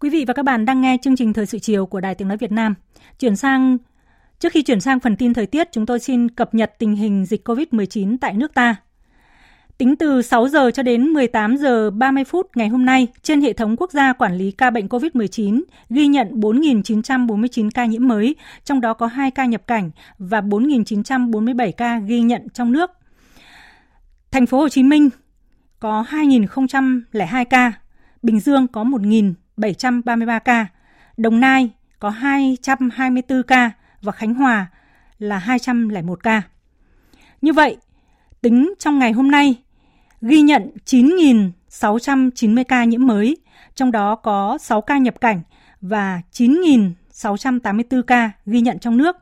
Quý 0.00 0.10
vị 0.10 0.24
và 0.28 0.34
các 0.34 0.42
bạn 0.42 0.64
đang 0.64 0.80
nghe 0.80 0.96
chương 1.02 1.16
trình 1.16 1.32
Thời 1.32 1.46
sự 1.46 1.58
chiều 1.58 1.86
của 1.86 2.00
Đài 2.00 2.14
Tiếng 2.14 2.28
Nói 2.28 2.36
Việt 2.36 2.52
Nam. 2.52 2.74
Chuyển 3.18 3.36
sang 3.36 3.78
Trước 4.44 4.52
khi 4.52 4.62
chuyển 4.62 4.80
sang 4.80 5.00
phần 5.00 5.16
tin 5.16 5.34
thời 5.34 5.46
tiết, 5.46 5.68
chúng 5.72 5.86
tôi 5.86 6.00
xin 6.00 6.28
cập 6.28 6.54
nhật 6.54 6.72
tình 6.78 6.96
hình 6.96 7.24
dịch 7.24 7.48
COVID-19 7.48 8.16
tại 8.20 8.32
nước 8.32 8.54
ta. 8.54 8.76
Tính 9.78 9.96
từ 9.96 10.22
6 10.22 10.48
giờ 10.48 10.70
cho 10.70 10.82
đến 10.82 11.02
18 11.06 11.56
giờ 11.56 11.90
30 11.90 12.24
phút 12.24 12.50
ngày 12.56 12.68
hôm 12.68 12.84
nay, 12.84 13.06
trên 13.22 13.40
hệ 13.40 13.52
thống 13.52 13.76
quốc 13.76 13.92
gia 13.92 14.12
quản 14.12 14.34
lý 14.34 14.50
ca 14.50 14.70
bệnh 14.70 14.86
COVID-19 14.86 15.62
ghi 15.90 16.06
nhận 16.06 16.40
4.949 16.40 17.70
ca 17.74 17.84
nhiễm 17.84 18.08
mới, 18.08 18.36
trong 18.64 18.80
đó 18.80 18.94
có 18.94 19.06
2 19.06 19.30
ca 19.30 19.44
nhập 19.44 19.66
cảnh 19.66 19.90
và 20.18 20.40
4.947 20.40 21.72
ca 21.72 21.98
ghi 21.98 22.20
nhận 22.20 22.48
trong 22.48 22.72
nước. 22.72 22.90
Thành 24.30 24.46
phố 24.46 24.58
Hồ 24.58 24.68
Chí 24.68 24.82
Minh 24.82 25.10
có 25.80 26.04
2.002 26.10 27.44
ca, 27.44 27.72
Bình 28.22 28.40
Dương 28.40 28.66
có 28.68 28.84
1.733 28.84 30.40
ca, 30.40 30.66
Đồng 31.16 31.40
Nai 31.40 31.70
có 31.98 32.10
224 32.10 33.42
ca 33.42 33.70
và 34.04 34.12
Khánh 34.12 34.34
Hòa 34.34 34.66
là 35.18 35.38
201 35.38 36.22
ca. 36.22 36.42
Như 37.40 37.52
vậy, 37.52 37.76
tính 38.40 38.74
trong 38.78 38.98
ngày 38.98 39.12
hôm 39.12 39.30
nay, 39.30 39.54
ghi 40.20 40.40
nhận 40.40 40.70
9.690 40.86 42.64
ca 42.64 42.84
nhiễm 42.84 43.06
mới, 43.06 43.36
trong 43.74 43.92
đó 43.92 44.14
có 44.14 44.58
6 44.60 44.80
ca 44.80 44.98
nhập 44.98 45.20
cảnh 45.20 45.42
và 45.80 46.20
9.684 46.32 48.02
ca 48.02 48.30
ghi 48.46 48.60
nhận 48.60 48.78
trong 48.78 48.96
nước. 48.96 49.16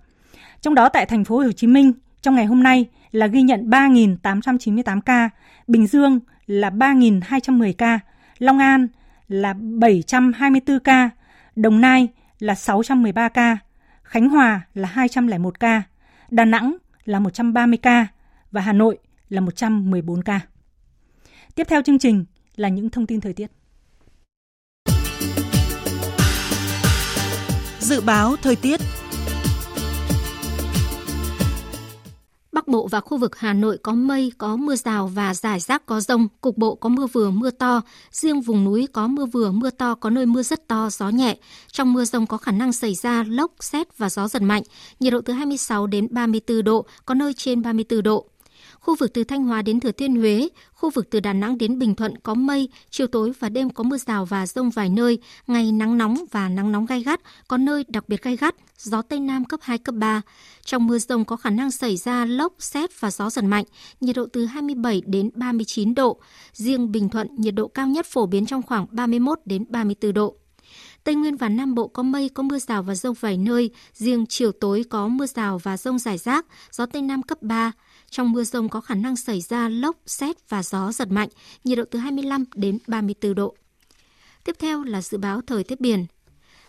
Trong 0.61 0.75
đó 0.75 0.89
tại 0.89 1.07
thành 1.07 1.25
phố 1.25 1.39
Hồ 1.39 1.53
Chí 1.53 1.67
Minh, 1.67 1.93
trong 2.23 2.35
ngày 2.35 2.45
hôm 2.45 2.63
nay 2.63 2.87
là 3.13 3.27
ghi 3.27 3.43
nhận 3.43 3.71
3.898 3.71 5.01
ca, 5.01 5.31
Bình 5.67 5.87
Dương 5.87 6.21
là 6.47 6.71
3.210 6.71 7.73
ca, 7.79 8.01
Long 8.39 8.59
An 8.59 8.89
là 9.29 9.53
724 9.53 10.79
ca, 10.81 11.11
Đồng 11.57 11.81
Nai 11.81 12.09
là 12.39 12.55
613 12.55 13.29
ca, 13.29 13.59
Khánh 14.13 14.29
Hòa 14.29 14.61
là 14.75 14.89
201 14.89 15.61
ca, 15.61 15.83
Đà 16.31 16.45
Nẵng 16.45 16.77
là 17.05 17.19
130 17.19 17.79
ca 17.83 18.07
và 18.51 18.61
Hà 18.61 18.73
Nội 18.73 18.99
là 19.29 19.41
114 19.41 20.23
ca. 20.23 20.41
Tiếp 21.55 21.67
theo 21.69 21.83
chương 21.83 21.99
trình 21.99 22.25
là 22.57 22.69
những 22.69 22.91
thông 22.91 23.07
tin 23.07 23.21
thời 23.21 23.33
tiết. 23.33 23.47
Dự 27.79 28.01
báo 28.01 28.37
thời 28.43 28.57
tiết 28.57 28.81
Bắc 32.53 32.69
Bộ 32.69 32.89
và 32.89 33.01
khu 33.01 33.19
vực 33.19 33.37
Hà 33.39 33.53
Nội 33.53 33.79
có 33.83 33.93
mây, 33.93 34.33
có 34.39 34.57
mưa 34.57 34.77
rào 34.77 35.07
và 35.07 35.35
rải 35.35 35.61
rác 35.61 35.87
có 35.87 36.01
rông, 36.01 36.29
cục 36.41 36.57
bộ 36.59 36.75
có 36.75 36.89
mưa 36.89 37.07
vừa 37.07 37.31
mưa 37.31 37.51
to. 37.51 37.81
Riêng 38.11 38.41
vùng 38.41 38.65
núi 38.65 38.89
có 38.93 39.07
mưa 39.07 39.27
vừa 39.27 39.51
mưa 39.51 39.71
to, 39.71 39.95
có 39.95 40.11
nơi 40.11 40.27
mưa 40.27 40.43
rất 40.43 40.69
to, 40.69 40.89
gió 40.91 41.09
nhẹ. 41.09 41.37
Trong 41.73 41.93
mưa 41.93 42.05
rông 42.05 42.27
có 42.27 42.37
khả 42.37 42.53
năng 42.53 42.73
xảy 42.73 42.95
ra 42.95 43.25
lốc, 43.29 43.53
xét 43.61 43.99
và 43.99 44.09
gió 44.09 44.29
giật 44.29 44.43
mạnh. 44.43 44.63
Nhiệt 45.01 45.13
độ 45.13 45.21
từ 45.21 45.33
26 45.33 45.87
đến 45.87 46.09
34 46.11 46.65
độ, 46.65 46.87
có 47.05 47.15
nơi 47.15 47.35
trên 47.35 47.63
34 47.63 48.03
độ. 48.03 48.27
Khu 48.83 48.97
vực 48.97 49.13
từ 49.15 49.25
Thanh 49.25 49.45
Hóa 49.45 49.63
đến 49.63 49.81
Thừa 49.81 49.93
Thiên 49.93 50.17
Huế, 50.17 50.49
khu 50.73 50.91
vực 50.91 51.11
từ 51.11 51.21
Đà 51.21 51.33
Nẵng 51.33 51.59
đến 51.59 51.79
Bình 51.79 51.95
Thuận 51.95 52.19
có 52.19 52.35
mây, 52.35 52.69
chiều 52.91 53.07
tối 53.07 53.33
và 53.39 53.49
đêm 53.49 53.71
có 53.71 53.85
mưa 53.85 53.97
rào 53.97 54.25
và 54.25 54.47
rông 54.47 54.71
vài 54.71 54.89
nơi, 54.89 55.19
ngày 55.47 55.73
nắng 55.73 55.99
nóng 55.99 56.25
và 56.31 56.49
nắng 56.49 56.73
nóng 56.73 56.87
gai 56.87 57.03
gắt, 57.03 57.21
có 57.49 57.57
nơi 57.57 57.85
đặc 57.89 58.09
biệt 58.09 58.23
gai 58.23 58.37
gắt, 58.37 58.55
gió 58.79 59.03
Tây 59.03 59.21
Nam 59.21 59.45
cấp 59.45 59.61
2, 59.63 59.79
cấp 59.79 59.95
3. 59.95 60.23
Trong 60.65 60.87
mưa 60.87 60.99
rông 60.99 61.25
có 61.25 61.37
khả 61.37 61.51
năng 61.51 61.71
xảy 61.71 61.97
ra 61.97 62.25
lốc, 62.25 62.53
xét 62.59 63.01
và 63.01 63.11
gió 63.11 63.31
giật 63.31 63.45
mạnh, 63.45 63.65
nhiệt 64.01 64.17
độ 64.17 64.27
từ 64.33 64.45
27 64.45 65.03
đến 65.07 65.31
39 65.35 65.95
độ. 65.95 66.21
Riêng 66.53 66.93
Bình 66.93 67.09
Thuận, 67.09 67.29
nhiệt 67.37 67.55
độ 67.55 67.69
cao 67.69 67.87
nhất 67.87 68.07
phổ 68.07 68.27
biến 68.27 68.47
trong 68.47 68.63
khoảng 68.63 68.87
31 68.91 69.39
đến 69.45 69.65
34 69.69 70.13
độ. 70.15 70.37
Tây 71.05 71.15
Nguyên 71.15 71.37
và 71.37 71.49
Nam 71.49 71.75
Bộ 71.75 71.89
có 71.89 72.03
mây, 72.03 72.29
có 72.29 72.43
mưa 72.43 72.59
rào 72.59 72.83
và 72.83 72.95
rông 72.95 73.15
vài 73.21 73.37
nơi, 73.37 73.71
riêng 73.95 74.27
chiều 74.29 74.53
tối 74.53 74.85
có 74.91 75.09
mưa 75.09 75.27
rào 75.27 75.59
và 75.59 75.77
rông 75.77 75.99
rải 75.99 76.19
rác, 76.19 76.47
gió 76.71 76.87
Tây 76.87 77.03
Nam 77.03 77.23
cấp 77.23 77.43
3. 77.43 77.73
Trong 78.13 78.33
mưa 78.33 78.45
rông 78.45 78.69
có 78.69 78.81
khả 78.81 78.95
năng 78.95 79.17
xảy 79.17 79.41
ra 79.41 79.69
lốc, 79.69 79.97
xét 80.07 80.49
và 80.49 80.63
gió 80.63 80.93
giật 80.93 81.11
mạnh, 81.11 81.29
nhiệt 81.65 81.79
độ 81.79 81.85
từ 81.91 81.99
25 81.99 82.45
đến 82.55 82.79
34 82.87 83.35
độ. 83.35 83.55
Tiếp 84.45 84.57
theo 84.59 84.85
là 84.85 85.03
dự 85.03 85.19
báo 85.19 85.41
thời 85.47 85.65
tiết 85.65 85.81
biển. 85.81 86.07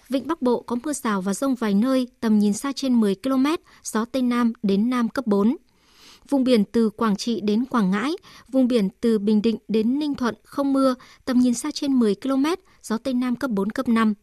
Vịnh 0.09 0.27
Bắc 0.27 0.41
Bộ 0.41 0.61
có 0.61 0.75
mưa 0.83 0.93
rào 0.93 1.21
và 1.21 1.33
rông 1.33 1.55
vài 1.55 1.73
nơi, 1.73 2.07
tầm 2.19 2.39
nhìn 2.39 2.53
xa 2.53 2.71
trên 2.75 2.99
10 2.99 3.15
km, 3.15 3.45
gió 3.83 4.05
Tây 4.05 4.21
Nam 4.21 4.53
đến 4.63 4.89
Nam 4.89 5.09
cấp 5.09 5.27
4. 5.27 5.55
Vùng 6.29 6.43
biển 6.43 6.65
từ 6.65 6.89
Quảng 6.89 7.15
Trị 7.15 7.41
đến 7.41 7.65
Quảng 7.65 7.91
Ngãi, 7.91 8.11
vùng 8.47 8.67
biển 8.67 8.89
từ 9.01 9.19
Bình 9.19 9.41
Định 9.41 9.57
đến 9.67 9.99
Ninh 9.99 10.15
Thuận 10.15 10.35
không 10.43 10.73
mưa, 10.73 10.95
tầm 11.25 11.39
nhìn 11.39 11.53
xa 11.53 11.71
trên 11.73 11.93
10 11.93 12.15
km, 12.15 12.45
gió 12.81 12.97
Tây 12.97 13.13
Nam 13.13 13.35
cấp 13.35 13.51
4, 13.51 13.69
cấp 13.69 13.87
5. 13.87 14.13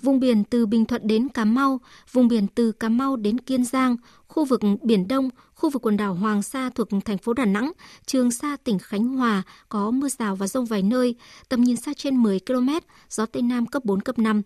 Vùng 0.00 0.20
biển 0.20 0.44
từ 0.44 0.66
Bình 0.66 0.84
Thuận 0.84 1.06
đến 1.06 1.28
Cà 1.28 1.44
Mau, 1.44 1.80
vùng 2.12 2.28
biển 2.28 2.46
từ 2.54 2.72
Cà 2.72 2.88
Mau 2.88 3.16
đến 3.16 3.40
Kiên 3.40 3.64
Giang, 3.64 3.96
khu 4.28 4.44
vực 4.44 4.60
Biển 4.82 5.08
Đông, 5.08 5.30
khu 5.54 5.70
vực 5.70 5.82
quần 5.82 5.96
đảo 5.96 6.14
Hoàng 6.14 6.42
Sa 6.42 6.70
thuộc 6.74 6.88
thành 7.04 7.18
phố 7.18 7.32
Đà 7.32 7.44
Nẵng, 7.44 7.72
Trường 8.06 8.30
Sa 8.30 8.56
tỉnh 8.64 8.78
Khánh 8.78 9.08
Hòa 9.08 9.42
có 9.68 9.90
mưa 9.90 10.08
rào 10.08 10.36
và 10.36 10.46
rông 10.46 10.64
vài 10.64 10.82
nơi, 10.82 11.14
tầm 11.48 11.64
nhìn 11.64 11.76
xa 11.76 11.92
trên 11.96 12.16
10 12.16 12.40
km, 12.46 12.68
gió 13.10 13.26
Tây 13.26 13.42
Nam 13.42 13.66
cấp 13.66 13.84
4, 13.84 14.00
cấp 14.00 14.18
5. 14.18 14.42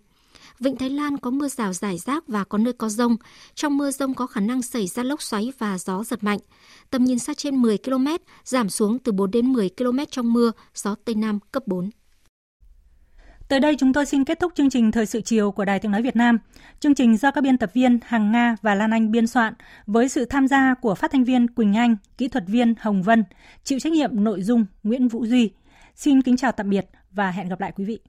Vịnh 0.58 0.76
Thái 0.76 0.90
Lan 0.90 1.18
có 1.18 1.30
mưa 1.30 1.48
rào 1.48 1.72
rải 1.72 1.98
rác 1.98 2.28
và 2.28 2.44
có 2.44 2.58
nơi 2.58 2.72
có 2.72 2.88
rông. 2.88 3.16
Trong 3.54 3.76
mưa 3.76 3.90
rông 3.90 4.14
có 4.14 4.26
khả 4.26 4.40
năng 4.40 4.62
xảy 4.62 4.86
ra 4.86 5.02
lốc 5.02 5.22
xoáy 5.22 5.52
và 5.58 5.78
gió 5.78 6.04
giật 6.04 6.24
mạnh. 6.24 6.38
Tầm 6.90 7.04
nhìn 7.04 7.18
xa 7.18 7.34
trên 7.34 7.56
10 7.56 7.78
km, 7.78 8.06
giảm 8.44 8.70
xuống 8.70 8.98
từ 8.98 9.12
4 9.12 9.30
đến 9.30 9.52
10 9.52 9.70
km 9.76 9.98
trong 10.10 10.32
mưa, 10.32 10.52
gió 10.74 10.94
Tây 11.04 11.14
Nam 11.14 11.38
cấp 11.52 11.62
4. 11.66 11.90
Tới 13.52 13.60
đây 13.60 13.76
chúng 13.78 13.92
tôi 13.92 14.06
xin 14.06 14.24
kết 14.24 14.40
thúc 14.40 14.52
chương 14.54 14.70
trình 14.70 14.90
Thời 14.90 15.06
sự 15.06 15.20
chiều 15.20 15.52
của 15.52 15.64
Đài 15.64 15.78
Tiếng 15.78 15.92
Nói 15.92 16.02
Việt 16.02 16.16
Nam. 16.16 16.38
Chương 16.80 16.94
trình 16.94 17.16
do 17.16 17.30
các 17.30 17.40
biên 17.40 17.58
tập 17.58 17.70
viên 17.74 17.98
Hằng 18.04 18.32
Nga 18.32 18.56
và 18.62 18.74
Lan 18.74 18.90
Anh 18.90 19.10
biên 19.10 19.26
soạn 19.26 19.54
với 19.86 20.08
sự 20.08 20.24
tham 20.24 20.48
gia 20.48 20.74
của 20.74 20.94
phát 20.94 21.10
thanh 21.12 21.24
viên 21.24 21.50
Quỳnh 21.50 21.76
Anh, 21.76 21.96
kỹ 22.18 22.28
thuật 22.28 22.44
viên 22.46 22.74
Hồng 22.80 23.02
Vân, 23.02 23.24
chịu 23.64 23.78
trách 23.78 23.92
nhiệm 23.92 24.24
nội 24.24 24.42
dung 24.42 24.66
Nguyễn 24.82 25.08
Vũ 25.08 25.26
Duy. 25.26 25.50
Xin 25.94 26.22
kính 26.22 26.36
chào 26.36 26.52
tạm 26.52 26.70
biệt 26.70 26.86
và 27.10 27.30
hẹn 27.30 27.48
gặp 27.48 27.60
lại 27.60 27.72
quý 27.76 27.84
vị. 27.84 28.00